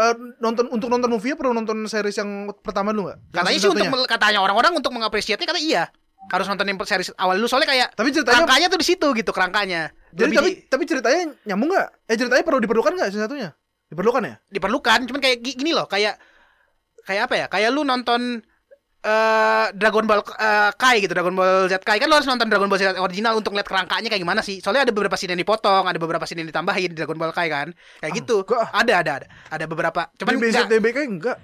Eh, 0.00 0.14
nonton 0.40 0.64
untuk 0.72 0.88
nonton 0.88 1.12
movie 1.12 1.36
pernah 1.36 1.60
nonton 1.60 1.84
series 1.84 2.16
yang 2.16 2.48
pertama 2.64 2.88
dulu 2.88 3.12
nggak? 3.12 3.18
Yang 3.20 3.36
Katanya 3.36 3.58
sih 3.60 3.68
untuk 3.68 4.08
katanya 4.08 4.38
orang-orang 4.40 4.72
untuk 4.72 4.92
mengapresiasinya 4.96 5.44
kata 5.44 5.60
iya. 5.60 5.92
Harus 6.32 6.48
nonton 6.48 6.64
yang 6.64 6.80
series 6.80 7.12
awal 7.16 7.36
dulu 7.36 7.48
soalnya 7.48 7.68
kayak 7.68 7.88
Tapi 7.92 8.08
ceritanya 8.08 8.36
kerangkanya 8.40 8.66
tuh 8.72 8.80
di 8.80 8.86
situ 8.86 9.06
gitu 9.12 9.30
kerangkanya. 9.30 9.82
jadi 10.10 10.24
Lebih 10.24 10.36
tapi 10.36 10.48
di- 10.48 10.58
tapi 10.68 10.82
ceritanya 10.88 11.20
nyambung 11.44 11.68
nggak? 11.76 11.88
Eh 12.08 12.16
ceritanya 12.16 12.42
perlu 12.44 12.60
diperlukan 12.64 12.92
nggak 12.96 13.08
satu-satunya? 13.12 13.50
Diperlukan 13.90 14.22
ya? 14.24 14.34
diperlukan, 14.48 14.98
cuman 15.04 15.20
kayak 15.20 15.36
gi- 15.42 15.56
gini 15.58 15.72
loh, 15.76 15.84
kayak 15.84 16.16
kayak 17.04 17.22
apa 17.28 17.34
ya? 17.36 17.46
Kayak 17.50 17.70
lu 17.74 17.82
nonton 17.84 18.40
eh 19.00 19.66
Dragon 19.72 20.04
Ball 20.04 20.20
eh, 20.20 20.70
Kai 20.76 21.00
gitu, 21.00 21.16
Dragon 21.16 21.32
Ball 21.32 21.64
Z 21.66 21.80
Kai 21.80 21.96
kan 21.96 22.04
lu 22.04 22.20
harus 22.20 22.28
nonton 22.28 22.52
Dragon 22.52 22.68
Ball 22.68 22.76
Z 22.76 23.00
original 23.00 23.32
untuk 23.32 23.56
lihat 23.56 23.64
kerangkanya 23.64 24.12
kayak 24.12 24.20
gimana 24.20 24.40
sih. 24.40 24.60
Soalnya 24.60 24.84
ada 24.84 24.92
beberapa 24.92 25.16
scene 25.16 25.32
yang 25.32 25.40
dipotong, 25.40 25.88
ada 25.88 25.96
beberapa 25.96 26.28
scene 26.28 26.44
yang 26.44 26.52
ditambahin 26.52 26.92
di 26.92 26.96
Dragon 26.96 27.16
Ball 27.16 27.32
Kai 27.32 27.48
kan. 27.48 27.72
Kayak 27.98 28.12
Ah, 28.12 28.16
gitu. 28.16 28.36
enggak. 28.44 28.64
Ada 28.70 28.92
ada 29.00 29.12
ada. 29.16 29.26
Ada 29.48 29.64
beberapa. 29.64 30.00
Cuman 30.14 30.36
Cuman 30.36 30.44
enggak, 30.44 30.92
kayak 30.92 31.08
enggak. 31.08 31.36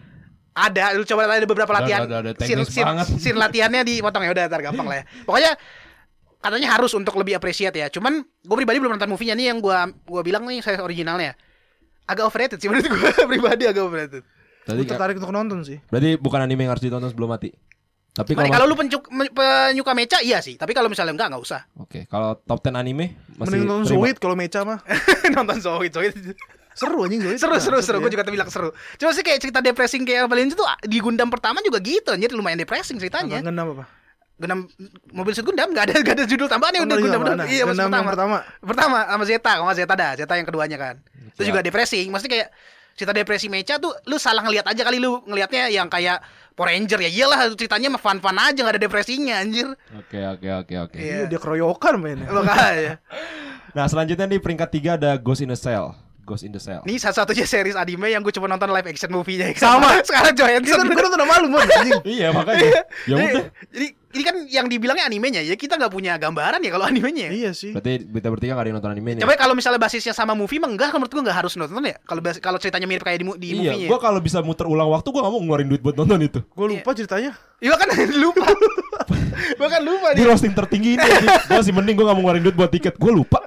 ada 0.53 0.85
lu 0.97 1.05
coba 1.05 1.29
ada 1.29 1.45
beberapa 1.45 1.73
latihan. 1.73 2.01
udah, 2.05 2.21
scene, 2.37 2.61
teknis 2.61 2.69
scene, 2.69 2.85
banget. 2.85 3.07
scene 3.21 3.37
latihannya 3.37 3.83
dipotong 3.85 4.25
ya 4.25 4.31
udah 4.33 4.45
ntar 4.49 4.61
gampang 4.61 4.87
lah 4.89 4.97
ya. 5.01 5.05
Pokoknya 5.25 5.53
katanya 6.37 6.69
harus 6.77 6.93
untuk 6.93 7.17
lebih 7.17 7.37
appreciate 7.37 7.73
ya. 7.73 7.89
Cuman 7.89 8.21
gue 8.21 8.57
pribadi 8.57 8.81
belum 8.81 8.97
nonton 8.97 9.09
movie-nya 9.09 9.33
nih 9.33 9.53
yang 9.53 9.59
gua 9.61 9.85
gua 10.05 10.21
bilang 10.21 10.45
nih 10.45 10.61
saya 10.61 10.81
originalnya. 10.81 11.33
Agak 12.05 12.29
overrated 12.29 12.61
sih 12.61 12.69
menurut 12.69 12.85
gue 12.85 13.01
pribadi 13.33 13.65
agak 13.65 13.81
overrated. 13.85 14.25
Tadi 14.67 14.83
Gue 14.83 14.91
tertarik 14.91 15.15
untuk 15.17 15.31
nonton 15.31 15.63
sih. 15.63 15.79
berarti 15.87 16.19
bukan 16.19 16.43
anime 16.43 16.67
yang 16.67 16.75
harus 16.75 16.83
ditonton 16.83 17.07
sebelum 17.07 17.31
mati. 17.31 17.55
Tapi 18.11 18.33
kalau 18.33 18.49
kalau 18.49 18.67
lu 18.67 18.75
pencuk- 18.75 19.07
penyuka 19.31 19.93
mecha 19.93 20.19
iya 20.25 20.41
sih, 20.41 20.57
tapi 20.57 20.73
kalau 20.73 20.89
misalnya 20.89 21.13
enggak 21.13 21.29
enggak 21.31 21.45
usah. 21.45 21.61
Oke, 21.77 22.09
kalau 22.09 22.35
top 22.41 22.65
10 22.65 22.73
anime 22.75 23.15
masih 23.37 23.61
Mending 23.61 23.69
nonton. 23.69 23.93
Zoid 23.93 24.17
kalau 24.17 24.35
mecha 24.35 24.65
mah. 24.65 24.81
nonton 25.37 25.61
Zoid, 25.61 25.93
Zoid. 25.93 26.17
Seru 26.73 27.05
anjing 27.05 27.21
Zoid. 27.21 27.39
seru 27.39 27.57
seru 27.57 27.79
seru, 27.79 28.01
gue 28.01 28.11
juga 28.11 28.25
tadi 28.25 28.35
bilang 28.35 28.49
seru. 28.49 28.73
Cuma 28.97 29.13
sih 29.13 29.21
kayak 29.21 29.39
cerita 29.39 29.61
depressing 29.61 30.03
kayak 30.03 30.27
Valen 30.27 30.49
itu 30.49 30.61
ah, 30.61 30.77
di 30.81 30.99
Gundam 30.99 31.29
pertama 31.29 31.61
juga 31.61 31.77
gitu, 31.79 32.13
anjir 32.13 32.33
lumayan 32.33 32.57
depressing 32.57 32.97
ceritanya. 32.97 33.41
Gundam 33.41 33.77
apa? 33.77 33.85
Gundam 34.37 34.69
mobil 35.09 35.33
suit 35.33 35.45
Gundam 35.45 35.73
enggak 35.73 35.89
ada 35.89 35.95
enggak 36.01 36.15
ada 36.17 36.25
judul 36.25 36.49
tambahannya 36.49 36.85
udah 36.85 36.97
Gundam 36.97 37.21
udah. 37.21 37.37
Iya, 37.49 37.65
Gundam 37.69 37.89
yang 37.89 38.05
pertama. 38.05 38.09
pertama. 38.13 38.37
Pertama 38.61 38.97
sama 39.09 39.25
Zeta, 39.29 39.51
kalau 39.53 39.67
nggak 39.69 39.79
Zeta 39.81 39.95
dah, 39.97 40.11
Zeta 40.17 40.35
yang 40.37 40.47
keduanya 40.49 40.77
kan. 40.77 40.95
Itu 41.33 41.41
Siap. 41.41 41.49
juga 41.49 41.61
depressing, 41.61 42.09
maksudnya 42.09 42.33
kayak 42.33 42.49
cerita 42.97 43.13
depresi 43.13 43.53
mecha 43.53 43.77
tuh 43.77 43.93
lu 44.09 44.17
salah 44.17 44.41
ngelihat 44.43 44.67
aja 44.67 44.83
kali 44.83 44.97
lu 44.99 45.21
ngelihatnya 45.29 45.69
yang 45.69 45.87
kayak 45.93 46.25
Power 46.57 46.73
Ranger 46.73 47.05
ya 47.05 47.11
iyalah 47.13 47.53
ceritanya 47.53 47.93
mah 47.93 48.01
fun-fun 48.01 48.33
aja 48.41 48.57
nggak 48.65 48.81
ada 48.81 48.83
depresinya 48.83 49.37
anjir. 49.45 49.69
Oke, 49.93 50.17
oke, 50.17 50.49
oke, 50.65 50.75
oke. 50.89 50.97
Iya. 50.97 51.29
Iya, 51.29 51.29
dia 51.29 51.37
keroyokan 51.37 52.01
mainnya. 52.01 52.33
Makanya. 52.41 52.97
Nah, 53.77 53.85
selanjutnya 53.85 54.25
di 54.25 54.41
peringkat 54.41 54.69
3 54.73 54.97
ada 54.97 55.11
Ghost 55.21 55.45
in 55.45 55.53
the 55.53 55.59
Shell. 55.61 55.93
Ghost 56.27 56.43
in 56.43 56.51
the 56.51 56.59
Shell. 56.59 56.83
Ini 56.83 56.99
satu-satunya 56.99 57.47
series 57.47 57.79
anime 57.79 58.11
yang 58.11 58.21
gue 58.21 58.35
cuma 58.35 58.51
nonton 58.51 58.67
live 58.67 58.91
action 58.91 59.09
movie-nya. 59.09 59.55
Sama. 59.63 60.03
Sekarang 60.03 60.35
Hansen. 60.35 60.83
gue 60.83 60.99
nonton 60.99 61.21
sama 61.23 61.35
lu. 61.39 61.49
Iya, 62.03 62.35
makanya. 62.35 62.67
ya 63.11 63.15
Jadi- 63.15 63.27
udah. 63.31 63.45
Jadi 63.71 63.87
ini 64.17 64.25
kan 64.25 64.37
yang 64.49 64.65
dibilangnya 64.65 65.05
animenya 65.05 65.45
ya 65.45 65.53
kita 65.55 65.77
nggak 65.77 65.93
punya 65.93 66.17
gambaran 66.17 66.65
ya 66.65 66.73
kalau 66.73 66.89
animenya. 66.89 67.29
Iya 67.29 67.53
sih. 67.53 67.77
Berarti 67.77 68.01
kita 68.03 68.29
bertiga 68.33 68.57
gak 68.57 68.65
ada 68.65 68.69
yang 68.73 68.77
nonton 68.81 68.93
animenya. 68.97 69.21
Coba 69.21 69.37
kalau 69.37 69.53
misalnya 69.53 69.77
basisnya 69.77 70.17
sama 70.17 70.33
movie 70.33 70.57
mah 70.57 70.73
enggak, 70.73 70.89
kalau 70.89 71.05
menurut 71.05 71.13
gue 71.13 71.23
enggak 71.29 71.37
harus 71.37 71.53
nonton 71.55 71.85
ya. 71.85 72.01
Kalau 72.01 72.21
kalau 72.41 72.59
ceritanya 72.59 72.89
mirip 72.89 73.05
kayak 73.05 73.21
di, 73.21 73.27
di 73.37 73.47
Iya, 73.53 73.77
movie-nya. 73.77 73.89
gua 73.93 74.01
kalau 74.01 74.19
bisa 74.19 74.41
muter 74.41 74.65
ulang 74.65 74.89
waktu 74.89 75.05
gua 75.13 75.21
gak 75.21 75.33
mau 75.37 75.41
ngeluarin 75.45 75.69
duit 75.69 75.83
buat 75.85 75.95
nonton 75.95 76.19
itu. 76.25 76.41
Gue 76.49 76.67
lupa 76.67 76.91
ceritanya. 76.97 77.37
Iya 77.61 77.77
kan 77.77 77.89
lupa. 78.17 78.47
Gua 79.61 79.69
kan 79.69 79.83
lupa 79.85 80.09
Di 80.17 80.25
roasting 80.25 80.57
tertinggi 80.57 80.97
ini. 80.97 81.05
Gua 81.47 81.61
masih 81.61 81.75
mending 81.77 81.95
gua 82.01 82.05
gak 82.09 82.17
mau 82.17 82.23
ngeluarin 82.25 82.43
duit 82.49 82.57
buat 82.57 82.73
tiket. 82.73 82.97
Gua 82.97 83.13
lupa. 83.13 83.39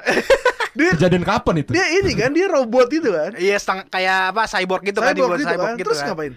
Dia 0.78 0.90
Kejadian 0.94 1.24
kapan 1.26 1.56
itu? 1.66 1.72
dia 1.74 1.86
ini 1.98 2.12
kan 2.14 2.30
dia 2.30 2.48
robot 2.48 2.88
itu 2.94 3.10
kan. 3.10 3.32
Iya, 3.36 3.58
setengah 3.58 3.86
kayak 3.90 4.20
apa 4.36 4.44
cyborg 4.46 4.84
gitu 4.86 5.00
kan 5.02 5.14
Cyborg 5.14 5.18
dibuat 5.18 5.40
gitu 5.40 5.50
cyborg 5.50 5.66
kan. 5.66 5.76
gitu 5.78 5.86
Terus 5.90 6.00
kan. 6.00 6.08
ngapain? 6.14 6.34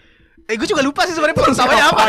Eh 0.52 0.60
gue 0.60 0.68
juga 0.68 0.84
lupa 0.84 1.08
sih 1.08 1.16
sebenarnya 1.16 1.32
plot 1.34 1.56
utamanya 1.56 1.84
apa. 1.88 2.04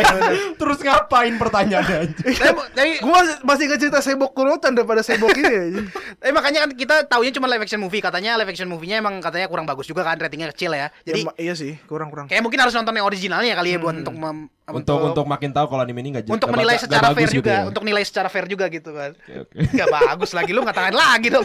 Terus 0.59 0.77
ngapain 0.77 1.33
pertanyaannya? 1.39 1.99
Tapi, 2.75 2.91
Gua 2.99 3.19
masih 3.41 3.71
ingat 3.71 3.79
cerita 3.79 4.03
Sebok 4.03 4.35
Kurotan 4.35 4.75
daripada 4.75 4.99
Sebok 4.99 5.31
ini 5.33 5.79
tapi 6.21 6.31
makanya 6.31 6.67
kan 6.67 6.71
kita 6.73 6.95
taunya 7.05 7.31
cuma 7.31 7.47
live 7.47 7.63
action 7.63 7.79
movie 7.79 7.99
katanya 7.99 8.35
live 8.35 8.49
action 8.49 8.67
movie-nya 8.67 8.99
emang 8.99 9.19
katanya 9.19 9.47
kurang 9.47 9.63
bagus 9.63 9.87
juga 9.87 10.03
kan 10.03 10.19
ratingnya 10.19 10.51
kecil 10.51 10.71
ya. 10.71 10.91
Ya, 11.03 11.13
Jadi 11.13 11.21
ma- 11.23 11.37
iya 11.37 11.53
sih, 11.53 11.79
kurang-kurang. 11.85 12.27
kayak 12.27 12.43
mungkin 12.43 12.59
harus 12.59 12.73
nonton 12.73 12.91
yang 12.91 13.07
originalnya 13.07 13.55
kali 13.55 13.75
ya 13.75 13.79
buat 13.79 13.95
untuk 13.95 14.15
mem- 14.15 14.51
Untuk 14.63 14.95
untuk 14.95 15.25
makin 15.27 15.51
tahu 15.51 15.67
kalau 15.67 15.83
anime 15.83 15.99
ini 15.99 16.09
gak 16.15 16.31
untuk 16.31 16.47
menilai 16.47 16.79
secara 16.79 17.11
fair 17.11 17.27
juga, 17.27 17.67
untuk 17.67 17.83
nilai 17.83 18.03
secara 18.03 18.27
fair 18.31 18.47
juga 18.47 18.67
gitu 18.67 18.95
kan. 18.95 19.11
Oke, 19.11 19.33
oke. 19.43 19.55
Gak 19.79 19.89
bagus 19.91 20.31
lagi 20.31 20.51
lu 20.51 20.63
ngatain 20.63 20.95
lagi 20.95 21.27
dong. 21.27 21.43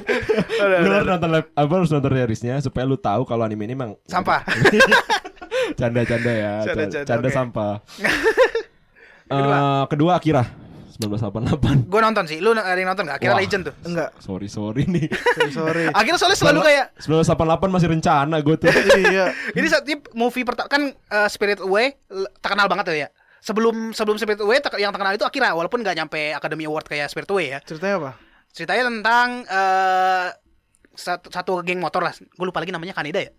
Lu 0.83 0.91
harus 0.95 1.09
nonton 1.09 1.29
live, 1.29 1.49
apa 1.51 1.73
harus 1.75 1.91
nonton 1.91 2.11
seriesnya 2.15 2.63
supaya 2.63 2.87
lu 2.87 2.95
tahu 2.95 3.27
kalau 3.27 3.43
anime 3.43 3.67
ini 3.67 3.75
emang 3.75 3.99
Sampah. 4.07 4.47
Canda-canda 5.79 6.33
ya, 6.35 6.53
Canda, 6.67 6.85
canda, 6.91 6.99
canda, 7.07 7.29
oke. 7.31 7.37
sampah. 7.37 7.73
Eh, 9.29 9.85
kedua 9.93 10.17
Akira 10.17 10.41
1988. 10.99 11.87
Gue 11.87 12.01
nonton 12.01 12.25
sih. 12.27 12.41
Lu 12.43 12.57
ada 12.57 12.75
yang 12.75 12.91
nonton 12.91 13.07
gak? 13.07 13.23
Akhirnya 13.23 13.37
Wah. 13.39 13.43
Legend 13.45 13.63
tuh. 13.71 13.75
Enggak. 13.87 14.11
Sorry 14.19 14.49
sorry 14.51 14.83
nih. 14.89 15.07
Sorry, 15.13 15.53
sorry. 15.53 15.85
Akhirnya 15.99 16.19
soalnya 16.19 16.39
selalu 16.41 16.61
kayak 16.67 16.85
1988 17.05 17.77
masih 17.77 17.89
rencana 17.93 18.37
gue 18.43 18.57
tuh. 18.59 18.67
iya. 19.15 19.31
ini 19.55 19.67
saat 19.71 19.87
movie 20.17 20.43
pertama 20.43 20.67
kan 20.67 20.83
eh, 20.91 21.29
Spirit 21.31 21.63
Away 21.63 21.95
terkenal 22.43 22.67
banget 22.67 22.85
tuh 22.91 22.97
ya. 22.99 23.09
Sebelum 23.39 23.95
sebelum 23.95 24.19
Spirit 24.19 24.43
Away 24.43 24.59
ter- 24.59 24.81
yang 24.83 24.91
terkenal 24.91 25.15
itu 25.15 25.23
Akira 25.23 25.55
walaupun 25.55 25.87
gak 25.87 25.95
nyampe 25.95 26.35
Academy 26.35 26.67
Award 26.67 26.91
kayak 26.91 27.07
Spirit 27.13 27.31
Away 27.31 27.47
ya. 27.55 27.59
Ceritanya 27.63 27.95
apa? 28.03 28.11
Ceritanya 28.51 28.85
tentang 28.91 29.29
eh 29.45 30.29
satu, 30.99 31.31
satu 31.31 31.53
geng 31.63 31.79
motor 31.79 32.03
lah. 32.03 32.11
Gue 32.17 32.47
lupa 32.49 32.59
lagi 32.59 32.75
namanya 32.75 32.97
Kaneda 32.97 33.23
ya. 33.23 33.31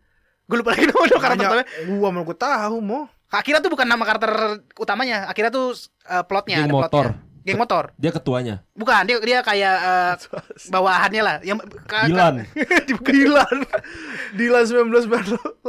Gue 0.49 0.57
lupa 0.57 0.73
lagi 0.73 0.89
nama 0.89 0.97
karakter 0.97 1.29
Banyak. 1.29 1.45
utamanya. 1.45 1.67
Gua 1.93 2.09
mau 2.09 2.23
gua 2.25 2.33
tahu 2.35 2.75
mau. 2.81 3.01
Akira 3.29 3.61
tuh 3.61 3.69
bukan 3.69 3.85
nama 3.85 4.01
karakter 4.01 4.31
utamanya. 4.75 5.29
Akira 5.29 5.53
tuh 5.53 5.77
eh, 6.03 6.25
plotnya 6.25 6.65
Geng 6.65 6.67
ada 6.67 6.73
motor. 6.73 7.05
plotnya. 7.13 7.28
Geng 7.49 7.57
motor. 7.57 7.83
Dia 7.95 8.11
ketuanya. 8.11 8.55
Bukan, 8.71 9.01
dia 9.03 9.17
dia 9.19 9.39
kayak 9.39 9.75
eh, 9.75 10.13
bawahannya 10.73 11.21
lah. 11.21 11.35
Yang 11.41 11.57
ka- 11.83 12.05
ka- 12.05 12.07
Dilan. 12.07 12.35
Dilan 13.09 13.57
Dilan 14.31 14.63
1998 14.63 15.65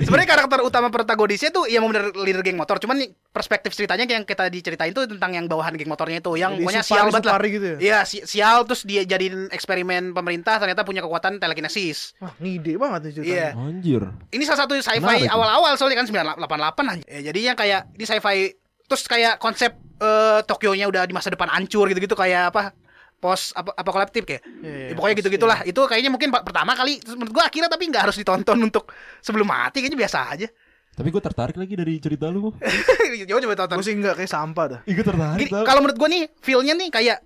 Sebenarnya 0.06 0.28
karakter 0.28 0.60
utama 0.60 0.88
protagonisnya 0.88 1.50
tuh 1.50 1.64
yang 1.64 1.82
bener 1.84 2.10
leader 2.16 2.40
geng 2.40 2.54
motor, 2.54 2.76
cuman 2.76 2.98
nih 2.98 3.10
perspektif 3.26 3.70
ceritanya 3.70 4.04
yang 4.04 4.22
kita 4.22 4.46
diceritain 4.46 4.90
tuh 4.90 5.06
tentang 5.06 5.32
yang 5.32 5.46
bawahan 5.46 5.74
geng 5.74 5.86
motornya 5.86 6.18
itu, 6.18 6.32
yang 6.34 6.52
Jadi 6.52 6.60
pokoknya 6.60 6.82
Supari- 6.82 6.90
sial 6.92 7.06
banget 7.06 7.24
lah. 7.24 7.38
Gitu 7.40 7.66
ya? 7.66 7.76
Iya, 7.78 7.98
si- 8.04 8.24
sial 8.24 8.56
terus 8.62 8.82
dia 8.82 9.02
jadiin 9.02 9.48
eksperimen 9.48 10.10
pemerintah 10.10 10.56
ternyata 10.56 10.82
punya 10.82 11.00
kekuatan 11.00 11.38
telekinesis. 11.38 12.14
Wah 12.18 12.34
ngide 12.36 12.74
banget 12.76 13.00
nih 13.02 13.12
ceritanya 13.12 13.30
Iya. 13.32 13.48
Anjir. 13.56 14.02
Ini 14.28 14.42
salah 14.44 14.60
satu 14.60 14.72
sci-fi 14.74 15.26
awal-awal 15.26 15.72
soalnya 15.74 15.98
kan 15.98 16.06
988 16.06 16.90
aja. 16.90 17.02
Ya, 17.06 17.20
jadinya 17.24 17.52
kayak 17.54 17.80
di 17.92 18.04
sci-fi 18.04 18.54
terus 18.84 19.02
kayak 19.04 19.38
konsep 19.38 19.70
eh, 20.00 20.40
Tokyo-nya 20.48 20.88
udah 20.88 21.02
di 21.04 21.14
masa 21.14 21.28
depan 21.28 21.46
hancur 21.52 21.86
gitu-gitu 21.92 22.16
kayak 22.16 22.50
apa? 22.50 22.72
Post 23.20 23.52
apa 23.52 23.76
apokaliptik 23.76 24.24
ya. 24.24 24.40
Iya, 24.40 24.40
iya, 24.64 24.86
Ya, 24.90 24.94
pokoknya 24.96 25.14
post, 25.14 25.20
gitu-gitulah. 25.28 25.58
Itu 25.68 25.80
kayaknya 25.84 26.08
mungkin 26.08 26.32
pertama 26.32 26.72
kali 26.72 27.04
terus 27.04 27.20
menurut 27.20 27.36
gua 27.36 27.44
akhirnya 27.52 27.68
tapi 27.68 27.84
nggak 27.92 28.02
harus 28.08 28.16
ditonton 28.16 28.58
untuk 28.64 28.88
sebelum 29.20 29.44
mati 29.44 29.84
kayaknya 29.84 30.00
biasa 30.00 30.18
aja. 30.32 30.48
Tapi 30.90 31.08
gue 31.14 31.22
tertarik 31.22 31.56
lagi 31.56 31.74
dari 31.78 31.96
cerita 32.02 32.28
lu. 32.28 32.50
coba 33.28 33.40
coba 33.40 33.54
tonton. 33.56 33.76
Gue 33.80 33.86
sih 33.86 33.94
enggak 33.96 34.14
kayak 34.20 34.30
sampah 34.32 34.64
dah 34.68 34.80
gue 34.84 35.04
tertarik. 35.04 35.48
Gini, 35.48 35.64
kalau 35.64 35.80
menurut 35.84 35.96
gua 36.00 36.08
nih 36.08 36.22
feel-nya 36.40 36.74
nih 36.76 36.88
kayak 36.88 37.16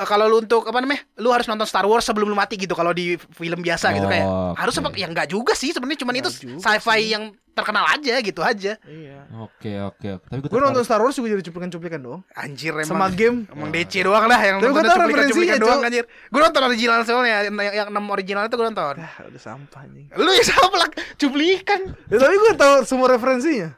kalau 0.00 0.26
lu 0.26 0.38
untuk 0.38 0.62
apa 0.64 0.78
namanya? 0.78 1.02
Lu 1.16 1.30
harus 1.30 1.44
nonton 1.44 1.64
Star 1.64 1.82
Wars 1.82 2.02
sebelum 2.02 2.26
lu 2.26 2.34
mati 2.34 2.54
gitu 2.54 2.70
kalau 2.72 2.90
di 2.90 3.14
film 3.32 3.58
biasa 3.58 3.90
gitu 3.90 4.04
Oh, 4.04 4.10
kayak. 4.10 4.26
oke. 4.26 4.54
Harus 4.56 4.74
apa 4.76 4.88
ya 4.92 5.06
enggak 5.06 5.26
juga 5.26 5.52
sih 5.52 5.70
sebenarnya 5.70 5.98
cuman 5.98 6.14
itu 6.16 6.28
Nggak 6.28 6.42
juga 6.44 6.60
sci-fi 6.60 6.98
sih. 6.98 7.10
yang 7.10 7.24
terkenal 7.50 7.84
aja 7.84 8.14
gitu 8.20 8.38
aja. 8.38 8.72
Iya 8.80 9.18
Oke 9.34 9.74
oke 9.76 10.08
oke. 10.14 10.24
Tapi 10.24 10.38
gue 10.38 10.48
Gue 10.48 10.60
nonton 10.60 10.82
Star 10.82 10.98
Wars 10.98 11.14
juga 11.14 11.34
jadi 11.34 11.42
cuplikan-cuplikan 11.42 11.98
doang 11.98 12.22
Anjir 12.32 12.70
emang. 12.70 12.86
Sama 12.86 13.10
game 13.10 13.50
Emang 13.50 13.70
DC 13.70 13.98
doang 14.00 14.24
lah 14.24 14.38
yang 14.38 14.56
Tapi 14.58 14.68
gua 14.68 14.78
nontonnya 14.78 14.94
tahu 14.94 15.02
cuplikan-cuplikan 15.02 15.26
referensinya, 15.26 15.56
doang 15.58 15.80
anjir. 15.82 16.04
Gue 16.06 16.40
nonton 16.40 16.62
original 16.62 16.98
soalnya 17.02 17.34
yang, 17.42 17.54
yang 17.58 17.88
6 17.90 18.14
original 18.14 18.42
itu 18.44 18.54
gue 18.54 18.66
nonton. 18.68 18.94
Ah 18.98 19.14
udah 19.26 19.42
sampah 19.42 19.80
anjing 19.82 20.06
Lu 20.14 20.30
ya 20.30 20.44
sama 20.44 20.76
lah 20.76 20.88
cuplikan. 21.18 21.80
Ya 22.06 22.16
tapi 22.16 22.34
gue 22.36 22.52
tahu 22.54 22.74
semua 22.84 23.10
referensinya 23.10 23.74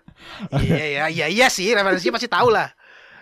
iya 0.61 0.85
iya 0.85 1.05
iya 1.09 1.27
iya 1.27 1.47
sih 1.49 1.73
referensinya 1.73 2.21
pasti 2.21 2.29
tahu 2.29 2.53
lah. 2.53 2.69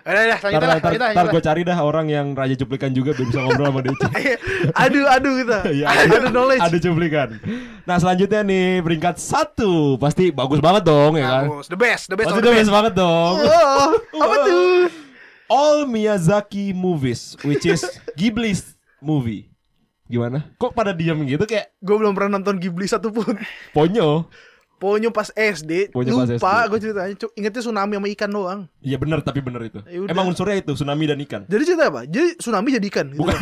Udah 0.09 0.23
udah 0.25 0.39
lanjut 0.41 0.63
lah, 0.65 0.77
Ntar, 0.81 0.93
lanjut 1.13 1.29
gue 1.37 1.43
cari 1.45 1.61
dah 1.69 1.79
orang 1.85 2.07
yang 2.09 2.33
raja 2.33 2.57
cuplikan 2.57 2.97
juga 2.97 3.13
biar 3.13 3.29
bisa 3.29 3.45
ngobrol 3.45 3.69
sama 3.69 3.81
DC. 3.85 4.03
Aduh 4.89 5.05
aduh 5.05 5.33
kita 5.45 5.57
Iya, 5.77 5.87
Aduh 5.93 6.33
knowledge 6.33 6.65
Ada 6.65 6.79
cuplikan. 6.81 7.29
Nah 7.85 7.97
selanjutnya 8.01 8.41
nih 8.41 8.81
peringkat 8.81 9.21
satu 9.21 10.01
pasti 10.01 10.33
bagus 10.33 10.65
banget 10.65 10.89
dong 10.89 11.21
ya 11.21 11.29
kan. 11.29 11.45
Bagus, 11.53 11.67
the 11.69 11.77
best, 11.77 12.05
the 12.09 12.17
best, 12.17 12.33
Pasti 12.33 12.41
the 12.41 12.49
best 12.49 12.61
best. 12.65 12.73
banget 12.73 12.93
dong. 12.97 13.35
Oh, 13.37 13.89
apa 14.25 14.35
tuh? 14.49 14.89
All 15.49 15.79
Miyazaki 15.85 16.73
movies, 16.73 17.37
which 17.45 17.69
is 17.69 17.85
Ghibli's 18.17 18.77
movie. 19.05 19.53
Gimana? 20.09 20.49
Kok 20.57 20.73
pada 20.73 20.97
diam 20.97 21.21
gitu 21.29 21.45
kayak 21.45 21.69
Gue 21.85 22.01
belum 22.01 22.17
pernah 22.17 22.41
nonton 22.41 22.57
Ghibli 22.57 22.89
satupun 22.89 23.37
ponyo? 23.77 24.25
Ponyo 24.79 25.11
pas 25.11 25.29
SD 25.35 25.91
Ponyo 25.91 26.23
pas 26.23 26.31
Lupa 26.31 26.53
SD. 26.63 26.69
gue 26.71 26.79
ceritanya 26.79 27.15
Cuk, 27.19 27.31
Ingetnya 27.35 27.63
tsunami 27.63 27.93
sama 27.99 28.09
ikan 28.15 28.31
doang 28.31 28.61
Iya 28.79 28.97
bener 28.97 29.19
tapi 29.27 29.43
bener 29.43 29.61
itu. 29.67 29.83
Ya 29.91 29.99
udah. 30.07 30.11
Emang 30.15 30.31
unsurnya 30.31 30.63
itu 30.63 30.73
tsunami 30.73 31.05
dan 31.11 31.19
ikan. 31.27 31.43
Jadi 31.51 31.63
cerita 31.67 31.91
apa? 31.91 32.07
Jadi 32.07 32.39
tsunami 32.39 32.69
jadi 32.79 32.87
ikan 32.89 33.07
gitu. 33.11 33.21
Bukan. 33.27 33.37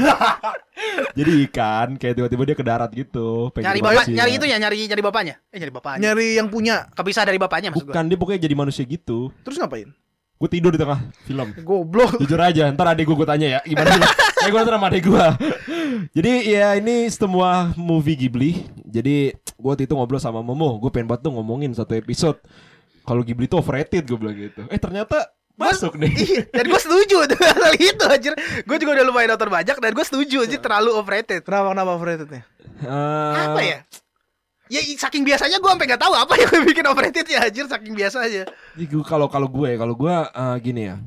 Jadi 1.18 1.32
ikan 1.48 1.88
kayak 2.00 2.14
tiba-tiba 2.16 2.42
dia 2.48 2.56
ke 2.56 2.64
darat 2.64 2.90
gitu. 2.92 3.52
pengen 3.52 3.68
Nyari 3.68 3.80
bapak, 3.80 3.92
manusia. 4.04 4.16
nyari 4.16 4.32
itu 4.36 4.46
ya, 4.48 4.56
nyari 4.56 4.76
nyari 4.88 5.02
bapaknya. 5.04 5.34
Eh 5.52 5.58
nyari 5.60 5.72
bapaknya. 5.72 6.00
Nyari 6.08 6.28
yang 6.40 6.48
punya 6.48 6.74
Kepisah 6.92 7.24
dari 7.28 7.36
bapaknya 7.36 7.68
maksud 7.72 7.84
gua. 7.84 7.92
Bukan 7.92 8.04
dia 8.08 8.16
pokoknya 8.16 8.40
jadi 8.48 8.54
manusia 8.56 8.82
gitu. 8.88 9.28
Terus 9.44 9.56
ngapain? 9.60 9.92
Gue 10.36 10.48
tidur 10.52 10.68
di 10.68 10.76
tengah 10.76 11.00
film. 11.24 11.48
Goblok 11.64 12.20
Jujur 12.20 12.36
aja, 12.36 12.68
ntar 12.68 12.92
adek 12.92 13.08
gue 13.08 13.16
gue 13.16 13.24
tanya 13.24 13.56
ya 13.56 13.60
Gimana 13.64 13.88
sih? 13.88 14.04
Kayak 14.36 14.50
gue 14.52 14.58
nonton 14.60 14.74
sama 14.76 14.86
adek 14.92 15.02
gue 15.08 15.26
Jadi 16.12 16.32
ya 16.52 16.68
ini 16.76 17.08
semua 17.08 17.72
movie 17.72 18.20
Ghibli 18.20 18.52
Jadi 18.84 19.32
gue 19.56 19.68
waktu 19.68 19.84
itu 19.84 19.96
ngobrol 19.96 20.20
sama 20.20 20.40
Momo 20.40 20.76
Gue 20.76 20.92
pengen 20.92 21.08
banget 21.08 21.26
tuh 21.26 21.32
ngomongin 21.32 21.72
satu 21.72 21.96
episode 21.96 22.36
Kalau 23.02 23.24
Ghibli 23.24 23.48
tuh 23.48 23.64
overrated 23.64 24.04
gue 24.04 24.18
bilang 24.20 24.36
gitu 24.36 24.68
Eh 24.68 24.76
ternyata 24.76 25.32
masuk 25.56 25.96
nih 25.96 26.12
Iya, 26.28 26.42
dan 26.52 26.64
gue 26.68 26.80
setuju 26.80 27.16
tuh 27.32 27.40
hal 27.40 27.72
itu 27.74 28.04
anjir. 28.04 28.32
Gue 28.68 28.76
juga 28.76 29.00
udah 29.00 29.04
lumayan 29.08 29.32
nonton 29.32 29.48
banyak 29.48 29.76
dan 29.80 29.90
gue 29.96 30.04
setuju 30.04 30.44
anjir 30.44 30.60
terlalu 30.60 30.92
overrated. 30.92 31.40
Kenapa 31.40 31.72
kenapa 31.72 31.90
overratednya? 31.96 32.42
Eh, 32.84 33.34
Apa 33.40 33.60
ya? 33.64 33.78
Ya 34.66 34.82
saking 34.82 35.22
biasanya 35.22 35.62
gue 35.62 35.70
sampai 35.70 35.86
nggak 35.86 36.02
tahu 36.02 36.10
apa 36.10 36.34
yang 36.34 36.50
bikin 36.66 36.82
overrated 36.90 37.22
ya 37.30 37.46
anjir 37.46 37.70
saking 37.70 37.94
biasa 37.94 38.26
aja. 38.26 38.42
Jadi 38.74 38.84
Kalau 39.06 39.30
kalau 39.30 39.46
gue 39.46 39.78
kalau 39.78 39.94
gue 39.94 40.10
eh, 40.10 40.56
gini 40.58 40.82
ya 40.90 40.98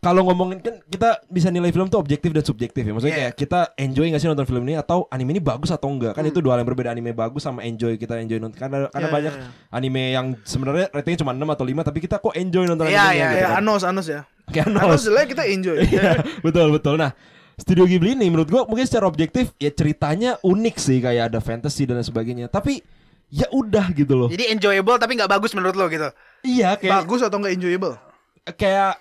Kalau 0.00 0.24
ngomongin 0.24 0.64
kan 0.64 0.80
kita 0.88 1.20
bisa 1.28 1.52
nilai 1.52 1.68
film 1.68 1.88
tuh 1.88 2.00
objektif 2.00 2.32
dan 2.32 2.44
subjektif 2.44 2.80
ya 2.80 2.92
Maksudnya 2.96 3.12
Iya. 3.12 3.20
kayak 3.28 3.34
kita 3.36 3.60
enjoy 3.76 4.08
gak 4.08 4.20
sih 4.20 4.28
nonton 4.28 4.46
film 4.48 4.62
ini 4.64 4.76
Atau 4.76 5.04
anime 5.08 5.36
ini 5.36 5.42
bagus 5.44 5.68
atau 5.68 5.88
enggak 5.88 6.16
Kan 6.16 6.24
itu 6.24 6.40
dua 6.40 6.56
hal 6.56 6.64
yang 6.64 6.68
berbeda 6.68 6.92
Anime 6.92 7.12
bagus 7.12 7.44
sama 7.44 7.60
enjoy 7.60 7.96
Kita 7.96 8.16
enjoy 8.16 8.40
nonton 8.40 8.56
Karena, 8.56 8.88
karena 8.88 9.08
Iya, 9.08 9.14
banyak 9.16 9.32
iya, 9.36 9.44
iya. 9.44 9.68
anime 9.72 10.02
yang 10.12 10.26
sebenarnya 10.44 10.86
ratingnya 10.92 11.20
cuma 11.24 11.32
6 11.36 11.44
atau 11.44 11.64
5 11.64 11.88
Tapi 11.88 11.98
kita 12.00 12.16
kok 12.20 12.34
enjoy 12.36 12.64
nonton 12.64 12.84
Iya, 12.88 12.96
animenya 13.00 13.12
iya, 13.12 13.24
gitu 13.24 13.36
Kayak 13.36 13.50
kan. 13.52 13.60
Anos 13.60 13.82
Anos 13.84 14.06
ya 14.08 14.20
Kayak 14.48 14.66
Anos 14.68 14.80
Anos 14.84 15.02
jelek 15.04 15.26
kita 15.32 15.42
enjoy 15.44 15.76
Iya, 15.92 16.10
betul 16.40 16.66
betul. 16.72 16.94
Nah, 16.96 17.12
Studio 17.54 17.86
Ghibli 17.86 18.18
ini 18.18 18.26
menurut 18.28 18.50
gua 18.50 18.62
mungkin 18.66 18.82
secara 18.82 19.06
objektif 19.06 19.54
ya 19.62 19.70
ceritanya 19.70 20.42
unik 20.42 20.74
sih 20.74 20.98
kayak 20.98 21.30
ada 21.30 21.38
fantasy 21.38 21.86
dan 21.86 22.02
sebagainya. 22.02 22.50
Tapi 22.50 22.82
ya 23.34 23.50
udah 23.50 23.90
gitu 23.90 24.14
loh. 24.14 24.28
Jadi 24.30 24.54
enjoyable 24.54 24.94
tapi 25.02 25.18
nggak 25.18 25.26
bagus 25.26 25.50
menurut 25.58 25.74
lo 25.74 25.90
gitu. 25.90 26.06
Iya 26.46 26.78
kayak 26.78 27.02
Bagus 27.02 27.20
atau 27.26 27.42
enggak 27.42 27.58
enjoyable? 27.58 27.98
kayak 28.44 29.00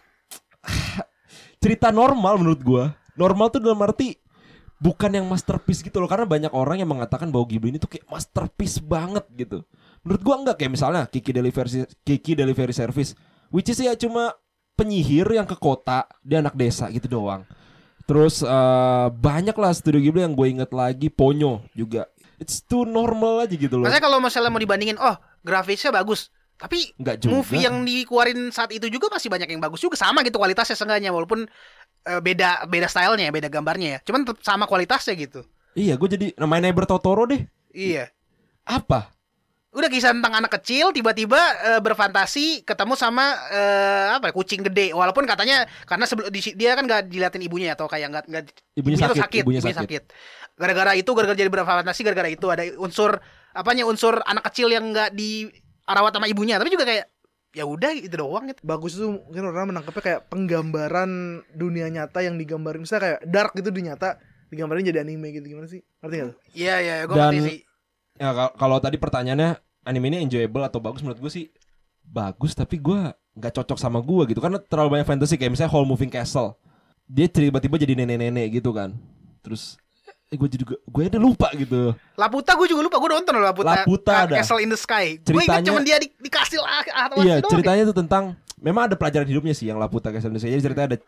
cerita 1.62 1.94
normal 1.94 2.42
menurut 2.42 2.62
gua. 2.66 2.84
Normal 3.14 3.54
tuh 3.54 3.62
dalam 3.62 3.78
arti 3.86 4.18
bukan 4.82 5.14
yang 5.14 5.30
masterpiece 5.30 5.86
gitu 5.86 6.02
loh 6.02 6.10
karena 6.10 6.26
banyak 6.26 6.52
orang 6.52 6.82
yang 6.82 6.90
mengatakan 6.90 7.30
bahwa 7.30 7.46
Ghibli 7.46 7.78
ini 7.78 7.80
tuh 7.80 7.94
kayak 7.94 8.10
masterpiece 8.10 8.82
banget 8.82 9.22
gitu. 9.38 9.62
Menurut 10.02 10.22
gua 10.26 10.36
enggak 10.42 10.56
kayak 10.58 10.72
misalnya 10.74 11.06
Kiki 11.06 11.30
Delivery 11.30 11.86
Kiki 12.02 12.34
Delivery 12.34 12.74
Service 12.74 13.14
which 13.54 13.70
is 13.70 13.78
ya 13.78 13.94
cuma 13.94 14.34
penyihir 14.74 15.30
yang 15.30 15.46
ke 15.46 15.54
kota 15.54 16.10
dia 16.26 16.42
anak 16.42 16.58
desa 16.58 16.90
gitu 16.90 17.06
doang. 17.06 17.46
Terus 18.04 18.42
eh, 18.42 19.08
banyak 19.14 19.56
lah 19.56 19.72
studio 19.78 20.02
Ghibli 20.02 20.26
yang 20.26 20.34
gue 20.34 20.48
inget 20.50 20.72
lagi 20.74 21.08
Ponyo 21.14 21.62
juga. 21.78 22.10
It's 22.44 22.60
too 22.68 22.84
normal 22.84 23.48
aja 23.48 23.56
gitu 23.56 23.80
loh. 23.80 23.88
Maksudnya 23.88 24.04
kalau 24.04 24.20
misalnya 24.20 24.52
mau 24.52 24.60
dibandingin, 24.60 25.00
oh 25.00 25.16
grafisnya 25.42 25.96
bagus. 25.96 26.28
Tapi 26.60 26.92
Nggak 27.00 27.24
juga. 27.24 27.32
movie 27.40 27.64
yang 27.64 27.82
dikeluarin 27.88 28.52
saat 28.52 28.70
itu 28.76 28.86
juga 28.92 29.08
masih 29.10 29.32
banyak 29.32 29.48
yang 29.48 29.64
bagus 29.64 29.80
juga 29.80 29.96
sama 29.96 30.22
gitu 30.22 30.38
kualitasnya 30.38 30.78
seenggaknya 30.78 31.10
walaupun 31.16 31.48
eh, 32.06 32.22
beda 32.22 32.68
beda 32.68 32.88
stylenya, 32.92 33.32
beda 33.32 33.48
gambarnya 33.48 33.98
ya. 33.98 34.00
Cuman 34.04 34.28
tetap 34.28 34.44
sama 34.44 34.68
kualitasnya 34.68 35.16
gitu. 35.16 35.42
Iya, 35.74 35.98
gue 35.98 36.10
jadi 36.12 36.28
namanya 36.38 36.70
Neighbor 36.70 36.86
Totoro 36.86 37.26
deh. 37.26 37.42
Iya. 37.74 38.14
Apa? 38.68 39.10
Udah 39.74 39.90
kisah 39.90 40.14
tentang 40.14 40.38
anak 40.38 40.54
kecil 40.62 40.94
tiba-tiba 40.94 41.42
eh, 41.66 41.82
berfantasi 41.82 42.62
ketemu 42.62 42.94
sama 42.94 43.34
eh, 43.50 44.08
apa 44.14 44.30
ya, 44.30 44.34
kucing 44.34 44.62
gede 44.62 44.94
walaupun 44.94 45.26
katanya 45.26 45.66
karena 45.84 46.06
sebelum 46.06 46.30
di- 46.30 46.54
dia 46.54 46.78
kan 46.78 46.86
nggak 46.86 47.10
diliatin 47.10 47.42
ibunya 47.42 47.74
atau 47.74 47.90
kayak 47.90 48.08
nggak 48.14 48.26
nggak 48.30 48.44
Ibunya 48.78 48.98
tuh 49.10 49.18
sakit, 49.18 49.42
ibunya 49.42 49.60
ibunya 49.60 49.74
sakit. 49.74 49.82
sakit. 49.82 50.04
Gara-gara 50.54 50.94
itu 50.94 51.10
gara-gara 51.18 51.34
jadi 51.34 51.50
berfantasi 51.50 52.02
gara-gara 52.06 52.30
itu 52.30 52.46
ada 52.54 52.62
unsur 52.78 53.18
apanya 53.50 53.90
unsur 53.90 54.22
anak 54.24 54.46
kecil 54.54 54.70
yang 54.70 54.94
nggak 54.94 55.18
dirawat 55.18 56.14
sama 56.14 56.30
ibunya 56.30 56.62
tapi 56.62 56.70
juga 56.70 56.86
kayak 56.86 57.10
ya 57.54 57.66
udah 57.66 57.98
itu 57.98 58.14
doang 58.14 58.50
gitu. 58.50 58.62
Bagus 58.62 58.94
itu 58.94 59.10
mungkin 59.10 59.42
orang 59.50 59.74
menangkapnya 59.74 60.02
kayak 60.06 60.22
penggambaran 60.30 61.10
dunia 61.50 61.90
nyata 61.90 62.22
yang 62.22 62.38
digambarin 62.38 62.82
Misalnya 62.82 63.02
kayak 63.18 63.20
dark 63.26 63.54
itu 63.58 63.70
di 63.70 63.82
nyata 63.86 64.22
digambarin 64.50 64.86
jadi 64.86 65.02
anime 65.02 65.34
gitu 65.34 65.50
gimana 65.50 65.66
sih? 65.66 65.82
Ngerti 66.02 66.16
gak 66.18 66.28
tuh? 66.30 66.38
Iya 66.54 66.76
iya 66.78 66.96
gue 67.06 67.16
ngerti 67.18 67.40
sih. 67.42 67.60
Ya 68.24 68.32
kal- 68.32 68.56
kalau 68.56 68.80
tadi 68.80 68.96
pertanyaannya 68.96 69.60
anime 69.84 70.08
ini 70.08 70.24
enjoyable 70.24 70.64
atau 70.64 70.80
bagus? 70.80 71.04
Menurut 71.04 71.20
gue 71.20 71.28
sih 71.28 71.46
bagus 72.04 72.56
tapi 72.56 72.80
gue 72.80 73.00
nggak 73.36 73.52
cocok 73.52 73.76
sama 73.76 74.00
gue 74.00 74.32
gitu. 74.32 74.40
Karena 74.40 74.64
terlalu 74.64 74.96
banyak 74.96 75.08
fantasy 75.08 75.36
kayak 75.36 75.52
misalnya 75.52 75.72
Whole 75.76 75.84
Moving 75.84 76.08
Castle. 76.08 76.56
Dia 77.04 77.28
tiba-tiba 77.28 77.76
jadi 77.76 78.00
nenek-nenek 78.00 78.64
gitu 78.64 78.72
kan. 78.72 78.96
Terus 79.44 79.76
eh, 80.32 80.40
gue 80.40 80.48
jadi 80.48 80.64
gue 80.64 81.04
udah 81.12 81.20
lupa 81.20 81.52
gitu. 81.52 81.92
Laputa 82.16 82.56
gue 82.56 82.68
juga 82.72 82.88
lupa. 82.88 82.96
Gue 82.96 83.12
nonton 83.12 83.34
loh 83.36 83.44
Laputa. 83.44 83.84
Laputa 83.84 84.14
ada. 84.24 84.36
Castle 84.40 84.64
in 84.64 84.72
the 84.72 84.80
Sky. 84.80 85.20
Gue 85.20 85.44
ingat 85.44 85.60
Ceritanya- 85.60 85.68
cuman 85.68 85.84
dia 85.84 85.98
di, 86.00 86.08
di 86.16 86.30
kastil 86.32 86.64
ah, 86.64 86.80
ah, 86.96 87.08
iya 87.20 87.44
ceritanya 87.44 87.84
itu 87.84 87.92
tentang 87.92 88.24
memang 88.56 88.88
ada 88.88 88.96
pelajaran 88.96 89.28
hidupnya 89.28 89.52
sih 89.52 89.68
yang 89.68 89.76
Laputa 89.76 90.08
Castle 90.08 90.32
Indonesia 90.32 90.48
jadi 90.48 90.64
ceritanya 90.64 90.88
ada 90.96 91.00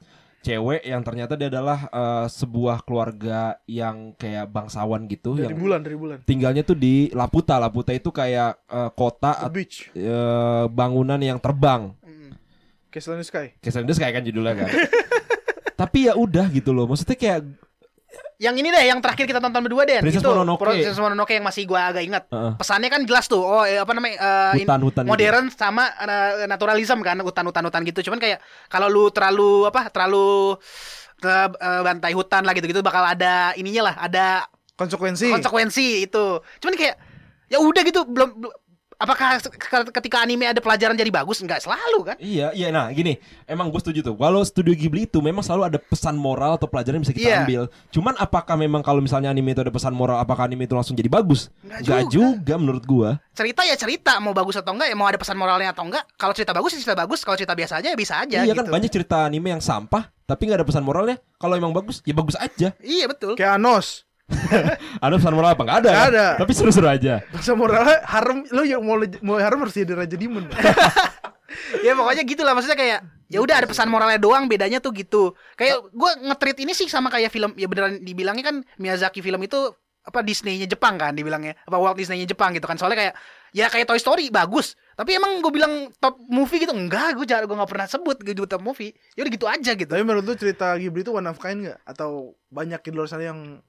cewek 0.46 0.82
yang 0.82 1.02
ternyata 1.02 1.34
dia 1.34 1.50
adalah 1.50 1.90
eh, 1.90 2.26
sebuah 2.28 2.82
keluarga 2.82 3.40
yang 3.66 4.14
kayak 4.14 4.46
bangsawan 4.48 5.04
gitu 5.06 5.34
Dari 5.34 5.50
yang 5.50 5.58
bulan 5.58 5.82
dari 5.82 5.98
bulan. 5.98 6.18
tinggalnya 6.22 6.62
tuh 6.62 6.78
di 6.78 7.10
Laputa 7.10 7.58
Laputa 7.58 7.90
itu 7.90 8.10
kayak 8.10 8.62
eh, 8.64 8.90
kota 8.92 9.50
Beach, 9.50 9.90
eh, 9.92 10.66
bangunan 10.70 11.18
yang 11.18 11.38
terbang 11.38 11.98
Hmm. 11.98 12.38
Castle 12.88 13.14
in 13.14 13.20
the 13.20 13.28
Sky. 13.28 13.48
Castle 13.58 13.82
in 13.82 13.90
the 13.90 13.94
Sky 13.94 14.08
kan 14.10 14.22
judulnya 14.22 14.56
kan. 14.56 14.70
Tapi 15.82 16.08
ya 16.08 16.16
udah 16.16 16.48
gitu 16.48 16.72
loh. 16.72 16.88
Maksudnya 16.88 17.14
kayak 17.14 17.44
Yang 18.36 18.56
ini 18.60 18.68
deh, 18.68 18.84
yang 18.84 19.00
terakhir 19.00 19.26
kita 19.26 19.40
tonton 19.40 19.64
berdua 19.64 19.88
deh. 19.88 20.04
Princess 20.04 20.20
itu, 20.20 20.28
Mononoke. 20.28 20.68
Princess 20.68 21.00
Mononoke 21.00 21.32
yang 21.32 21.46
masih 21.46 21.64
gua 21.64 21.88
agak 21.88 22.04
ingat. 22.04 22.24
Heeh. 22.28 22.52
Pesannya 22.56 22.90
kan 22.90 23.02
jelas 23.04 23.26
tuh. 23.26 23.40
Oh, 23.40 23.64
eh, 23.64 23.80
apa 23.80 23.92
namanya? 23.92 24.16
eh, 24.18 24.60
in- 24.60 24.68
Hutan-hutan 24.68 25.04
gitu. 25.04 25.12
modern 25.12 25.46
sama 25.50 25.88
eh, 25.88 26.44
naturalism 26.46 27.00
kan, 27.00 27.16
hutan-hutan-hutan 27.18 27.82
gitu. 27.86 28.12
Cuman 28.12 28.20
kayak 28.20 28.40
kalau 28.68 28.88
lu 28.88 29.08
terlalu 29.10 29.66
apa? 29.66 29.88
Terlalu 29.88 30.60
ke 31.16 31.32
eh, 31.56 31.82
bantai 31.82 32.12
hutan 32.12 32.44
lah 32.44 32.52
gitu-gitu 32.52 32.84
bakal 32.84 33.02
ada 33.02 33.56
ininya 33.56 33.88
lah, 33.88 33.96
ada 33.98 34.26
Konsekuensi. 34.76 35.32
konsekuensi 35.32 36.04
itu. 36.04 36.26
Cuman 36.60 36.76
kayak 36.76 36.96
ya 37.48 37.58
udah 37.58 37.82
gitu 37.82 38.04
belum 38.04 38.30
belum- 38.36 38.58
apakah 38.96 39.38
ke- 39.40 39.92
ketika 39.94 40.20
anime 40.20 40.46
ada 40.46 40.58
pelajaran 40.58 40.94
jadi 40.94 41.10
bagus? 41.10 41.40
Enggak 41.40 41.60
selalu 41.60 42.00
kan? 42.02 42.16
Iya, 42.18 42.52
iya. 42.52 42.70
Nah, 42.70 42.88
gini, 42.90 43.16
emang 43.44 43.68
gue 43.68 43.80
setuju 43.80 44.00
tuh. 44.02 44.16
Kalau 44.16 44.42
studio 44.42 44.72
Ghibli 44.72 45.06
itu 45.06 45.20
memang 45.20 45.42
selalu 45.42 45.64
ada 45.68 45.78
pesan 45.78 46.16
moral 46.16 46.56
atau 46.56 46.66
pelajaran 46.66 46.98
yang 46.98 47.06
bisa 47.06 47.14
kita 47.14 47.28
Iya. 47.28 47.40
ambil. 47.44 47.62
Cuman 47.90 48.14
apakah 48.16 48.56
memang 48.56 48.82
kalau 48.82 49.00
misalnya 49.00 49.30
anime 49.30 49.52
itu 49.52 49.62
ada 49.62 49.72
pesan 49.72 49.92
moral, 49.92 50.18
apakah 50.18 50.46
anime 50.46 50.64
itu 50.64 50.74
langsung 50.74 50.94
jadi 50.94 51.08
bagus? 51.08 51.48
Nggak 51.62 51.80
Nggak 51.82 52.02
juga. 52.08 52.30
juga 52.38 52.54
menurut 52.56 52.84
gua. 52.84 53.10
Cerita 53.32 53.62
ya 53.64 53.76
cerita, 53.76 54.18
mau 54.18 54.32
bagus 54.32 54.56
atau 54.56 54.72
enggak 54.72 54.88
ya 54.88 54.96
mau 54.96 55.06
ada 55.06 55.18
pesan 55.18 55.36
moralnya 55.36 55.72
atau 55.72 55.84
enggak. 55.84 56.04
Kalau 56.16 56.32
cerita 56.32 56.52
bagus 56.52 56.72
ya 56.72 56.80
cerita 56.80 56.98
bagus, 56.98 57.20
kalau 57.22 57.36
cerita 57.36 57.54
biasa 57.54 57.74
aja 57.80 57.88
ya 57.92 57.98
bisa 57.98 58.16
aja 58.18 58.38
iya 58.42 58.48
gitu. 58.48 58.64
kan 58.64 58.66
banyak 58.70 58.90
cerita 58.90 59.18
anime 59.24 59.50
yang 59.50 59.60
sampah 59.60 60.08
tapi 60.24 60.48
nggak 60.48 60.64
ada 60.64 60.68
pesan 60.68 60.82
moralnya. 60.82 61.18
Kalau 61.36 61.54
emang 61.54 61.70
bagus, 61.70 62.02
ya 62.02 62.12
bagus 62.12 62.34
aja. 62.36 62.74
Iya 62.80 63.06
betul. 63.06 63.36
Kayak 63.36 63.60
Anos. 63.60 64.08
Ada 65.06 65.14
pesan 65.22 65.34
moral 65.38 65.54
apa? 65.54 65.62
Nggak 65.62 65.80
ada. 65.86 65.92
Nggak 65.92 66.02
kan? 66.02 66.14
ada. 66.14 66.26
Tapi 66.42 66.52
seru-seru 66.58 66.88
aja. 66.90 67.14
Masa 67.30 67.54
moralnya 67.54 68.02
harem 68.10 68.42
lo 68.50 68.62
yang 68.66 68.82
mau 68.82 68.98
mau 69.22 69.38
harem 69.38 69.60
harus 69.62 69.76
jadi 69.78 69.94
raja 69.94 70.18
demon. 70.18 70.50
ya 71.86 71.94
pokoknya 71.94 72.24
gitu 72.26 72.42
lah 72.42 72.58
maksudnya 72.58 72.78
kayak 72.78 73.00
ya 73.30 73.40
udah 73.40 73.64
ada 73.64 73.68
pesan 73.70 73.88
moralnya 73.88 74.20
doang 74.20 74.50
bedanya 74.50 74.84
tuh 74.84 74.92
gitu 74.92 75.34
kayak 75.56 75.78
gue 75.94 76.12
nge-treat 76.30 76.58
ini 76.62 76.74
sih 76.76 76.90
sama 76.90 77.08
kayak 77.08 77.32
film 77.32 77.56
ya 77.56 77.70
beneran 77.70 78.02
dibilangnya 78.02 78.44
kan 78.44 78.58
Miyazaki 78.82 79.24
film 79.24 79.40
itu 79.46 79.72
apa 80.06 80.22
Disney-nya 80.22 80.70
Jepang 80.70 81.00
kan 81.00 81.18
dibilangnya 81.18 81.58
apa 81.66 81.78
Walt 81.80 81.98
Disney-nya 81.98 82.30
Jepang 82.30 82.54
gitu 82.54 82.70
kan 82.70 82.78
soalnya 82.78 82.98
kayak 82.98 83.14
ya 83.56 83.66
kayak 83.72 83.88
Toy 83.88 83.98
Story 83.98 84.30
bagus 84.30 84.78
tapi 85.00 85.18
emang 85.18 85.42
gue 85.42 85.50
bilang 85.50 85.90
top 85.98 86.22
movie 86.30 86.62
gitu 86.62 86.76
enggak 86.76 87.18
gue 87.18 87.26
jarang 87.26 87.50
gue 87.50 87.58
nggak 87.58 87.72
pernah 87.72 87.88
sebut 87.88 88.18
gitu 88.22 88.46
top 88.46 88.62
movie 88.62 88.94
ya 89.18 89.26
udah 89.26 89.34
gitu 89.34 89.46
aja 89.50 89.72
gitu 89.74 89.90
Tapi 89.90 90.04
menurut 90.06 90.28
lu 90.28 90.36
cerita 90.38 90.78
Ghibli 90.78 91.02
itu 91.02 91.12
one 91.16 91.26
of 91.26 91.40
kind 91.42 91.66
nggak? 91.66 91.80
Atau 91.88 92.38
banyak 92.54 92.84
di 92.84 92.92
luar 92.94 93.10
sana 93.10 93.26
yang 93.26 93.64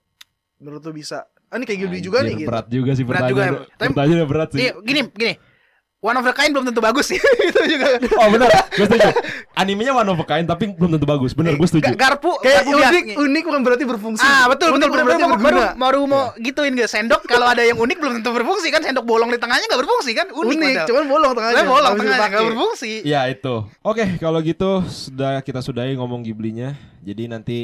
menurut 0.59 0.83
lu 0.83 0.93
bisa? 0.93 1.25
Ah, 1.47 1.57
ini 1.57 1.65
kayak 1.65 1.79
Ghibli 1.81 2.01
juga 2.01 2.19
nih 2.21 2.35
gitu. 2.37 2.49
Berat 2.49 2.67
juga 2.67 2.91
sih 2.93 3.05
Berat 3.05 3.31
juga. 3.31 3.43
Tapi- 3.73 3.93
Pertanyaannya 3.93 4.27
berat 4.27 4.49
sih. 4.51 4.61
Iya, 4.61 4.73
gini 4.81 5.01
gini 5.11 5.35
One 5.97 6.13
of 6.15 6.29
a 6.29 6.35
Kind 6.35 6.53
belum 6.53 6.69
tentu 6.69 6.79
bagus 6.79 7.09
sih 7.09 7.19
itu 7.49 7.61
juga 7.67 7.99
Oh 8.15 8.29
benar, 8.29 8.47
gue 8.69 8.85
setuju. 8.85 9.11
Animenya 9.55 9.91
one 9.91 10.07
of 10.07 10.21
a 10.21 10.27
kind 10.29 10.45
tapi 10.45 10.69
belum 10.69 10.93
tentu 10.93 11.09
bagus. 11.09 11.33
Bener, 11.33 11.57
gue 11.57 11.67
setuju. 11.67 11.89
Ga- 11.89 11.99
Garpu 11.99 12.31
Kayak 12.39 12.63
Garpu 12.63 12.71
unik, 12.71 12.85
biak- 12.85 13.19
unik 13.19 13.43
bukan 13.43 13.61
berarti 13.65 13.85
berfungsi. 13.87 14.23
Ah 14.23 14.47
betul 14.47 14.71
Unik 14.71 14.77
betul 14.77 14.87
bukan 14.87 15.03
betul 15.03 15.07
berarti 15.09 15.25
baru, 15.25 15.41
baru, 15.41 15.61
baru 15.75 16.01
mau 16.05 16.23
gituin 16.37 16.77
gak 16.77 16.91
sendok 16.93 17.25
kalau 17.25 17.49
ada 17.49 17.65
yang 17.65 17.75
unik 17.77 17.97
belum 17.97 18.13
tentu 18.21 18.31
berfungsi 18.31 18.69
kan 18.69 18.83
sendok 18.83 19.03
bolong 19.03 19.31
di 19.31 19.41
tengahnya 19.41 19.67
nggak 19.67 19.83
berfungsi 19.83 20.11
kan 20.13 20.27
unik, 20.29 20.47
Unik, 20.53 20.69
padahal. 20.69 20.87
cuman 20.87 21.05
bolong 21.09 21.33
tengahnya. 21.33 21.57
Saya 21.57 21.67
bolong 21.67 21.95
tengahnya 21.97 22.29
nggak 22.29 22.47
berfungsi 22.55 22.93
Ya 23.03 23.21
itu. 23.27 23.55
Oke, 23.81 24.05
kalau 24.19 24.39
gitu 24.41 24.71
sudah 24.85 25.41
kita 25.41 25.59
sudahi 25.59 25.97
ngomong 25.97 26.23
Ghibli-nya. 26.23 26.77
Jadi 27.03 27.25
nanti 27.27 27.59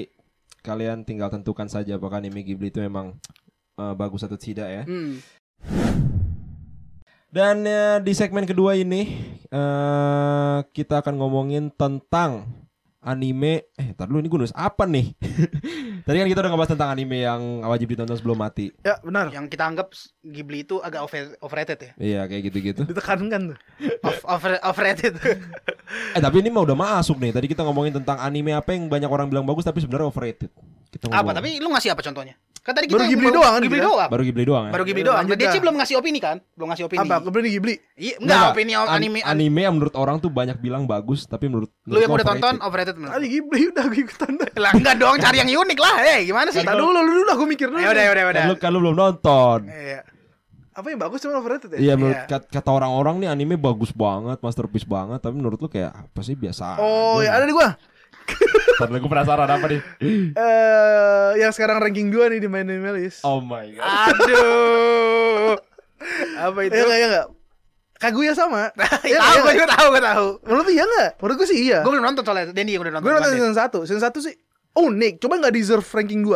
kalian 0.63 1.03
tinggal 1.03 1.29
tentukan 1.29 1.67
saja 1.67 1.99
apakah 1.99 2.23
anime 2.23 2.47
Ghibli 2.47 2.71
itu 2.71 2.79
memang 2.79 3.19
eh, 3.77 3.95
bagus 3.99 4.23
atau 4.23 4.39
tidak 4.39 4.71
ya. 4.71 4.83
Hmm. 4.87 5.19
Dan 7.33 7.67
eh, 7.67 7.99
di 8.01 8.13
segmen 8.15 8.47
kedua 8.47 8.79
ini 8.79 9.35
eh 9.53 10.59
kita 10.73 11.05
akan 11.05 11.21
ngomongin 11.21 11.69
tentang 11.75 12.62
anime. 13.03 13.67
Eh, 13.75 13.93
tar 13.93 14.07
dulu 14.07 14.23
ini 14.23 14.31
gue 14.31 14.39
nulis 14.47 14.55
apa 14.55 14.87
nih? 14.87 15.13
Tadi 16.07 16.17
kan 16.19 16.29
kita 16.31 16.41
udah 16.43 16.51
ngebahas 16.55 16.71
tentang 16.75 16.91
anime 16.91 17.19
yang 17.21 17.43
wajib 17.63 17.91
ditonton 17.91 18.15
sebelum 18.15 18.39
mati. 18.39 18.71
Ya, 18.83 18.99
benar. 19.03 19.29
yang 19.31 19.47
kita 19.47 19.67
anggap 19.67 19.91
Ghibli 20.23 20.63
itu 20.63 20.79
agak 20.79 21.03
over, 21.03 21.35
overrated 21.43 21.79
ya 21.79 21.91
Iya, 21.99 22.21
kayak 22.31 22.43
gitu-gitu. 22.49 22.83
Ditekankan 22.91 23.55
tuh. 23.55 23.59
Off- 24.07 24.27
over, 24.27 24.57
overrated 24.63 25.19
Eh, 26.17 26.23
tapi 26.23 26.41
ini 26.41 26.49
mah 26.49 26.65
udah 26.65 26.79
masuk 26.79 27.21
nih. 27.21 27.37
Tadi 27.37 27.47
kita 27.51 27.67
ngomongin 27.67 28.01
tentang 28.01 28.17
anime 28.17 28.57
apa 28.57 28.73
yang 28.73 28.89
banyak 28.89 29.11
orang 29.11 29.29
bilang 29.29 29.45
bagus 29.45 29.67
tapi 29.67 29.83
sebenarnya 29.83 30.09
overrated. 30.09 30.49
Kita 30.89 31.09
apa 31.09 31.33
tapi 31.33 31.57
lu 31.61 31.69
ngasih 31.73 31.93
apa 31.93 32.05
contohnya 32.05 32.37
kan 32.63 32.73
tadi 32.73 32.87
kita 32.87 32.95
Baru 32.95 33.11
Ghibli 33.11 33.29
doang 33.29 33.53
kan 33.53 33.61
Ghibli 33.61 33.75
kita? 33.77 33.89
doang 33.91 34.09
baru 34.09 34.23
Ghibli 34.23 34.45
doang 34.45 34.65
ya? 34.65 34.71
baru 34.71 34.83
Ghibli 34.87 35.03
doang 35.03 35.19
nah, 35.21 35.35
Deci 35.35 35.51
dah. 35.51 35.61
belum 35.61 35.75
ngasih 35.77 35.95
opini 35.99 36.19
kan 36.19 36.37
belum 36.55 36.69
ngasih 36.71 36.85
opini 36.87 37.01
Apa? 37.01 37.15
Kemudian 37.21 37.51
Ghibli. 37.51 37.75
iya 37.93 38.15
enggak 38.17 38.43
opini 38.49 38.73
An- 38.73 38.91
anime 38.93 39.19
anime 39.21 39.61
yang 39.61 39.75
menurut 39.75 39.95
orang 39.95 40.17
tuh 40.17 40.31
banyak 40.31 40.57
bilang 40.57 40.87
bagus 40.87 41.27
tapi 41.27 41.47
menurut 41.47 41.75
lu 41.85 41.99
yang 41.99 42.07
udah 42.09 42.23
tonton 42.25 42.63
overrated. 42.63 42.95
menurut 42.95 43.13
Tadi 43.13 43.27
lu? 43.27 43.33
Ghibli 43.33 43.61
udah 43.73 43.85
gue 43.85 44.01
ikutan 44.01 44.31
lah 44.57 44.73
enggak 44.73 44.95
dong 44.97 45.17
cari 45.19 45.37
yang 45.37 45.51
unik 45.53 45.79
lah 45.79 45.95
eh 46.07 46.19
gimana 46.23 46.49
sih 46.49 46.63
Kata 46.63 46.73
dulu, 46.73 46.95
lu 46.97 47.13
dulu 47.19 47.33
gue 47.37 47.49
mikir 47.51 47.67
dulu. 47.67 47.79
ya 47.79 47.89
udah 47.89 47.99
ya 48.01 48.11
udah 48.11 48.23
ya 48.23 48.31
udah 48.31 48.45
lu, 48.47 48.55
kan 48.57 48.71
lu 48.71 48.79
belum 48.79 48.95
nonton. 48.95 49.59
Iya. 49.67 50.01
Apa 50.73 50.89
yang 50.89 51.01
bagus 51.01 51.21
cuma 51.21 51.37
overrated 51.37 51.69
ya? 51.69 51.79
Iya 51.83 51.95
menurut 51.95 52.17
Iya. 52.17 52.31
kat- 52.31 52.49
kata 52.49 52.71
orang-orang 52.71 53.21
nih 53.21 53.29
anime 53.29 53.55
bagus 53.57 53.93
banget, 53.93 54.39
masterpiece 54.39 54.87
banget, 54.87 55.19
tapi 55.19 55.35
menurut 55.35 55.59
lu 55.59 55.69
kayak 55.69 55.93
apa 55.93 56.21
sih 56.23 56.33
biasa? 56.33 56.79
Oh, 56.79 57.21
ya 57.21 57.35
ada 57.35 57.45
di 57.45 57.53
gua. 57.53 57.77
Ntar 58.81 58.89
gue 58.89 59.11
penasaran 59.11 59.49
apa 59.49 59.67
nih? 59.69 59.81
Eh, 60.35 61.31
yang 61.39 61.53
sekarang 61.55 61.79
ranking 61.79 62.11
2 62.11 62.33
nih 62.33 62.41
di 62.43 62.49
main 62.51 62.67
Minimalis. 62.67 63.23
Oh 63.23 63.39
my 63.39 63.67
god. 63.77 63.85
aduh 63.85 65.55
apa 66.43 66.59
itu 66.67 66.75
Iya 66.75 66.83
enggak, 66.83 66.99
iya 66.99 67.09
enggak? 67.09 67.27
Kaguya 68.03 68.33
sama. 68.35 68.75
Iya 69.07 69.19
tahu 69.23 69.37
gue 69.47 69.53
iya 69.55 69.55
juga 69.55 69.69
tahu 69.71 69.87
gue 69.95 70.03
tahu? 70.03 70.27
Menurut 70.43 70.65
lu 70.67 70.73
iya 70.75 70.85
enggak? 70.85 71.11
Menurut 71.23 71.37
gue 71.39 71.49
sih 71.49 71.59
iya. 71.71 71.79
gue 71.87 71.91
belum 71.95 72.05
nonton 72.05 72.23
soalnya 72.27 72.45
Dendi 72.51 72.73
yang 72.75 72.83
udah 72.83 72.93
nonton 72.99 73.07
Gue 73.07 73.13
nonton 73.15 73.33
season 73.39 73.55
1. 73.55 73.87
Season 73.87 74.03
1 74.03 74.27
sih 74.27 74.35
unik, 74.73 75.13
coba 75.21 75.35
nggak 75.39 75.55
deserve 75.55 75.87
ranking 75.95 76.21
2. 76.25 76.35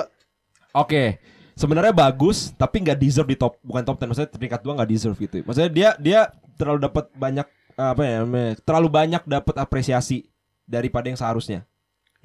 Oke. 0.77 1.19
Sebenarnya 1.57 1.97
bagus, 1.97 2.53
tapi 2.53 2.85
nggak 2.85 3.01
deserve 3.01 3.33
di 3.33 3.37
top, 3.41 3.57
bukan 3.65 3.81
top 3.81 3.97
10 3.97 4.13
maksudnya 4.13 4.31
peringkat 4.31 4.61
2 4.61 4.77
nggak 4.77 4.91
deserve 4.93 5.17
gitu. 5.17 5.37
Maksudnya 5.43 5.71
dia 5.73 5.91
dia 5.97 6.21
terlalu 6.61 6.85
dapat 6.85 7.09
banyak 7.17 7.49
apa 7.77 8.03
ya 8.05 8.15
namanya? 8.23 8.53
Terlalu 8.61 8.89
banyak 8.93 9.23
dapat 9.25 9.55
apresiasi 9.57 10.29
daripada 10.69 11.09
yang 11.09 11.17
seharusnya. 11.19 11.65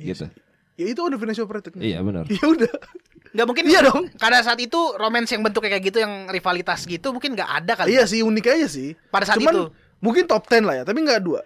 Iya 0.01 0.13
gitu. 0.17 0.25
Ya 0.79 0.85
itu 0.89 1.01
udah 1.03 1.17
finish 1.21 1.37
overrated. 1.37 1.77
Iya 1.77 2.01
benar. 2.01 2.25
Ya 2.35 2.43
udah. 2.43 2.73
Gak 3.31 3.45
mungkin 3.47 3.63
Iya 3.69 3.79
dong. 3.87 4.09
Karena 4.17 4.43
saat 4.43 4.59
itu 4.59 4.75
romance 4.97 5.31
yang 5.31 5.39
bentuknya 5.45 5.77
kayak 5.77 5.85
gitu 5.87 5.97
yang 6.03 6.27
rivalitas 6.27 6.83
gitu 6.83 7.13
mungkin 7.13 7.37
gak 7.37 7.47
ada 7.63 7.73
kali. 7.79 7.93
Iya 7.95 8.03
sih 8.03 8.25
unik 8.25 8.45
aja 8.49 8.67
sih. 8.67 8.97
Pada 9.07 9.23
saat 9.23 9.39
Cuman 9.39 9.53
itu. 9.55 9.63
mungkin 10.03 10.27
top 10.27 10.43
10 10.49 10.67
lah 10.67 10.75
ya, 10.81 10.83
tapi 10.83 10.99
nggak 10.99 11.21
dua. 11.21 11.45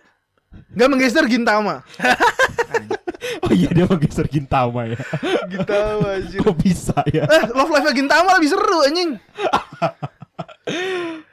Nggak 0.72 0.89
menggeser 0.89 1.26
Gintama. 1.28 1.84
Oh 3.41 3.49
iya 3.49 3.70
dia 3.74 3.89
mau 3.89 3.97
geser 3.97 4.30
Gintama 4.30 4.86
ya. 4.86 5.01
Gintama 5.49 6.14
anjir. 6.22 6.39
Kok 6.45 6.56
bisa 6.62 6.97
ya? 7.10 7.26
Eh, 7.26 7.43
Love 7.58 7.74
Life 7.74 7.89
Gintama 7.97 8.38
lebih 8.38 8.53
seru 8.53 8.86
anjing. 8.86 9.18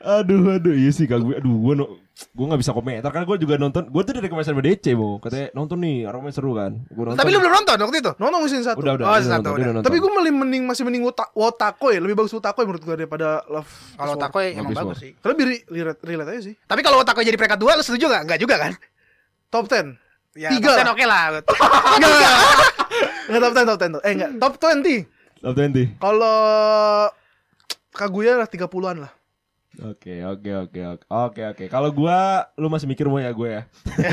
Aduh 0.03 0.57
aduh 0.59 0.75
iya 0.75 0.91
sih 0.91 1.07
kagak 1.07 1.41
aduh 1.41 1.55
gua 1.61 1.75
no, 1.79 1.85
gua 2.31 2.45
nggak 2.47 2.61
bisa 2.61 2.73
komentar 2.73 3.09
karena 3.09 3.25
gua 3.25 3.37
juga 3.37 3.55
nonton 3.57 3.89
gua 3.89 4.03
tuh 4.03 4.13
dari 4.13 4.27
kemarin 4.27 4.45
sama 4.45 4.61
DC 4.61 4.85
mau 4.93 5.17
katanya 5.17 5.49
nonton 5.53 5.77
nih 5.77 6.05
aromanya 6.05 6.33
seru 6.33 6.53
kan 6.53 6.77
gua 6.87 7.05
nonton 7.09 7.19
Tapi 7.19 7.29
lu 7.29 7.39
belum 7.39 7.55
nonton 7.55 7.77
waktu 7.79 7.99
itu? 7.99 8.13
Nonton 8.15 8.39
season 8.43 8.65
1. 8.67 8.77
udah 8.77 8.93
udah 8.95 9.05
Oh, 9.05 9.15
dia 9.15 9.23
satu, 9.23 9.33
nonton, 9.35 9.53
udah. 9.55 9.67
nonton. 9.73 9.83
Tapi 9.83 9.97
gue 9.97 10.11
mending, 10.13 10.37
mending 10.37 10.63
masih 10.63 10.83
mending 10.83 11.03
Wota- 11.03 11.33
Wotako 11.33 11.87
ya 11.89 11.99
Lebih 11.99 12.15
bagus 12.15 12.33
Wotako 12.33 12.59
ya 12.59 12.67
menurut 12.67 12.83
gue 12.83 12.95
daripada 12.97 13.29
Love 13.47 13.71
Kalau 13.93 14.05
is 14.07 14.13
War. 14.13 14.21
Otakoy 14.23 14.47
emang 14.53 14.73
Bagus, 14.73 14.97
sih. 14.99 15.11
Karena 15.15 15.33
lebih 15.33 15.47
re- 15.47 15.65
relate, 15.67 16.01
relate 16.03 16.31
aja 16.31 16.41
sih 16.43 16.55
Tapi 16.59 16.81
kalau 16.81 16.97
Otakoy 16.99 17.23
jadi 17.23 17.35
peringkat 17.35 17.59
2 17.59 17.69
lu 17.73 17.83
setuju 17.83 18.05
gak? 18.09 18.23
Enggak 18.23 18.39
juga 18.39 18.55
kan? 18.59 18.73
Top 19.49 19.65
10 19.67 19.97
Ya, 20.33 20.49
Tiga 20.51 20.65
top 20.65 20.77
10 20.77 20.85
lah. 20.85 20.93
oke 20.93 21.05
lah. 21.05 21.23
Enggak 21.97 22.13
Enggak 23.27 23.41
top 23.41 23.53
10 23.53 23.65
top 23.67 23.79
10 23.79 23.89
tuh. 23.91 24.03
Eh 24.03 24.13
enggak 24.13 24.31
Top 24.37 24.53
20 24.55 24.97
Top 25.39 25.55
20 25.55 25.97
Kalau 25.99 26.37
Kaguya 27.91 28.33
lah 28.35 28.47
30an 28.47 28.97
lah 28.99 29.13
Oke 29.75 30.21
oke 30.21 30.51
oke 30.61 30.81
oke 30.87 31.07
oke 31.09 31.43
oke 31.49 31.65
kalau 31.67 31.89
gua 31.91 32.19
lu 32.55 32.69
masih 32.69 32.85
mikir 32.85 33.09
mau 33.09 33.17
ya 33.17 33.31
gue 33.31 33.49
ya 33.51 33.63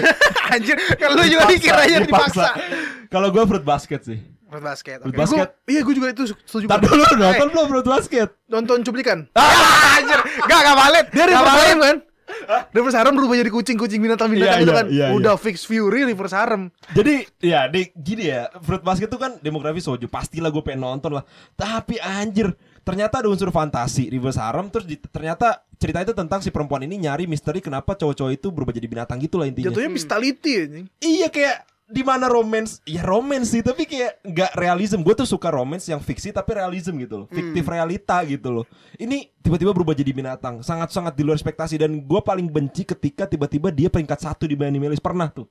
Anjir, 0.55 0.79
kalau 0.95 1.13
lu 1.13 1.27
juga 1.27 1.45
dikira 1.45 1.83
aja 1.83 1.99
dipaksa. 1.99 2.55
kalau 3.07 3.27
gua 3.27 3.43
fruit 3.43 3.61
basket 3.61 4.01
sih 4.01 4.19
Fruit 4.45 4.63
basket. 4.63 4.97
fruit 4.99 5.13
basket 5.13 5.51
Gua- 5.51 5.67
Iya 5.67 5.81
gue 5.83 5.93
juga 5.93 6.07
itu 6.09 6.23
setuju 6.41 6.65
banget. 6.65 6.87
dulu 6.87 7.03
nonton 7.13 7.47
belum 7.49 7.65
fruit 7.67 7.87
basket 7.87 8.29
Nonton 8.47 8.77
cuplikan 8.81 9.27
Ah, 9.31 9.45
anjir. 9.99 10.19
Enggak, 10.39 10.59
enggak 10.59 10.77
valid. 10.79 11.05
Dia 11.11 11.25
reverse 11.27 11.45
valid. 11.45 11.77
kan 11.77 11.97
Reverse 12.69 12.93
harem 12.95 13.13
berubah 13.13 13.35
jadi 13.35 13.51
kucing-kucing 13.51 13.99
binatang-binatang 13.99 14.53
Iya, 14.55 14.63
gitu 14.63 14.71
iya, 14.71 14.79
kan 14.79 14.85
iya, 14.87 15.05
iya. 15.05 15.07
Udah 15.11 15.33
fix 15.35 15.65
Fury 15.65 16.01
reverse 16.03 16.31
harem 16.31 16.69
Jadi 16.89 17.25
ya 17.41 17.65
di, 17.65 17.89
gini 17.91 18.25
ya 18.27 18.47
Fruit 18.59 18.79
Basket 18.79 19.05
tuh 19.05 19.17
kan 19.17 19.37
demografi 19.39 19.77
soju 19.79 20.05
Pastilah 20.05 20.47
gue 20.47 20.61
pengen 20.61 20.81
nonton 20.83 21.09
lah 21.11 21.25
Tapi 21.53 21.97
anjir 21.97 22.53
Ternyata 22.89 23.21
ada 23.21 23.29
unsur 23.29 23.53
fantasi 23.53 24.09
Reverse 24.09 24.41
harem 24.41 24.65
Terus 24.73 24.85
di- 24.89 24.97
ternyata 24.97 25.61
cerita 25.77 26.01
itu 26.01 26.13
tentang 26.17 26.41
si 26.41 26.49
perempuan 26.49 26.83
ini 26.83 26.97
nyari 26.97 27.29
misteri 27.29 27.61
Kenapa 27.61 27.93
cowok-cowok 27.93 28.31
itu 28.33 28.47
berubah 28.49 28.73
jadi 28.73 28.87
binatang 28.89 29.21
gitu 29.21 29.37
lah 29.37 29.45
intinya. 29.45 29.69
Jatuhnya 29.69 29.93
pistality 29.93 30.51
anjing. 30.65 30.85
Iya 30.99 31.29
kayak 31.29 31.57
di 31.89 32.05
mana 32.05 32.29
romance 32.29 32.85
ya 32.85 33.01
romance 33.01 33.49
sih 33.49 33.65
tapi 33.65 33.89
kayak 33.89 34.21
nggak 34.21 34.51
realism. 34.57 35.01
Gue 35.01 35.17
tuh 35.17 35.25
suka 35.25 35.49
romance 35.49 35.89
yang 35.89 35.97
fiksi 35.97 36.29
tapi 36.29 36.53
realism 36.57 36.97
gitu 37.01 37.25
loh. 37.25 37.27
Fiktif 37.29 37.65
realita 37.65 38.21
gitu 38.29 38.49
loh. 38.61 38.65
Ini 38.99 39.33
tiba-tiba 39.41 39.73
berubah 39.73 39.97
jadi 39.97 40.13
binatang. 40.13 40.61
Sangat 40.61 40.93
sangat 40.93 41.17
di 41.17 41.25
luar 41.25 41.39
ekspektasi 41.39 41.81
dan 41.81 41.97
gue 41.97 42.21
paling 42.21 42.45
benci 42.49 42.85
ketika 42.85 43.25
tiba-tiba 43.25 43.73
dia 43.73 43.89
peringkat 43.89 44.19
satu 44.21 44.45
di 44.45 44.53
Animalis 44.59 45.01
pernah 45.01 45.33
tuh. 45.33 45.49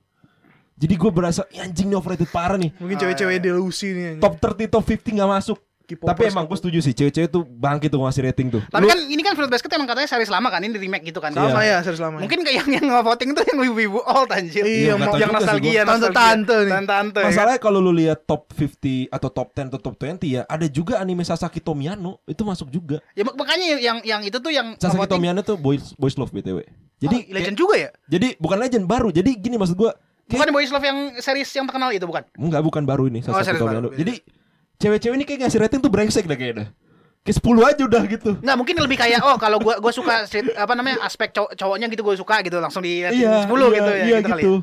Jadi 0.79 0.95
gue 0.95 1.11
berasa 1.11 1.43
"Ih, 1.51 1.59
anjing 1.59 1.91
nih 1.91 1.97
overrated 1.99 2.31
parah 2.31 2.55
nih. 2.55 2.71
Mungkin 2.79 2.95
cewek-cewek 2.95 3.35
iya. 3.35 3.43
delusi 3.43 3.91
nih 3.91 4.05
anjing. 4.15 4.23
top 4.23 4.33
30 4.39 4.71
top 4.71 4.83
50 4.87 5.17
nggak 5.19 5.31
masuk 5.35 5.59
Tapi 5.95 6.21
emang 6.27 6.45
gue 6.45 6.53
setuju 6.53 6.77
sih, 6.79 6.91
cewek-cewek 6.91 7.29
tuh 7.29 7.41
bangkit 7.41 7.89
tuh 7.89 7.97
ngasih 7.97 8.21
rating 8.23 8.47
tuh. 8.49 8.61
Tapi 8.63 8.83
Lu- 8.83 8.89
kan 8.89 8.99
ini 9.01 9.17
kan 9.19 9.33
Fruit 9.33 9.47
Basket 9.47 9.71
emang 9.71 9.85
katanya 9.85 10.05
series 10.05 10.27
lama 10.27 10.47
kan 10.47 10.59
ini 10.59 10.75
remake 10.75 11.01
gitu 11.03 11.17
kan. 11.17 11.31
sama 11.31 11.59
Iya. 11.59 11.79
ya 11.79 11.87
serius 11.87 11.97
lama. 11.97 12.19
Mungkin 12.19 12.39
kayak 12.41 12.57
yang 12.59 12.69
yang 12.77 13.01
voting 13.01 13.31
tuh 13.31 13.41
yang 13.43 13.57
ibu-ibu 13.63 13.99
old 13.99 14.29
anjir. 14.29 14.61
Iya, 14.61 14.93
tahu 14.93 15.15
yang 15.15 15.31
sih 15.31 15.37
nostalgia. 15.39 15.81
Tante-tante 15.83 16.55
nih. 16.59 16.71
Tante-tante. 16.71 17.19
ya? 17.19 17.25
Masalahnya 17.25 17.59
kalau 17.59 17.79
lu 17.79 17.91
lihat 17.91 18.19
top 18.23 18.51
50 18.51 19.07
atau 19.09 19.29
top 19.29 19.47
10 19.51 19.69
atau 19.69 19.79
top 19.79 19.95
20 19.95 20.27
ya, 20.27 20.41
ada 20.43 20.65
juga 20.65 20.97
anime 20.97 21.23
Sasaki 21.23 21.57
Tomiyano 21.57 22.21
itu 22.25 22.43
masuk 22.43 22.67
juga. 22.67 23.01
Ya 23.13 23.23
mak- 23.23 23.33
makanya 23.33 23.79
yang 23.79 23.97
yang 24.03 24.21
itu 24.21 24.37
tuh 24.37 24.49
yang 24.49 24.75
Sasaki 24.75 25.07
Tomiyano 25.07 25.41
tuh 25.41 25.55
boys 25.55 25.95
boys 25.95 26.13
love 26.13 26.29
BTW. 26.29 26.61
Jadi 26.99 27.17
Jadi 27.21 27.31
legend 27.31 27.55
juga 27.55 27.75
ya? 27.77 27.89
jadi 28.05 28.35
bukan 28.35 28.57
legend 28.57 28.83
baru. 28.83 29.07
Jadi 29.09 29.31
gini 29.33 29.55
maksud 29.55 29.73
gua, 29.73 29.95
Bukan 30.27 30.45
Boys 30.51 30.69
Love 30.69 30.83
yang 30.83 30.99
series 31.17 31.49
yang 31.49 31.65
terkenal 31.65 31.89
itu 31.89 32.05
bukan? 32.05 32.21
enggak 32.35 32.61
bukan 32.61 32.83
baru 32.83 33.07
ini 33.07 33.23
Oh, 33.23 33.33
Sasaki 33.33 33.57
Tomiyano. 33.57 33.89
baru. 33.89 33.97
Jadi 33.97 34.13
cewek-cewek 34.79 35.15
ini 35.15 35.25
kayak 35.25 35.39
ngasih 35.45 35.59
rating 35.59 35.79
tuh 35.79 35.91
brengsek 35.91 36.23
dah 36.23 36.33
kayaknya. 36.33 36.71
Kayak 37.19 37.35
10 37.37 37.69
aja 37.69 37.81
udah 37.83 38.03
gitu. 38.07 38.31
Nggak 38.39 38.57
mungkin 38.57 38.75
lebih 38.79 38.97
kayak 38.97 39.19
oh 39.21 39.35
kalau 39.35 39.59
gua 39.59 39.75
gua 39.77 39.91
suka 39.91 40.23
street, 40.23 40.55
apa 40.55 40.71
namanya 40.71 41.03
aspek 41.03 41.29
cow- 41.29 41.51
cowoknya 41.51 41.87
gitu 41.87 42.01
gua 42.01 42.15
suka 42.15 42.39
gitu 42.41 42.57
langsung 42.57 42.79
di 42.79 43.03
Iya, 43.03 43.43
10 43.43 43.51
iya, 43.51 43.67
gitu 43.69 43.91
ya 43.91 44.03
iya 44.07 44.17
gitu, 44.17 44.29
kali 44.29 44.41
gitu. 44.41 44.53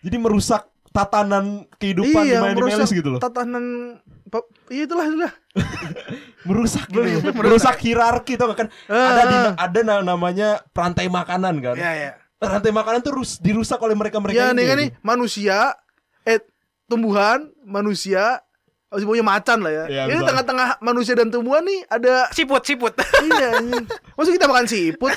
Jadi 0.00 0.16
merusak 0.16 0.62
tatanan 0.88 1.44
kehidupan 1.76 2.22
di 2.22 2.30
iya, 2.30 2.40
main 2.40 2.54
merusak 2.54 2.88
gitu 2.88 3.08
loh. 3.10 3.20
tatanan 3.20 3.64
iya 4.68 4.86
itulah 4.86 5.04
itulah. 5.04 5.32
merusak 6.48 6.86
gitu. 6.86 7.02
Merusak. 7.02 7.34
merusak 7.34 7.76
hierarki 7.82 8.38
tau 8.38 8.46
gak 8.48 8.58
kan 8.64 8.68
Ah. 8.86 9.10
ada 9.10 9.22
di, 9.24 9.36
ada 9.58 9.80
na- 9.82 10.06
namanya 10.06 10.62
perantai 10.70 11.10
makanan 11.10 11.58
kan 11.58 11.74
ya. 11.74 11.82
Iya 11.82 11.92
iya. 11.92 12.10
rantai 12.38 12.70
makanan 12.70 13.00
tuh 13.00 13.16
rus, 13.16 13.40
dirusak 13.40 13.80
oleh 13.80 13.98
mereka 13.98 14.22
mereka 14.22 14.38
Ya 14.38 14.52
nih 14.52 14.64
kan 14.64 14.76
nih 14.78 14.88
manusia 15.02 15.74
eh 16.22 16.38
tumbuhan 16.86 17.50
manusia 17.60 18.45
masih 18.86 19.04
punya 19.04 19.24
macan 19.24 19.58
lah 19.60 19.72
ya. 19.72 19.84
Iya, 19.86 20.02
Ini 20.06 20.14
betul. 20.14 20.28
tengah-tengah 20.30 20.68
manusia 20.78 21.14
dan 21.14 21.28
tumbuhan 21.28 21.62
nih 21.62 21.82
ada 21.86 22.30
Siput 22.30 22.62
siput. 22.62 22.94
iya 23.20 23.58
anjing. 23.58 23.84
Maksud 24.14 24.32
kita 24.32 24.46
makan 24.46 24.66
siput? 24.66 25.12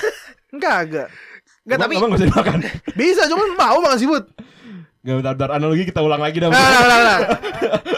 Enggak 0.50 0.74
agak. 0.84 1.06
Enggak 1.62 1.78
tapi 1.78 1.92
emang 1.94 2.10
gak 2.10 2.18
bisa 2.18 2.26
dimakan 2.26 2.58
Bisa 2.92 3.22
cuman 3.30 3.48
mau 3.54 3.78
makan 3.78 3.98
siput. 3.98 4.24
Gak 5.00 5.14
bentar, 5.16 5.32
bentar 5.32 5.50
analogi 5.54 5.84
kita 5.86 6.00
ulang 6.02 6.20
lagi 6.20 6.36
dah 6.38 6.50
Nah, 6.50 6.58
nah, 6.58 6.82
nah, 6.82 7.00
nah. 7.00 7.18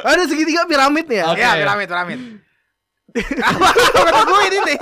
Ada 0.07 0.23
segitiga 0.29 0.68
piramid 0.68 1.09
nih 1.09 1.18
ya. 1.18 1.25
Oke. 1.33 1.41
ya 1.41 1.51
piramid 1.57 1.87
piramid. 1.89 2.18
Apa 3.49 3.68
kata 4.03 4.20
gue 4.25 4.41
ini 4.47 4.59
nih? 4.66 4.79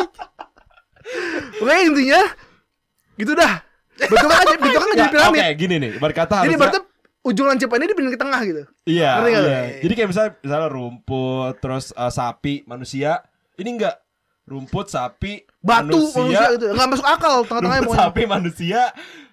Pokoknya 1.56 1.80
intinya 1.82 2.20
gitu 3.16 3.32
dah. 3.34 3.52
Bentuknya 4.00 4.36
kan 4.36 4.46
bentuknya 4.56 4.80
kan 4.80 4.88
Ya, 4.90 4.96
jadi 4.96 5.10
piramid. 5.12 5.40
Oke 5.40 5.48
gini 5.56 5.74
nih 5.76 5.90
berkata 5.96 6.34
Jadi 6.40 6.54
harusnya 6.54 6.60
berarti 6.60 6.78
ujung 7.20 7.52
ini 7.52 7.60
dipindahin 7.60 8.16
ke 8.16 8.20
tengah 8.20 8.40
gitu. 8.48 8.62
Iya, 8.88 9.10
Ngerti 9.20 9.30
iya. 9.32 9.60
Jadi 9.84 9.92
kayak 9.92 10.08
misalnya, 10.08 10.32
misalnya 10.40 10.68
rumput 10.72 11.54
Terus 11.60 11.92
uh, 11.92 12.08
sapi, 12.08 12.64
manusia 12.64 13.20
Ini 13.60 13.70
enggak 13.76 13.96
Rumput, 14.48 14.90
sapi, 14.90 15.44
Batu 15.62 15.94
manusia, 15.94 16.56
gitu. 16.56 16.72
Enggak 16.72 16.88
masuk 16.96 17.06
akal 17.06 17.34
tengah-tengahnya 17.44 17.82
Rumput, 17.84 17.98
sapi, 18.00 18.22
manusia 18.24 18.82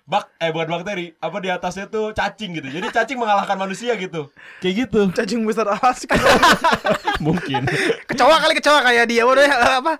Bak, 0.08 0.32
eh 0.40 0.52
bukan 0.52 0.68
bakteri 0.72 1.16
Apa 1.20 1.40
di 1.40 1.50
atasnya 1.52 1.88
tuh 1.88 2.12
cacing 2.12 2.60
gitu 2.60 2.68
Jadi 2.72 2.88
cacing 2.92 3.18
mengalahkan 3.20 3.56
manusia 3.56 3.96
gitu 3.96 4.32
Kayak 4.60 4.88
gitu 4.88 5.02
Cacing 5.16 5.48
besar 5.48 5.68
asik. 5.72 6.12
Mungkin 7.26 7.68
Kecoa 8.08 8.36
kali 8.40 8.54
kecoa 8.60 8.80
kayak 8.84 9.06
dia 9.08 9.24
udah 9.24 9.80
apa? 9.84 9.96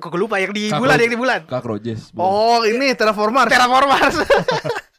Gue 0.00 0.16
lupa 0.16 0.40
yang 0.40 0.54
di 0.56 0.72
bulan 0.72 0.96
yang 0.96 1.12
di 1.12 1.18
bulan. 1.20 1.40
Kak 1.44 1.60
Rojes 1.66 2.08
Oh, 2.16 2.64
ini 2.64 2.96
Terraformers. 2.96 3.52
Terraformers. 3.52 4.16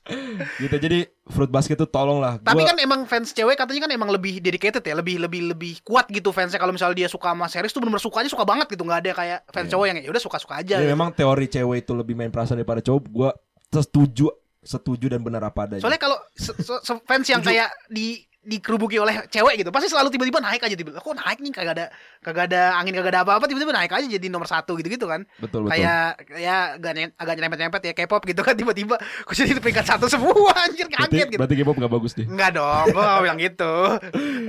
Gitu 0.61 0.75
jadi 0.77 1.09
Fruit 1.25 1.49
Basket 1.49 1.73
tuh 1.73 1.89
tolong 1.89 2.21
lah 2.21 2.37
Tapi 2.37 2.61
Gua- 2.61 2.69
kan 2.69 2.77
emang 2.77 3.09
fans 3.09 3.33
cewek 3.33 3.57
katanya 3.57 3.89
kan 3.89 3.91
emang 3.97 4.09
lebih 4.13 4.37
dedicated 4.37 4.85
ya, 4.85 4.93
lebih 4.93 5.17
lebih 5.17 5.41
lebih 5.49 5.73
kuat 5.81 6.05
gitu 6.13 6.29
fansnya. 6.29 6.61
Kalau 6.61 6.69
misalnya 6.69 6.93
dia 6.93 7.09
suka 7.09 7.33
sama 7.33 7.49
series 7.49 7.73
tuh 7.73 7.81
benar-benar 7.81 8.05
sukanya 8.05 8.29
suka 8.29 8.45
banget 8.45 8.69
gitu, 8.69 8.85
nggak 8.85 8.99
ada 9.01 9.11
kayak 9.17 9.39
fans 9.49 9.69
cowok 9.73 9.85
yang 9.89 9.97
ya 9.97 10.09
udah 10.13 10.21
suka-suka 10.21 10.53
aja. 10.61 10.77
Jadi 10.77 10.85
gitu. 10.85 10.93
memang 10.93 11.09
teori 11.09 11.45
cewek 11.49 11.77
itu 11.81 11.91
lebih 11.97 12.13
main 12.13 12.29
perasaan 12.29 12.61
daripada 12.61 12.85
cowok 12.85 13.01
Gua 13.09 13.29
setuju 13.73 14.29
Setuju 14.65 15.13
dan 15.13 15.21
benar 15.21 15.45
apa 15.45 15.69
adanya. 15.69 15.77
Soalnya 15.85 16.01
kalau 16.01 16.17
se- 16.33 16.57
se- 16.57 16.81
se- 16.81 17.03
fans 17.05 17.29
yang 17.29 17.45
kayak 17.45 17.69
di 17.85 18.17
dikerubuki 18.45 19.01
oleh 19.01 19.25
cewek 19.27 19.65
gitu, 19.65 19.73
pasti 19.73 19.89
selalu 19.89 20.13
tiba-tiba 20.13 20.37
naik 20.37 20.61
aja 20.61 20.77
tiba 20.77 20.95
Kok 21.01 21.17
naik 21.17 21.41
nih 21.41 21.51
kagak 21.51 21.73
ada 21.73 21.85
kagak 22.21 22.45
ada 22.53 22.61
angin 22.77 22.93
kagak 22.93 23.11
ada 23.17 23.21
apa-apa 23.25 23.49
tiba-tiba 23.49 23.73
naik 23.73 23.91
aja 23.91 24.05
jadi 24.05 24.27
nomor 24.29 24.45
satu 24.45 24.77
gitu-gitu 24.77 25.09
kan. 25.09 25.25
Betul 25.41 25.65
betul 25.65 25.73
Kayak 25.73 26.21
ya 26.37 26.77
agak 26.77 27.17
agak 27.17 27.33
nyerempet-nyerempet 27.35 27.81
ya 27.81 27.93
K-pop 27.97 28.21
gitu 28.29 28.41
kan 28.45 28.53
tiba-tiba 28.53 28.95
kok 29.25 29.33
jadi 29.33 29.57
peringkat 29.57 29.85
satu 29.89 30.05
semua 30.05 30.53
anjir 30.55 30.85
Berarti, 30.85 31.17
kaget 31.17 31.27
gitu. 31.33 31.39
berarti 31.41 31.55
K-pop 31.59 31.77
gak 31.81 31.91
bagus 31.91 32.11
deh 32.13 32.27
Enggak 32.29 32.51
dong, 32.53 32.85
gua 32.93 33.01
gak 33.01 33.21
bilang 33.25 33.39
gitu. 33.41 33.73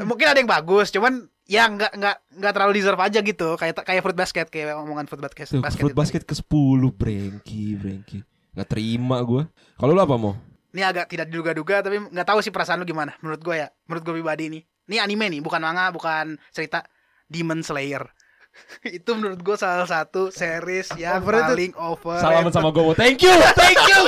Mungkin 0.05 0.27
ada 0.29 0.39
yang 0.39 0.51
bagus, 0.51 0.93
cuman 0.93 1.13
ya 1.49 1.65
enggak 1.67 1.91
enggak 1.97 2.17
enggak 2.37 2.53
terlalu 2.53 2.73
deserve 2.77 3.01
aja 3.01 3.19
gitu. 3.25 3.49
Kayak 3.57 3.75
kayak 3.83 4.03
fruit 4.05 4.19
basket 4.19 4.47
kayak 4.53 4.77
omongan 4.77 5.09
fruit 5.09 5.25
basket. 5.25 5.47
Tuh, 5.49 5.65
basket 5.65 5.83
fruit 5.83 5.97
basket 5.97 6.23
ke 6.29 6.35
10 6.37 6.45
Brengki 6.93 7.75
Brengki 7.81 8.21
Gak 8.57 8.73
terima 8.73 9.21
gue 9.21 9.45
Kalau 9.77 9.93
lu 9.93 10.01
apa 10.01 10.17
mau? 10.17 10.33
Ini 10.77 10.83
agak 10.85 11.09
tidak 11.09 11.33
diduga-duga 11.33 11.81
tapi 11.81 11.97
nggak 12.13 12.29
tahu 12.29 12.45
sih 12.45 12.53
perasaan 12.53 12.85
lu 12.85 12.87
gimana 12.87 13.17
menurut 13.25 13.41
gue 13.41 13.57
ya. 13.65 13.73
Menurut 13.89 14.03
gue 14.05 14.15
pribadi 14.21 14.53
ini. 14.53 14.61
Ini 14.87 15.01
anime 15.01 15.33
nih, 15.33 15.41
bukan 15.41 15.65
manga, 15.65 15.89
bukan 15.89 16.37
cerita 16.53 16.85
Demon 17.33 17.65
Slayer. 17.65 18.05
itu 19.01 19.11
menurut 19.17 19.41
gue 19.41 19.57
salah 19.57 19.89
satu 19.89 20.29
series 20.29 20.93
yang 21.01 21.25
Overrated. 21.25 21.49
paling 21.49 21.73
over. 21.81 22.21
Salaman 22.21 22.53
sama 22.53 22.69
gue 22.73 22.93
Thank 22.97 23.25
you 23.25 23.33
Thank 23.57 23.81
you 23.89 24.03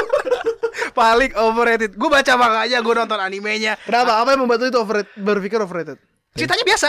paling 0.99 1.33
overrated. 1.39 1.97
Gue 1.97 2.11
baca 2.11 2.33
manganya, 2.37 2.79
gue 2.83 2.95
nonton 2.95 3.21
animenya. 3.23 3.81
Kenapa? 3.87 4.21
Apa 4.21 4.35
yang 4.35 4.45
membuat 4.45 4.67
itu 4.67 4.77
overrated, 4.77 5.15
berpikir 5.17 5.59
overrated? 5.63 5.99
Ceritanya 6.35 6.65
biasa. 6.69 6.89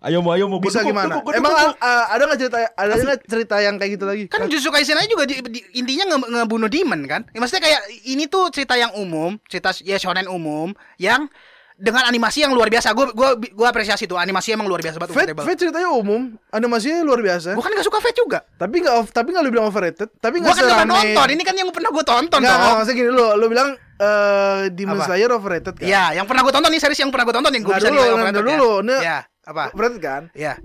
Ayo 0.00 0.22
mau 0.22 0.30
ayo 0.30 0.46
mau 0.46 0.56
Gua 0.56 0.64
Bisa 0.64 0.78
dukung, 0.78 0.94
gimana? 0.94 1.18
dukung, 1.18 1.34
Emang 1.34 1.50
dukung. 1.50 1.74
uh, 1.76 2.04
ada 2.06 2.22
nggak 2.22 2.38
cerita 2.38 2.58
ada 2.70 2.92
nggak 2.94 3.18
cerita 3.24 3.56
yang 3.58 3.74
kayak 3.76 3.92
gitu 3.94 4.04
lagi? 4.04 4.22
Kan 4.26 4.46
Jujutsu 4.46 4.70
Kaisen 4.70 4.94
aja 4.94 5.06
juga 5.06 5.24
di, 5.24 5.42
di- 5.42 5.66
intinya 5.74 6.14
nge, 6.14 6.18
ngebunuh 6.28 6.68
demon 6.68 7.02
kan. 7.04 7.26
Ya, 7.28 7.38
maksudnya 7.38 7.62
kayak 7.64 7.80
ini 8.04 8.24
tuh 8.24 8.46
cerita 8.48 8.74
yang 8.74 8.94
umum, 8.94 9.42
cerita 9.44 9.74
ya 9.80 9.96
shonen 9.96 10.26
umum 10.26 10.70
yang 10.96 11.26
dengan 11.74 12.02
animasi 12.04 12.42
yang 12.42 12.50
luar 12.50 12.66
biasa. 12.68 12.90
Gue 12.90 13.10
gua 13.10 13.34
gua 13.34 13.68
apresiasi 13.68 14.06
tuh 14.06 14.14
animasi 14.14 14.50
emang 14.50 14.66
luar 14.66 14.78
biasa 14.80 14.98
banget. 14.98 15.14
Fate. 15.14 15.34
Fate 15.36 15.58
ceritanya 15.60 15.90
umum, 15.90 16.30
animasinya 16.48 17.02
luar 17.02 17.18
biasa. 17.18 17.54
Gua 17.54 17.64
kan 17.64 17.72
gak 17.72 17.82
suka 17.84 17.98
Fate 17.98 18.14
juga. 18.16 18.38
Tapi 18.54 18.74
nggak 18.78 18.94
off- 18.96 19.10
tapi 19.10 19.28
nggak 19.30 19.42
lu 19.42 19.50
bilang 19.50 19.66
overrated, 19.66 20.14
tapi 20.16 20.38
Gua 20.38 20.46
nggak 20.48 20.62
kan 20.62 20.86
serame. 20.86 20.94
nonton. 20.94 21.26
Ini 21.28 21.42
kan 21.42 21.54
yang 21.56 21.70
pernah 21.70 21.90
gue 21.90 22.04
tonton 22.04 22.38
Nggak, 22.38 22.54
nggak, 22.56 22.74
maksudnya 22.76 22.96
gini 22.96 23.10
lu, 23.10 23.26
lu 23.34 23.46
bilang 23.48 23.68
eh 23.98 24.70
Demon 24.70 24.94
Apa? 24.94 25.06
Slayer 25.06 25.30
overrated 25.32 25.74
kan? 25.74 25.82
Iya, 25.82 26.04
yang 26.14 26.26
pernah 26.26 26.42
gue 26.42 26.54
tonton 26.54 26.70
nih 26.70 26.78
series 26.78 26.98
yang 26.98 27.10
pernah 27.10 27.26
gue 27.26 27.34
tonton 27.34 27.50
yang 27.50 27.62
gue 27.62 27.74
bisa 27.74 27.90
dulu, 27.90 27.98
overrated 27.98 28.38
dulu. 28.40 28.70
ya. 28.70 28.86
Nih- 28.86 29.02
Iya, 29.02 29.18
apa? 29.48 29.72
Overrated 29.72 30.00
kan? 30.04 30.22
Iya. 30.36 30.60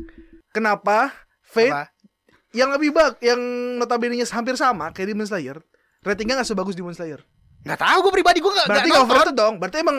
Kenapa 0.51 1.15
Fate 1.39 1.71
Apa? 1.71 1.84
yang 2.51 2.69
lebih 2.75 2.91
bag, 2.91 3.17
yang 3.23 3.39
notabene-nya 3.79 4.27
hampir 4.29 4.59
sama 4.59 4.91
kayak 4.91 5.15
Demon 5.15 5.25
Slayer, 5.25 5.57
ratingnya 6.03 6.43
nggak 6.43 6.49
sebagus 6.51 6.75
Demon 6.75 6.93
Slayer. 6.93 7.23
Nggak 7.63 7.79
tahu 7.79 7.97
gue 8.03 8.13
pribadi 8.19 8.43
gue 8.43 8.51
nggak 8.51 8.67
Berarti 8.67 8.89
nggak 8.91 9.03
overrated 9.07 9.36
dong. 9.39 9.55
Berarti 9.57 9.77
emang 9.79 9.97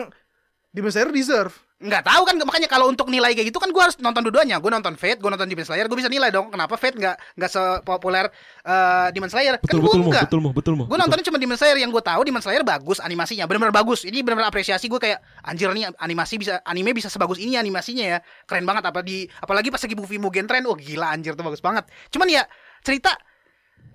Demon 0.69 0.91
Slayer 0.93 1.09
deserve. 1.09 1.55
Nggak 1.75 2.07
tahu 2.07 2.23
kan 2.23 2.39
makanya 2.39 2.71
kalau 2.71 2.87
untuk 2.87 3.11
nilai 3.11 3.35
kayak 3.35 3.51
gitu 3.51 3.59
kan 3.59 3.67
gue 3.67 3.83
harus 3.83 3.99
nonton 3.99 4.23
dua-duanya. 4.23 4.63
Gue 4.63 4.71
nonton 4.71 4.95
Fate, 4.95 5.19
gue 5.19 5.27
nonton 5.27 5.43
Demon 5.43 5.67
Slayer, 5.67 5.91
gue 5.91 5.97
bisa 5.99 6.07
nilai 6.07 6.31
dong 6.31 6.47
kenapa 6.47 6.79
Fate 6.79 6.95
nggak 6.95 7.35
nggak 7.35 7.49
sepopuler 7.51 8.31
eh, 8.63 9.07
Demon 9.11 9.27
Slayer. 9.27 9.59
Betul 9.59 9.83
kan 9.83 9.91
betul 9.91 10.01
gue 10.07 10.13
betul 10.15 10.39
betul 10.55 10.73
mau 10.79 10.87
Gue 10.87 10.95
nontonnya 10.95 11.25
cuma 11.27 11.35
Demon 11.35 11.59
Slayer 11.59 11.75
yang 11.83 11.91
gue 11.91 11.99
tahu 11.99 12.23
Demon 12.23 12.39
Slayer 12.39 12.63
bagus 12.63 13.03
animasinya, 13.03 13.43
benar-benar 13.43 13.75
bagus. 13.75 14.07
Ini 14.07 14.23
benar-benar 14.23 14.55
apresiasi 14.55 14.87
gue 14.87 14.99
kayak 15.03 15.19
anjir 15.43 15.67
nih 15.75 15.91
animasi 15.99 16.39
bisa 16.39 16.63
anime 16.63 16.95
bisa 16.95 17.11
sebagus 17.11 17.43
ini 17.43 17.59
animasinya 17.59 18.07
ya. 18.07 18.17
Keren 18.47 18.63
banget 18.63 18.87
apa 18.87 19.03
di 19.03 19.27
apalagi 19.43 19.67
pas 19.67 19.83
lagi 19.83 19.99
movie 19.99 20.15
Mugen 20.15 20.47
Train, 20.47 20.63
oh 20.63 20.79
gila 20.79 21.11
anjir 21.11 21.35
tuh 21.35 21.43
bagus 21.43 21.59
banget. 21.59 21.91
Cuman 22.07 22.31
ya 22.31 22.47
cerita 22.87 23.11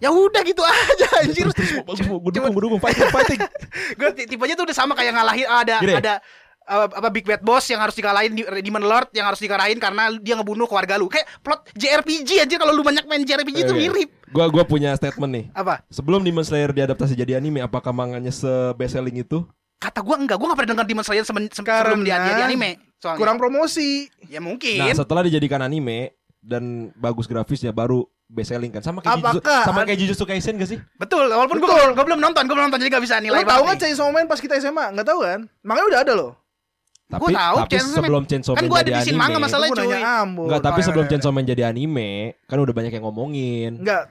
ya 0.01 0.09
udah 0.09 0.43
gitu 0.43 0.65
aja 0.65 1.07
anjir. 1.21 1.47
gue 1.53 2.33
dukung 2.33 2.53
gue 2.53 2.63
dukung 2.65 2.81
fighting 2.81 3.09
fighting 3.13 3.41
gue 4.01 4.09
tipenya 4.25 4.57
tuh 4.57 4.65
udah 4.65 4.77
sama 4.77 4.97
kayak 4.97 5.13
ngalahin 5.13 5.45
ada 5.45 5.77
Gini. 5.85 5.95
ada 6.01 6.15
uh, 6.71 6.87
apa 6.89 7.11
Big 7.11 7.27
Bad 7.27 7.43
Boss 7.43 7.67
yang 7.67 7.77
harus 7.77 7.93
dikalahin 7.93 8.31
di 8.31 8.41
Demon 8.63 8.81
Lord 8.81 9.11
yang 9.11 9.27
harus 9.27 9.37
dikalahin 9.37 9.77
karena 9.77 10.15
dia 10.17 10.35
ngebunuh 10.35 10.65
keluarga 10.65 10.95
lu. 10.95 11.11
Kayak 11.11 11.27
plot 11.43 11.67
JRPG 11.75 12.29
anjir 12.41 12.57
kalau 12.57 12.71
lu 12.71 12.81
banyak 12.81 13.05
main 13.05 13.21
JRPG 13.21 13.67
itu 13.67 13.75
mirip. 13.75 14.09
gue 14.31 14.45
gue 14.47 14.63
punya 14.63 14.95
statement 14.95 15.27
nih 15.29 15.45
Apa? 15.51 15.83
sebelum 15.91 16.23
Demon 16.23 16.47
Slayer 16.47 16.71
diadaptasi 16.71 17.19
jadi 17.19 17.35
anime 17.35 17.59
apakah 17.59 17.91
manganya 17.91 18.31
se 18.31 18.47
best 18.79 18.95
selling 18.95 19.19
itu 19.19 19.43
Kata 19.75 20.05
gua 20.05 20.15
enggak, 20.15 20.37
gua 20.37 20.53
gak 20.53 20.59
pernah 20.61 20.71
dengar 20.77 20.87
Demon 20.87 21.03
Slayer 21.03 21.25
semen, 21.25 21.49
se- 21.49 21.65
Karena 21.65 21.83
sebelum 21.83 22.05
dia, 22.05 22.21
di 22.21 22.43
anime. 22.45 22.71
Soalnya. 22.95 23.17
Kurang 23.17 23.37
promosi. 23.37 24.07
ya 24.29 24.39
mungkin. 24.39 24.77
nah 24.77 24.93
setelah 24.93 25.25
dijadikan 25.25 25.59
anime 25.59 26.13
dan 26.37 26.93
bagus 26.95 27.25
grafisnya 27.25 27.69
baru 27.71 28.05
best 28.25 28.53
selling 28.53 28.71
kan 28.71 28.81
sama 28.81 29.01
kayak 29.01 29.19
Jujutsu, 29.19 29.41
Apakah 29.41 29.61
sama 29.65 29.81
ad- 29.81 29.87
kayak 29.89 29.99
Jujutsu 29.99 30.25
Kaisen 30.25 30.55
gak 30.55 30.69
sih 30.69 30.79
Betul, 30.95 31.27
walaupun 31.27 31.59
gua, 31.59 31.69
Betul. 31.73 31.89
gua 31.93 32.05
belum 32.07 32.21
nonton, 32.21 32.43
gua 32.45 32.55
belum 32.55 32.67
nonton 32.69 32.79
jadi 32.79 32.91
gak 32.93 33.03
bisa 33.03 33.17
nilai 33.19 33.41
Lo 33.41 33.49
tau 33.49 33.65
nih. 33.67 33.77
Chainsaw 33.77 34.09
Man 34.09 34.25
pas 34.25 34.39
kita 34.39 34.55
SMA? 34.57 34.85
Nggak 34.95 35.07
tahu 35.07 35.21
kan? 35.21 35.41
Makanya 35.61 35.87
udah 35.89 36.01
ada 36.05 36.13
loh. 36.15 36.31
Tapi 37.11 37.21
Gua 37.21 37.31
tahu 37.35 37.57
tapi 37.59 37.71
Chainsaw 37.75 37.97
sebelum 37.99 38.23
Chainsaw 38.25 38.55
Kan 38.55 38.63
Man 38.63 38.71
gua 38.71 38.79
ada 38.79 38.91
di 39.03 39.13
manga 39.13 39.35
anime 39.35 39.43
masalah. 39.43 39.67
Itu 39.67 39.75
gua 39.75 39.83
cuy. 39.83 39.91
nanya 39.91 40.11
Ambon. 40.23 40.45
Enggak, 40.47 40.63
tapi 40.63 40.81
sebelum. 40.81 41.05
Chainsaw 41.11 41.33
Man 41.35 41.45
jadi 41.45 41.63
anime 41.67 42.11
kan 42.47 42.57
udah 42.57 42.75
banyak 42.75 42.93
yang 42.95 43.05
ngomongin. 43.05 43.71
Enggak. 43.83 44.03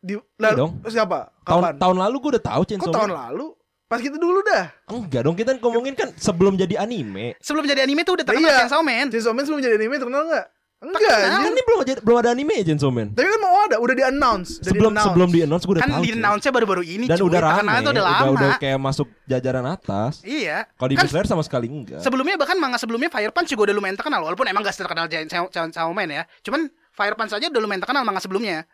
Di, 0.00 0.14
Iya 0.14 0.22
lalu, 0.40 0.56
dong. 0.56 0.72
Siapa? 0.86 1.18
Tahun 1.42 1.62
Kapan? 1.62 1.74
tahun 1.76 1.96
lalu 2.00 2.14
gue 2.16 2.30
udah 2.34 2.44
tahu 2.44 2.62
Kok 2.62 2.68
Chainsaw 2.72 2.92
tahun 2.92 3.10
Man. 3.12 3.18
lalu? 3.28 3.46
Pas 3.86 4.00
kita 4.02 4.16
dulu 4.16 4.42
dah. 4.42 4.64
Enggak 4.88 5.20
dong, 5.22 5.36
kita 5.36 5.50
ngomongin 5.60 5.94
kan 5.94 6.08
sebelum 6.16 6.56
jadi 6.56 6.80
anime. 6.80 7.38
Sebelum 7.38 7.62
jadi 7.62 7.86
anime 7.86 8.02
tuh 8.02 8.16
udah 8.16 8.24
terkenal 8.24 8.48
Iya. 8.48 8.58
Chainsaw 8.64 8.82
Man. 8.82 9.06
Chainsaw 9.12 9.30
Man 9.30 9.44
sebelum 9.44 9.60
jadi 9.60 9.76
anime 9.76 9.94
terkenal 9.94 10.22
nggak? 10.26 10.46
Enggak, 10.76 11.08
Kan 11.08 11.48
ini 11.48 11.62
belum 11.64 11.78
ada 11.88 11.92
belum 12.04 12.18
ada 12.20 12.30
anime 12.36 12.60
Chainsaw 12.60 12.92
Man. 12.92 13.08
Tapi 13.16 13.24
kan 13.24 13.40
mau 13.40 13.64
ada, 13.64 13.80
udah 13.80 13.94
di 13.96 14.04
announce. 14.04 14.60
Sebelum 14.60 14.92
sebelum 14.92 15.28
di 15.32 15.40
announce 15.40 15.64
gue 15.64 15.80
udah 15.80 15.82
Kan 15.82 15.90
tahu. 15.96 16.02
di 16.04 16.10
cuy. 16.12 16.18
announce-nya 16.20 16.52
baru-baru 16.52 16.82
ini 16.84 17.04
Dan 17.08 17.16
cuy. 17.16 17.26
udah 17.32 17.40
rame, 17.40 17.52
Terkenalnya 17.56 17.80
tuh 17.80 17.92
udah 17.96 18.04
udah, 18.04 18.20
lama. 18.20 18.32
udah 18.36 18.50
kayak 18.60 18.78
masuk 18.78 19.08
jajaran 19.24 19.64
atas. 19.64 20.12
Iya. 20.20 20.68
Kalau 20.68 20.88
di 20.92 20.96
Kan 21.00 21.08
Slayer 21.08 21.24
sama 21.24 21.40
sekali 21.40 21.66
enggak. 21.72 22.04
sebelumnya 22.04 22.36
bahkan 22.36 22.60
manga 22.60 22.76
sebelumnya 22.76 23.08
Fire 23.08 23.32
Punch 23.32 23.48
juga 23.48 23.72
udah 23.72 23.74
lumayan 23.74 23.96
terkenal 23.96 24.20
walaupun 24.20 24.44
emang 24.44 24.60
gak 24.60 24.76
terkenal 24.76 25.08
Chainsaw 25.08 25.88
Man 25.96 26.12
ya. 26.12 26.28
Cuman 26.44 26.68
Fire 26.92 27.16
Punch 27.16 27.32
aja 27.32 27.46
udah 27.48 27.60
lumayan 27.64 27.80
terkenal 27.80 28.04
manga 28.04 28.20
sebelumnya. 28.20 28.68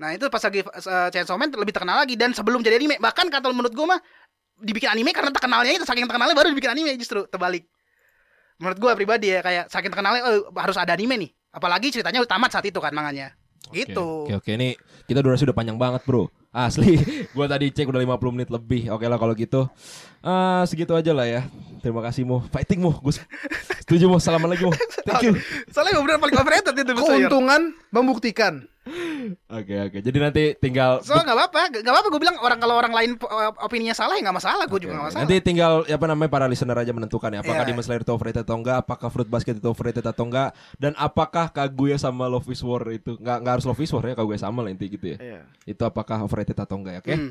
Nah, 0.00 0.16
itu 0.16 0.24
pas 0.32 0.40
lagi 0.40 0.64
uh, 0.64 1.08
Chainsaw 1.12 1.36
Man 1.36 1.52
lebih 1.52 1.76
terkenal 1.76 2.00
lagi 2.00 2.16
dan 2.16 2.32
sebelum 2.32 2.64
jadi 2.64 2.80
anime 2.80 2.96
bahkan 2.96 3.28
kata 3.28 3.52
menurut 3.52 3.76
gua 3.76 3.96
mah 3.96 4.00
dibikin 4.56 4.88
anime 4.88 5.12
karena 5.12 5.28
terkenalnya 5.28 5.76
itu 5.76 5.84
saking 5.84 6.08
terkenalnya 6.08 6.32
baru 6.32 6.48
dibikin 6.48 6.72
anime 6.72 6.96
justru 6.96 7.28
terbalik. 7.28 7.68
Menurut 8.56 8.78
gua 8.80 8.92
pribadi 8.96 9.32
ya 9.32 9.44
kayak 9.44 9.68
saking 9.68 9.92
terkenalnya 9.92 10.22
oh, 10.24 10.52
harus 10.56 10.76
ada 10.80 10.96
anime 10.96 11.28
nih. 11.28 11.30
Apalagi 11.52 11.92
ceritanya 11.92 12.24
udah 12.24 12.30
tamat 12.30 12.50
saat 12.52 12.66
itu 12.68 12.80
kan 12.80 12.92
manganya. 12.92 13.32
Gitu. 13.74 14.30
Oke 14.30 14.34
oke 14.38 14.50
ini 14.54 14.78
kita 15.10 15.20
durasi 15.20 15.42
udah 15.44 15.56
panjang 15.56 15.76
banget 15.76 16.02
bro. 16.06 16.30
Asli, 16.56 16.96
gua 17.36 17.44
tadi 17.44 17.68
cek 17.68 17.92
udah 17.92 18.00
50 18.16 18.34
menit 18.36 18.48
lebih. 18.48 18.88
Oke 18.88 19.04
lah 19.04 19.20
kalau 19.20 19.36
gitu. 19.36 19.68
Ah 20.24 20.64
segitu 20.64 20.96
aja 20.96 21.12
lah 21.12 21.28
ya. 21.28 21.44
Terima 21.84 22.00
kasih 22.00 22.24
mu. 22.24 22.40
Fighting 22.48 22.80
mu. 22.80 22.96
Gue 23.04 23.20
setuju 23.84 24.08
mu. 24.08 24.16
Salaman 24.16 24.56
lagi 24.56 24.64
mu. 24.64 24.72
Thank 25.04 25.28
you. 25.28 25.32
Soalnya 25.68 26.00
bener 26.00 26.16
paling 26.16 26.36
overrated 26.40 26.74
itu. 26.74 26.92
Keuntungan 26.96 27.76
membuktikan. 27.92 28.64
Oke 29.50 29.74
oke. 29.90 29.98
Jadi 29.98 30.18
nanti 30.22 30.44
tinggal 30.62 31.02
So 31.02 31.18
nggak 31.18 31.34
apa-apa, 31.34 31.60
nggak 31.82 31.90
apa-apa 31.90 32.08
gue 32.14 32.20
bilang 32.22 32.36
orang 32.38 32.58
kalau 32.62 32.74
orang 32.78 32.94
lain 32.94 33.10
uh, 33.18 33.50
opininya 33.66 33.92
salah 33.92 34.14
ya 34.14 34.22
nggak 34.22 34.38
masalah, 34.38 34.64
gue 34.70 34.78
juga 34.78 34.94
nggak 34.94 35.06
masalah. 35.10 35.22
Nanti 35.26 35.36
tinggal 35.42 35.72
ya 35.90 35.98
apa 35.98 36.06
namanya 36.06 36.30
para 36.30 36.46
listener 36.46 36.78
aja 36.78 36.94
menentukan 36.94 37.34
ya 37.34 37.40
apakah 37.42 37.62
Iya. 37.66 37.68
Demon 37.74 37.82
Slayer 37.82 38.02
itu 38.06 38.12
overrated 38.14 38.46
atau 38.46 38.56
enggak, 38.62 38.76
apakah 38.86 39.08
Fruit 39.10 39.26
Basket 39.26 39.58
itu 39.58 39.66
overrated 39.66 40.06
atau 40.06 40.24
enggak, 40.24 40.54
dan 40.78 40.94
apakah 40.94 41.50
Kaguya 41.50 41.98
sama 41.98 42.30
Love 42.30 42.46
is 42.54 42.62
War 42.62 42.86
itu 42.94 43.18
enggak 43.18 43.36
enggak 43.42 43.52
harus 43.58 43.66
Love 43.66 43.82
is 43.82 43.90
War 43.90 44.04
ya 44.06 44.14
Kaguya 44.14 44.38
sama 44.38 44.62
lah 44.62 44.70
inti 44.70 44.86
gitu 44.86 45.06
ya. 45.14 45.18
Iya. 45.18 45.40
Itu 45.66 45.82
apakah 45.82 46.22
overrated 46.22 46.54
atau 46.54 46.78
enggak 46.78 46.94
ya, 46.94 47.00
oke? 47.02 47.14
Hmm. 47.18 47.30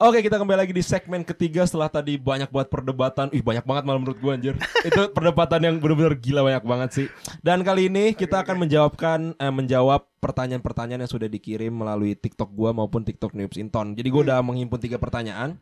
Oke 0.00 0.24
kita 0.24 0.40
kembali 0.40 0.64
lagi 0.64 0.72
di 0.72 0.80
segmen 0.80 1.20
ketiga 1.20 1.60
setelah 1.68 1.92
tadi 1.92 2.16
banyak 2.16 2.48
buat 2.48 2.72
perdebatan. 2.72 3.28
Ih 3.36 3.44
banyak 3.44 3.68
banget 3.68 3.84
malah 3.84 4.00
menurut 4.00 4.16
gue 4.16 4.32
anjir. 4.32 4.54
Itu 4.88 5.12
perdebatan 5.12 5.60
yang 5.60 5.76
bener-bener 5.76 6.16
gila 6.16 6.40
banyak 6.40 6.64
banget 6.64 6.90
sih. 6.96 7.06
Dan 7.44 7.60
kali 7.60 7.92
ini 7.92 8.16
kita 8.16 8.40
akan 8.40 8.64
menjawabkan 8.64 9.36
eh, 9.36 9.52
Menjawab 9.52 10.08
pertanyaan-pertanyaan 10.24 11.04
yang 11.04 11.12
sudah 11.12 11.28
dikirim 11.28 11.68
melalui 11.68 12.16
TikTok 12.16 12.48
gue 12.48 12.72
maupun 12.72 13.04
TikTok 13.04 13.36
Noobs 13.36 13.60
Inton. 13.60 13.92
Jadi 13.92 14.08
gue 14.08 14.22
udah 14.24 14.40
menghimpun 14.40 14.80
tiga 14.80 14.96
pertanyaan. 14.96 15.60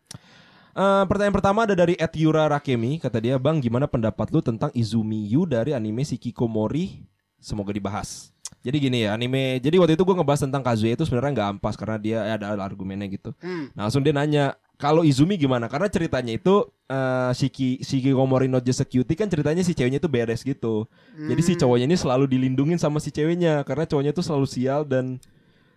Eh, 0.70 1.02
Pertanyaan 1.10 1.34
pertama 1.34 1.66
ada 1.66 1.74
dari 1.74 1.98
Ed 1.98 2.14
Yura 2.14 2.46
Rakemi. 2.46 3.02
Kata 3.02 3.18
dia 3.18 3.42
Bang 3.42 3.58
gimana 3.58 3.90
pendapat 3.90 4.30
lu 4.30 4.38
tentang 4.38 4.70
Izumi 4.70 5.26
Yu 5.34 5.50
dari 5.50 5.74
anime 5.74 6.06
Shikikomori 6.06 7.02
Semoga 7.42 7.74
dibahas 7.74 8.37
jadi 8.58 8.76
gini 8.82 8.98
ya 9.06 9.14
anime 9.14 9.62
Jadi 9.62 9.78
waktu 9.78 9.94
itu 9.94 10.02
gue 10.02 10.16
ngebahas 10.18 10.42
tentang 10.42 10.62
Kazuya 10.66 10.98
itu 10.98 11.06
sebenarnya 11.06 11.30
nggak 11.30 11.48
ampas 11.58 11.74
Karena 11.78 11.96
dia 11.96 12.18
ya, 12.26 12.34
ada 12.36 12.58
argumennya 12.58 13.06
gitu 13.06 13.30
Hmm. 13.38 13.70
Nah, 13.76 13.86
langsung 13.86 14.02
dia 14.02 14.10
nanya, 14.10 14.58
kalau 14.78 15.02
Izumi 15.06 15.38
gimana? 15.38 15.66
Karena 15.70 15.86
ceritanya 15.86 16.34
itu 16.34 16.66
eh 16.90 17.30
Shiki 17.34 17.82
Shiki 17.82 18.10
Komori 18.14 18.46
no 18.50 18.58
Just 18.58 18.82
a 18.82 18.86
Cutie 18.86 19.14
kan 19.14 19.30
ceritanya 19.30 19.62
si 19.62 19.74
ceweknya 19.74 20.02
itu 20.02 20.10
beres 20.10 20.42
gitu. 20.42 20.86
Jadi 21.14 21.42
si 21.44 21.52
cowoknya 21.58 21.86
ini 21.86 21.98
selalu 21.98 22.24
dilindungin 22.30 22.78
sama 22.80 22.98
si 22.98 23.10
ceweknya 23.14 23.62
karena 23.62 23.84
cowoknya 23.84 24.10
itu 24.14 24.22
selalu 24.22 24.46
sial 24.48 24.82
dan 24.86 25.18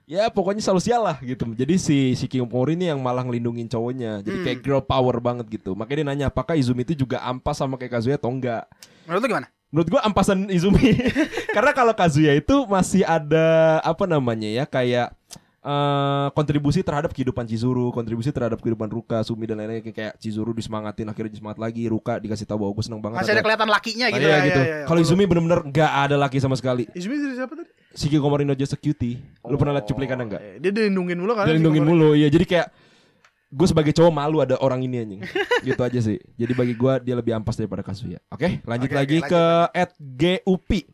ya 0.10 0.30
pokoknya 0.30 0.62
selalu 0.62 0.82
sial 0.82 1.02
lah 1.06 1.18
gitu. 1.22 1.50
Jadi 1.54 1.76
si 1.82 1.98
Shiki 2.18 2.42
Komori 2.42 2.78
ini 2.78 2.90
yang 2.90 3.02
malah 3.02 3.26
ngelindungin 3.26 3.70
cowoknya. 3.70 4.22
Jadi 4.26 4.38
kayak 4.46 4.60
girl 4.62 4.82
power 4.82 5.18
banget 5.22 5.50
gitu. 5.50 5.74
Makanya 5.74 5.98
dia 5.98 6.08
nanya 6.08 6.26
apakah 6.30 6.54
Izumi 6.58 6.86
itu 6.86 6.94
juga 6.94 7.22
ampas 7.26 7.58
sama 7.58 7.78
kayak 7.78 7.98
Kazuya 7.98 8.16
atau 8.18 8.32
enggak? 8.32 8.66
Menurut 9.06 9.22
lu 9.22 9.28
gimana? 9.34 9.48
Menurut 9.72 9.88
gua 9.88 10.02
ampasan 10.04 10.52
Izumi. 10.52 11.00
Karena 11.56 11.72
kalau 11.72 11.96
Kazuya 11.96 12.36
itu 12.36 12.68
masih 12.68 13.08
ada 13.08 13.80
apa 13.80 14.04
namanya 14.04 14.52
ya 14.52 14.68
kayak 14.68 15.16
eh, 15.64 16.28
kontribusi 16.36 16.84
terhadap 16.84 17.16
kehidupan 17.16 17.48
Chizuru, 17.48 17.96
kontribusi 17.96 18.36
terhadap 18.36 18.60
kehidupan 18.60 18.92
Ruka, 18.92 19.24
Sumi 19.24 19.48
dan 19.48 19.64
lain-lain 19.64 19.80
kayak, 19.96 20.20
Chizuru 20.20 20.52
disemangatin 20.52 21.08
akhirnya 21.08 21.32
disemangat 21.32 21.64
lagi, 21.64 21.88
Ruka 21.88 22.20
dikasih 22.20 22.44
tahu 22.44 22.68
bahwa 22.68 22.72
gue 22.76 22.84
seneng 22.84 23.00
banget. 23.00 23.24
Masih 23.24 23.34
ada 23.34 23.44
kelihatan 23.48 23.70
lakinya 23.72 24.08
gitu. 24.12 24.28
iya, 24.28 24.36
ya, 24.36 24.40
gitu. 24.44 24.62
iya, 24.62 24.76
iya. 24.84 24.86
Kalau 24.92 25.00
Izumi 25.00 25.24
bener-bener 25.24 25.60
nggak 25.64 25.92
ada 26.10 26.16
laki 26.20 26.38
sama 26.44 26.60
sekali. 26.60 26.92
Izumi 26.92 27.16
dari 27.16 27.36
siapa 27.40 27.54
tadi? 27.56 27.72
Shiki 27.96 28.18
Komori 28.20 28.44
no 28.44 28.56
Just 28.60 28.76
a 28.76 28.80
Cutie. 28.80 29.20
Lu 29.48 29.56
pernah 29.56 29.80
liat 29.80 29.88
cuplikannya 29.88 30.26
enggak? 30.28 30.42
Eh, 30.44 30.56
Dia 30.60 30.72
dilindungin 30.76 31.16
mulu 31.16 31.32
kan? 31.32 31.48
Dia 31.48 31.56
lindungin 31.56 31.84
mulu, 31.88 32.12
iya. 32.12 32.28
Jadi 32.28 32.44
kayak 32.44 32.68
gue 33.52 33.68
sebagai 33.68 33.92
cowok 33.92 34.14
malu 34.16 34.40
ada 34.40 34.56
orang 34.64 34.82
ini 34.88 35.04
anjing. 35.04 35.22
gitu 35.68 35.82
aja 35.84 36.00
sih. 36.00 36.18
Jadi 36.40 36.54
bagi 36.56 36.74
gue 36.74 36.94
dia 37.04 37.16
lebih 37.20 37.36
ampas 37.36 37.60
daripada 37.60 37.84
Kazuya. 37.84 38.24
Oke, 38.32 38.64
lanjut 38.64 38.90
Oke, 38.90 38.98
lagi 38.98 39.18
oke, 39.20 39.28
ke 39.28 39.44
at 39.76 39.92
GUP. 40.00 40.88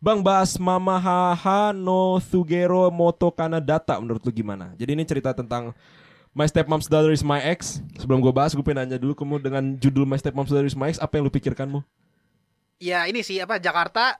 Bang 0.00 0.24
bahas 0.24 0.56
Mama 0.56 0.96
Haha 0.96 1.76
no 1.76 2.16
Sugero 2.24 2.88
Moto 2.88 3.28
Kana 3.28 3.60
Data 3.60 4.00
menurut 4.00 4.24
lu 4.24 4.32
gimana? 4.32 4.72
Jadi 4.80 4.96
ini 4.96 5.04
cerita 5.04 5.36
tentang 5.36 5.76
My 6.32 6.48
Stepmom's 6.48 6.88
Daughter 6.88 7.12
is 7.12 7.20
My 7.20 7.42
Ex. 7.44 7.84
Sebelum 8.00 8.24
gue 8.24 8.32
bahas, 8.32 8.56
gue 8.56 8.64
pengen 8.64 8.86
nanya 8.86 8.96
dulu 8.96 9.12
kamu 9.12 9.44
dengan 9.44 9.62
judul 9.76 10.08
My 10.08 10.16
Stepmom's 10.16 10.48
Daughter 10.48 10.66
is 10.66 10.78
My 10.78 10.88
Ex, 10.88 10.96
apa 10.96 11.20
yang 11.20 11.28
lu 11.28 11.32
pikirkanmu? 11.32 11.84
Ya 12.80 13.04
ini 13.04 13.20
sih 13.20 13.36
apa 13.44 13.60
Jakarta 13.60 14.16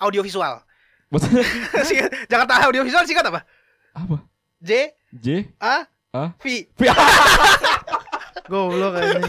audiovisual. 0.00 0.64
Jakarta 2.32 2.64
audiovisual 2.64 3.04
singkat 3.04 3.28
apa? 3.28 3.44
apa? 3.92 4.16
J 4.64 4.96
J? 5.12 5.50
A 5.60 5.86
A? 6.10 6.32
V. 6.34 6.44
Goblok 8.50 8.92
kayaknya. 8.94 9.28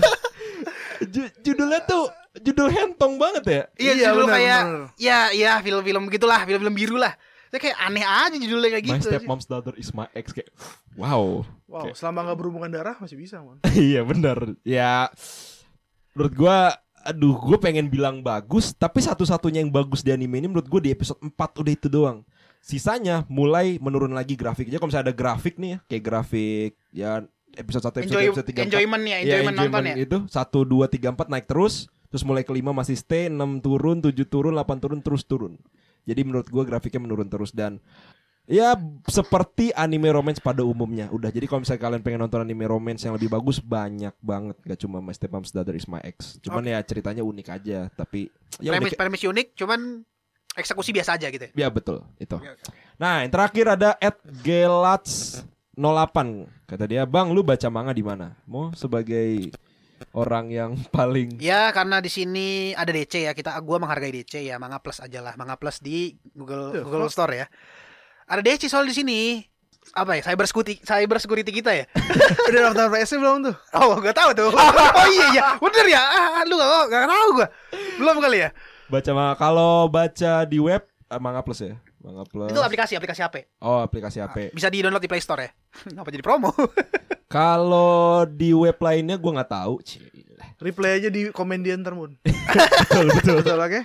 Ju- 1.01 1.33
judulnya 1.41 1.79
tuh 1.83 2.07
judul 2.39 2.67
hentong 2.69 3.15
banget 3.15 3.43
ya? 3.43 3.63
Iya, 3.75 3.91
Iya, 3.93 4.07
judul 4.09 4.25
benar, 4.25 4.35
kayak 4.35 4.61
benar. 4.61 4.83
ya 4.95 5.19
ya 5.31 5.51
film-film 5.59 6.03
gitulah, 6.07 6.39
film-film 6.43 6.71
biru 6.71 6.95
lah. 6.95 7.15
Saya 7.49 7.59
kayak 7.59 7.77
aneh 7.81 8.05
aja 8.05 8.35
judulnya 8.37 8.69
kayak 8.71 8.85
My 8.85 8.93
gitu. 8.95 9.09
Stepmom's 9.09 9.43
Daughter 9.43 9.73
is 9.73 9.89
My 9.89 10.05
Ex 10.13 10.31
kayak 10.31 10.53
wow. 10.93 11.41
Wow, 11.65 11.91
selama 11.91 12.23
nggak 12.23 12.37
berhubungan 12.37 12.69
darah 12.69 12.95
masih 12.95 13.17
bisa, 13.17 13.41
man. 13.41 13.57
iya 13.75 14.01
bener 14.01 14.53
Ya 14.61 15.09
Menurut 16.13 16.33
gua 16.33 16.57
Aduh 16.99 17.37
gue 17.39 17.57
pengen 17.57 17.87
bilang 17.87 18.19
bagus 18.19 18.69
Tapi 18.71 18.99
satu-satunya 18.99 19.61
yang 19.61 19.71
bagus 19.71 20.01
di 20.01 20.11
anime 20.11 20.35
ini 20.35 20.51
Menurut 20.51 20.67
gue 20.67 20.81
di 20.81 20.91
episode 20.91 21.15
4 21.17 21.31
udah 21.31 21.71
itu 21.71 21.87
doang 21.87 22.21
Sisanya 22.69 23.25
mulai 23.25 23.81
menurun 23.81 24.13
lagi 24.13 24.37
grafiknya. 24.37 24.77
Kalau 24.77 24.93
misalnya 24.93 25.09
ada 25.09 25.15
grafik 25.17 25.57
nih 25.57 25.69
ya 25.73 25.79
Kayak 25.89 26.03
grafik 26.05 26.71
Ya 26.93 27.11
episode 27.57 27.81
1 27.89 28.05
episode, 28.05 28.05
Enjoy, 28.05 28.23
episode 28.29 28.47
3 28.53 28.65
enjoyment 28.69 29.03
ya, 29.03 29.17
Iya, 29.17 29.41
enjoyment 29.41 29.57
nonton 29.57 29.83
ya. 29.89 29.95
Itu 29.97 30.17
1, 30.29 30.29
2, 30.29 30.85
3, 30.85 31.17
4 31.17 31.33
naik 31.33 31.45
terus 31.49 31.89
Terus 32.09 32.23
mulai 32.25 32.41
kelima 32.45 32.73
masih 32.73 32.97
stay 32.97 33.29
6 33.29 33.37
turun, 33.61 34.01
7 34.01 34.13
turun, 34.25 34.53
8 34.57 34.81
turun, 34.81 34.99
terus 35.01 35.21
turun. 35.25 35.61
Jadi 36.09 36.21
menurut 36.25 36.49
gua 36.49 36.65
grafiknya 36.65 37.05
menurun 37.05 37.29
terus 37.29 37.53
Dan 37.53 37.77
Ya 38.49 38.73
seperti 39.05 39.69
anime 39.77 40.09
romance 40.09 40.41
pada 40.41 40.65
umumnya. 40.65 41.05
Udah 41.13 41.29
jadi 41.29 41.45
kalau 41.45 41.61
misalnya 41.61 41.85
kalian 41.85 42.01
pengen 42.01 42.25
nonton 42.25 42.41
anime 42.41 42.65
romance 42.65 43.05
yang 43.05 43.13
lebih 43.13 43.29
bagus 43.29 43.61
Banyak 43.61 44.17
banget. 44.25 44.57
Gak 44.65 44.79
cuma 44.81 44.97
My 45.05 45.13
Stepmom's 45.13 45.53
Daughter 45.53 45.77
is 45.77 45.85
My 45.85 46.01
Ex. 46.01 46.41
Cuman 46.41 46.65
ya 46.65 46.81
ceritanya 46.81 47.21
unik 47.21 47.45
aja 47.45 47.93
Tapi 47.93 48.33
ya 48.57 48.73
premis 48.73 48.89
unik 48.89 48.97
premis 48.97 49.21
unik, 49.21 49.47
cuman 49.53 50.01
eksekusi 50.59 50.91
biasa 50.91 51.15
aja 51.15 51.27
gitu. 51.31 51.47
ya. 51.55 51.65
Ya 51.65 51.67
betul 51.71 52.03
itu. 52.19 52.37
Nah 52.99 53.23
yang 53.23 53.31
terakhir 53.31 53.65
ada 53.79 53.95
Ed 53.97 54.19
Gelats 54.43 55.43
08 55.79 56.59
Kata 56.69 56.85
dia 56.85 57.01
Bang 57.09 57.33
lu 57.33 57.41
baca 57.41 57.65
manga 57.73 57.89
di 57.95 58.05
mana? 58.05 58.37
Mau 58.45 58.69
sebagai 58.77 59.49
orang 60.13 60.53
yang 60.53 60.71
paling 60.95 61.41
Ya 61.41 61.73
karena 61.73 61.97
di 61.97 62.13
sini 62.13 62.77
ada 62.77 62.93
DC 62.93 63.25
ya. 63.25 63.33
Kita 63.33 63.57
gua 63.65 63.81
menghargai 63.81 64.13
DC 64.13 64.45
ya. 64.45 64.61
Manga 64.61 64.77
Plus 64.77 65.01
aja 65.01 65.17
lah. 65.23 65.33
Manga 65.33 65.57
Plus 65.57 65.81
di 65.81 66.13
Google 66.37 66.77
The 66.77 66.85
Google 66.85 67.09
Store 67.09 67.33
ya. 67.33 67.49
Ada 68.29 68.45
DC 68.45 68.69
soal 68.69 68.85
di 68.85 68.93
sini. 68.93 69.41
Apa 69.97 70.21
ya? 70.21 70.29
Cyber 70.29 70.45
security 70.45 70.77
cyber 70.85 71.17
security 71.17 71.49
kita 71.49 71.73
ya? 71.73 71.89
Udah 72.53 72.69
daftar 72.69 72.93
PS 72.93 73.17
belum 73.17 73.49
tuh? 73.49 73.55
oh 73.81 73.97
gak 73.97 74.13
tahu 74.13 74.29
tuh. 74.37 74.53
Oh 74.53 75.07
iya 75.09 75.25
iya. 75.33 75.43
Bener 75.57 75.85
ya? 75.89 76.03
Ah, 76.05 76.45
lu 76.45 76.53
gak, 76.61 76.85
gak 76.93 77.09
tahu 77.09 77.27
gua. 77.41 77.47
Belum 77.97 78.15
kali 78.21 78.45
ya 78.45 78.53
baca 78.89 79.11
manga. 79.13 79.33
Kalau 79.37 79.87
baca 79.87 80.33
di 80.43 80.57
web 80.57 80.83
eh, 80.83 81.19
Manga 81.21 81.41
Plus 81.45 81.61
ya. 81.61 81.77
Manga 81.99 82.23
Plus. 82.23 82.47
itu 82.49 82.61
aplikasi 82.63 82.95
aplikasi 82.95 83.19
HP 83.19 83.59
Oh, 83.59 83.83
aplikasi 83.83 84.23
HP. 84.23 84.55
bisa 84.55 84.71
di 84.71 84.79
download 84.79 85.03
di 85.03 85.11
Play 85.11 85.19
Store 85.19 85.43
ya 85.43 85.51
ngapa 85.93 86.09
jadi 86.15 86.23
promo 86.23 86.47
Kalau 87.29 88.25
di 88.25 88.57
web 88.57 88.73
lainnya 88.81 89.13
gua 89.21 89.37
nggak 89.37 89.53
tahu. 89.53 89.77
Replay 90.59 90.97
aja 90.97 91.13
di 91.13 91.29
komen 91.29 91.61
di 91.61 91.69
mun. 91.93 92.17
betul 92.89 93.05
betul. 93.13 93.35
Betul 93.45 93.59
oke? 93.61 93.79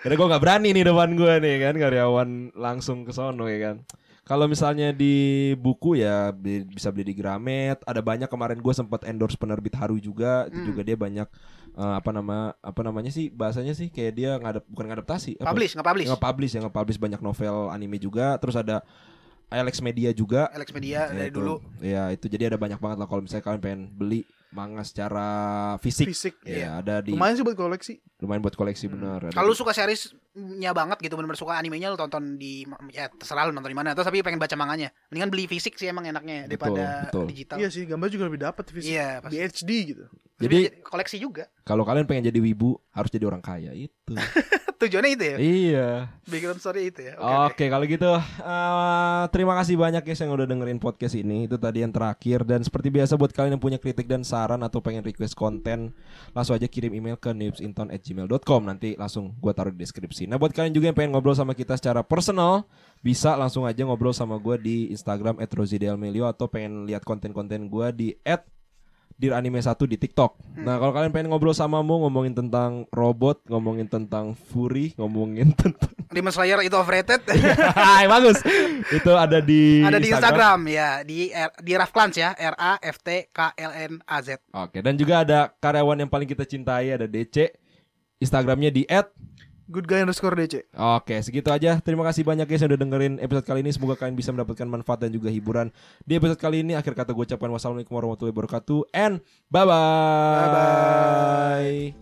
Karena 0.00 0.14
gua 0.16 0.26
nggak 0.32 0.42
berani 0.42 0.72
nih 0.72 0.88
depan 0.88 1.12
gua 1.12 1.36
nih 1.44 1.60
kan 1.60 1.76
karyawan 1.76 2.28
langsung 2.56 3.04
ke 3.04 3.12
sono 3.12 3.52
ya 3.52 3.58
kan. 3.68 3.76
Kalau 4.24 4.44
misalnya 4.44 4.88
di 4.88 5.14
buku 5.54 5.96
ya 5.96 6.32
bi- 6.32 6.64
bisa 6.64 6.88
beli 6.88 7.12
di 7.12 7.14
Gramet. 7.14 7.80
Ada 7.82 8.00
banyak 8.00 8.26
kemarin 8.26 8.56
gua 8.56 8.72
sempat 8.72 9.04
endorse 9.04 9.36
penerbit 9.36 9.72
Haru 9.72 9.96
juga. 9.98 10.48
Itu 10.48 10.58
Hmm. 10.58 10.66
juga 10.66 10.80
dia 10.80 10.96
banyak 10.96 11.28
eh, 11.74 11.94
apa 11.94 12.08
nama 12.08 12.54
apa 12.56 12.80
namanya 12.80 13.10
sih 13.10 13.28
bahasanya 13.28 13.74
sih 13.74 13.90
kayak 13.90 14.12
dia 14.14 14.30
ngadap 14.36 14.62
bukan 14.64 14.86
ngadaptasi 14.86 15.36
publish 15.36 15.74
nggak 15.74 15.82
publish 15.84 16.06
nge-publish 16.06 16.52
ya 16.52 16.60
nge-publish 16.62 16.98
banyak 16.98 17.18
novel 17.18 17.66
anime 17.66 17.98
juga 17.98 18.38
terus 18.38 18.54
ada 18.54 18.86
Alex 19.50 19.82
Media 19.82 20.10
juga 20.10 20.46
Alex 20.48 20.70
Media 20.70 21.04
Ya, 21.04 21.12
dari 21.12 21.34
itu. 21.34 21.42
dulu 21.42 21.58
ya 21.82 22.14
itu 22.14 22.26
jadi 22.26 22.46
ada 22.46 22.56
banyak 22.56 22.78
banget 22.78 22.96
lah 22.96 23.06
kalau 23.06 23.26
misalnya 23.26 23.42
kalian 23.42 23.58
pengen 23.60 23.82
beli 23.90 24.22
manga 24.54 24.80
secara 24.80 25.26
fisik. 25.76 26.06
Fisik, 26.06 26.34
Ya, 26.40 26.78
ada 26.78 27.02
di 27.02 27.10
Lumayan 27.10 27.34
sih 27.34 27.42
buat 27.42 27.54
koleksi. 27.54 27.98
lumayan 28.16 28.40
buat 28.40 28.54
koleksi 28.54 28.86
bener. 28.86 29.18
Ada 29.20 29.34
Kalau 29.34 29.50
lu 29.50 29.52
di- 29.52 29.58
suka 29.58 29.74
seriesnya 29.74 30.70
banget 30.70 30.96
gitu 30.98 31.12
bener-bener 31.12 31.36
suka 31.36 31.54
animenya 31.54 31.90
lu 31.90 31.98
tonton 31.98 32.38
di 32.38 32.62
ya 32.88 33.10
terserah 33.10 33.44
lu 33.44 33.52
nonton 33.52 33.68
di 33.68 33.74
mana 33.74 33.92
atau 33.92 34.00
tapi 34.00 34.22
pengen 34.22 34.38
baca 34.38 34.54
manganya. 34.54 34.94
Mendingan 35.10 35.28
beli 35.28 35.44
fisik 35.44 35.74
sih 35.74 35.86
emang 35.86 36.06
enaknya 36.06 36.46
daripada 36.46 37.10
betul. 37.10 37.26
digital. 37.26 37.56
Iya 37.58 37.68
sih, 37.68 37.82
gambar 37.84 38.08
juga 38.08 38.24
lebih 38.24 38.40
dapat 38.40 38.64
fisik. 38.70 38.88
Iya, 38.88 39.08
Di 39.18 39.22
pasti. 39.26 39.36
HD 39.42 39.70
gitu. 39.84 40.04
Jadi 40.34 40.58
koleksi 40.82 41.16
juga. 41.18 41.46
Kalau 41.64 41.82
kalian 41.88 42.04
pengen 42.04 42.28
jadi 42.28 42.40
wibu 42.44 42.76
harus 42.92 43.08
jadi 43.08 43.24
orang 43.24 43.40
kaya 43.40 43.72
itu. 43.72 44.12
Tujuannya 44.84 45.10
itu 45.16 45.24
ya. 45.24 45.36
iya. 45.40 45.90
Background 46.28 46.60
story 46.60 46.92
itu 46.92 47.00
ya. 47.00 47.16
Oke, 47.48 47.72
kalau 47.72 47.88
gitu 47.88 48.10
eh, 48.20 49.22
terima 49.32 49.56
kasih 49.56 49.80
banyak 49.80 50.04
guys 50.04 50.20
yang 50.20 50.36
udah 50.36 50.44
dengerin 50.44 50.76
podcast 50.76 51.16
ini. 51.16 51.48
Itu 51.48 51.56
tadi 51.56 51.80
yang 51.80 51.94
terakhir 51.94 52.44
dan 52.44 52.60
seperti 52.60 52.92
biasa 52.92 53.16
buat 53.16 53.32
kalian 53.32 53.56
yang 53.56 53.62
punya 53.64 53.78
kritik 53.80 54.04
dan 54.04 54.26
saran 54.26 54.60
atau 54.60 54.84
pengen 54.84 55.00
request 55.00 55.32
konten, 55.38 55.96
langsung 56.36 56.52
aja 56.52 56.68
kirim 56.68 56.92
email 56.92 57.16
ke 57.16 57.32
newsinton@gmail.com 57.32 58.60
nanti 58.66 58.92
langsung 59.00 59.32
gua 59.40 59.56
taruh 59.56 59.72
di 59.72 59.80
deskripsi. 59.80 60.28
Nah, 60.28 60.36
buat 60.36 60.52
kalian 60.52 60.76
juga 60.76 60.92
yang 60.92 60.96
pengen 61.00 61.16
ngobrol 61.16 61.38
sama 61.38 61.56
kita 61.56 61.80
secara 61.80 62.04
personal, 62.04 62.68
bisa 63.00 63.32
langsung 63.40 63.64
aja 63.64 63.88
ngobrol 63.88 64.12
sama 64.12 64.36
gua 64.36 64.60
di 64.60 64.92
Instagram 64.92 65.40
@rozidelmelio 65.40 66.28
atau 66.28 66.44
pengen 66.50 66.84
lihat 66.84 67.08
konten-konten 67.08 67.72
gua 67.72 67.88
di 67.88 68.12
@diranime1 69.14 69.78
di 69.86 69.96
TikTok. 69.96 70.58
Nah, 70.58 70.78
kalau 70.82 70.90
kalian 70.90 71.14
pengen 71.14 71.28
ngobrol 71.30 71.54
sama 71.54 71.80
mu 71.80 72.02
ngomongin 72.02 72.34
tentang 72.34 72.84
robot, 72.90 73.42
ngomongin 73.46 73.86
tentang 73.86 74.34
furry, 74.34 74.92
ngomongin 74.98 75.54
tentang 75.60 75.90
Demon 76.10 76.30
Slayer 76.30 76.62
itu 76.62 76.74
overrated. 76.78 77.26
Hai, 77.78 78.06
bagus. 78.06 78.38
Itu 78.94 79.14
ada 79.18 79.42
di 79.42 79.82
Ada 79.82 79.98
di 79.98 80.08
Instagram 80.14 80.58
ya, 80.70 80.88
di 81.02 81.30
R- 81.34 81.58
di 81.58 81.72
Raf 81.74 81.90
Clans 81.90 82.14
ya, 82.14 82.34
R 82.38 82.54
A 82.54 82.78
F 82.78 83.02
T 83.02 83.30
K 83.34 83.50
L 83.54 83.72
N 83.74 83.92
A 84.06 84.18
Z. 84.22 84.38
Oke, 84.54 84.78
dan 84.78 84.94
juga 84.94 85.26
ada 85.26 85.50
karyawan 85.58 86.06
yang 86.06 86.10
paling 86.10 86.26
kita 86.30 86.46
cintai 86.46 86.94
ada 86.94 87.10
DC. 87.10 87.50
Instagramnya 88.22 88.70
di 88.70 88.86
Good 89.64 89.88
guy 89.88 90.04
underscore 90.04 90.36
DC. 90.36 90.68
Oke, 90.76 91.16
segitu 91.24 91.48
aja. 91.48 91.80
Terima 91.80 92.04
kasih 92.04 92.20
banyak 92.20 92.44
guys 92.44 92.60
yang 92.60 92.68
udah 92.68 92.80
dengerin 92.84 93.16
episode 93.16 93.48
kali 93.48 93.64
ini. 93.64 93.72
Semoga 93.72 93.96
kalian 93.96 94.12
bisa 94.12 94.28
mendapatkan 94.28 94.68
manfaat 94.68 95.00
dan 95.00 95.08
juga 95.08 95.32
hiburan 95.32 95.72
di 96.04 96.20
episode 96.20 96.36
kali 96.36 96.60
ini. 96.60 96.76
Akhir 96.76 96.92
kata 96.92 97.16
gue 97.16 97.24
ucapkan 97.24 97.48
wassalamualaikum 97.48 97.96
warahmatullahi 97.96 98.36
wabarakatuh 98.36 98.92
and 98.92 99.24
bye 99.48 99.64
bye. 99.64 100.44
Bye-bye. 100.44 101.96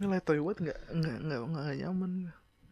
Ini 0.00 0.06
letoy 0.08 0.40
banget 0.40 0.72
nggak 0.72 0.78
nggak 1.20 1.40
nggak 1.52 1.76
nyaman. 1.84 2.12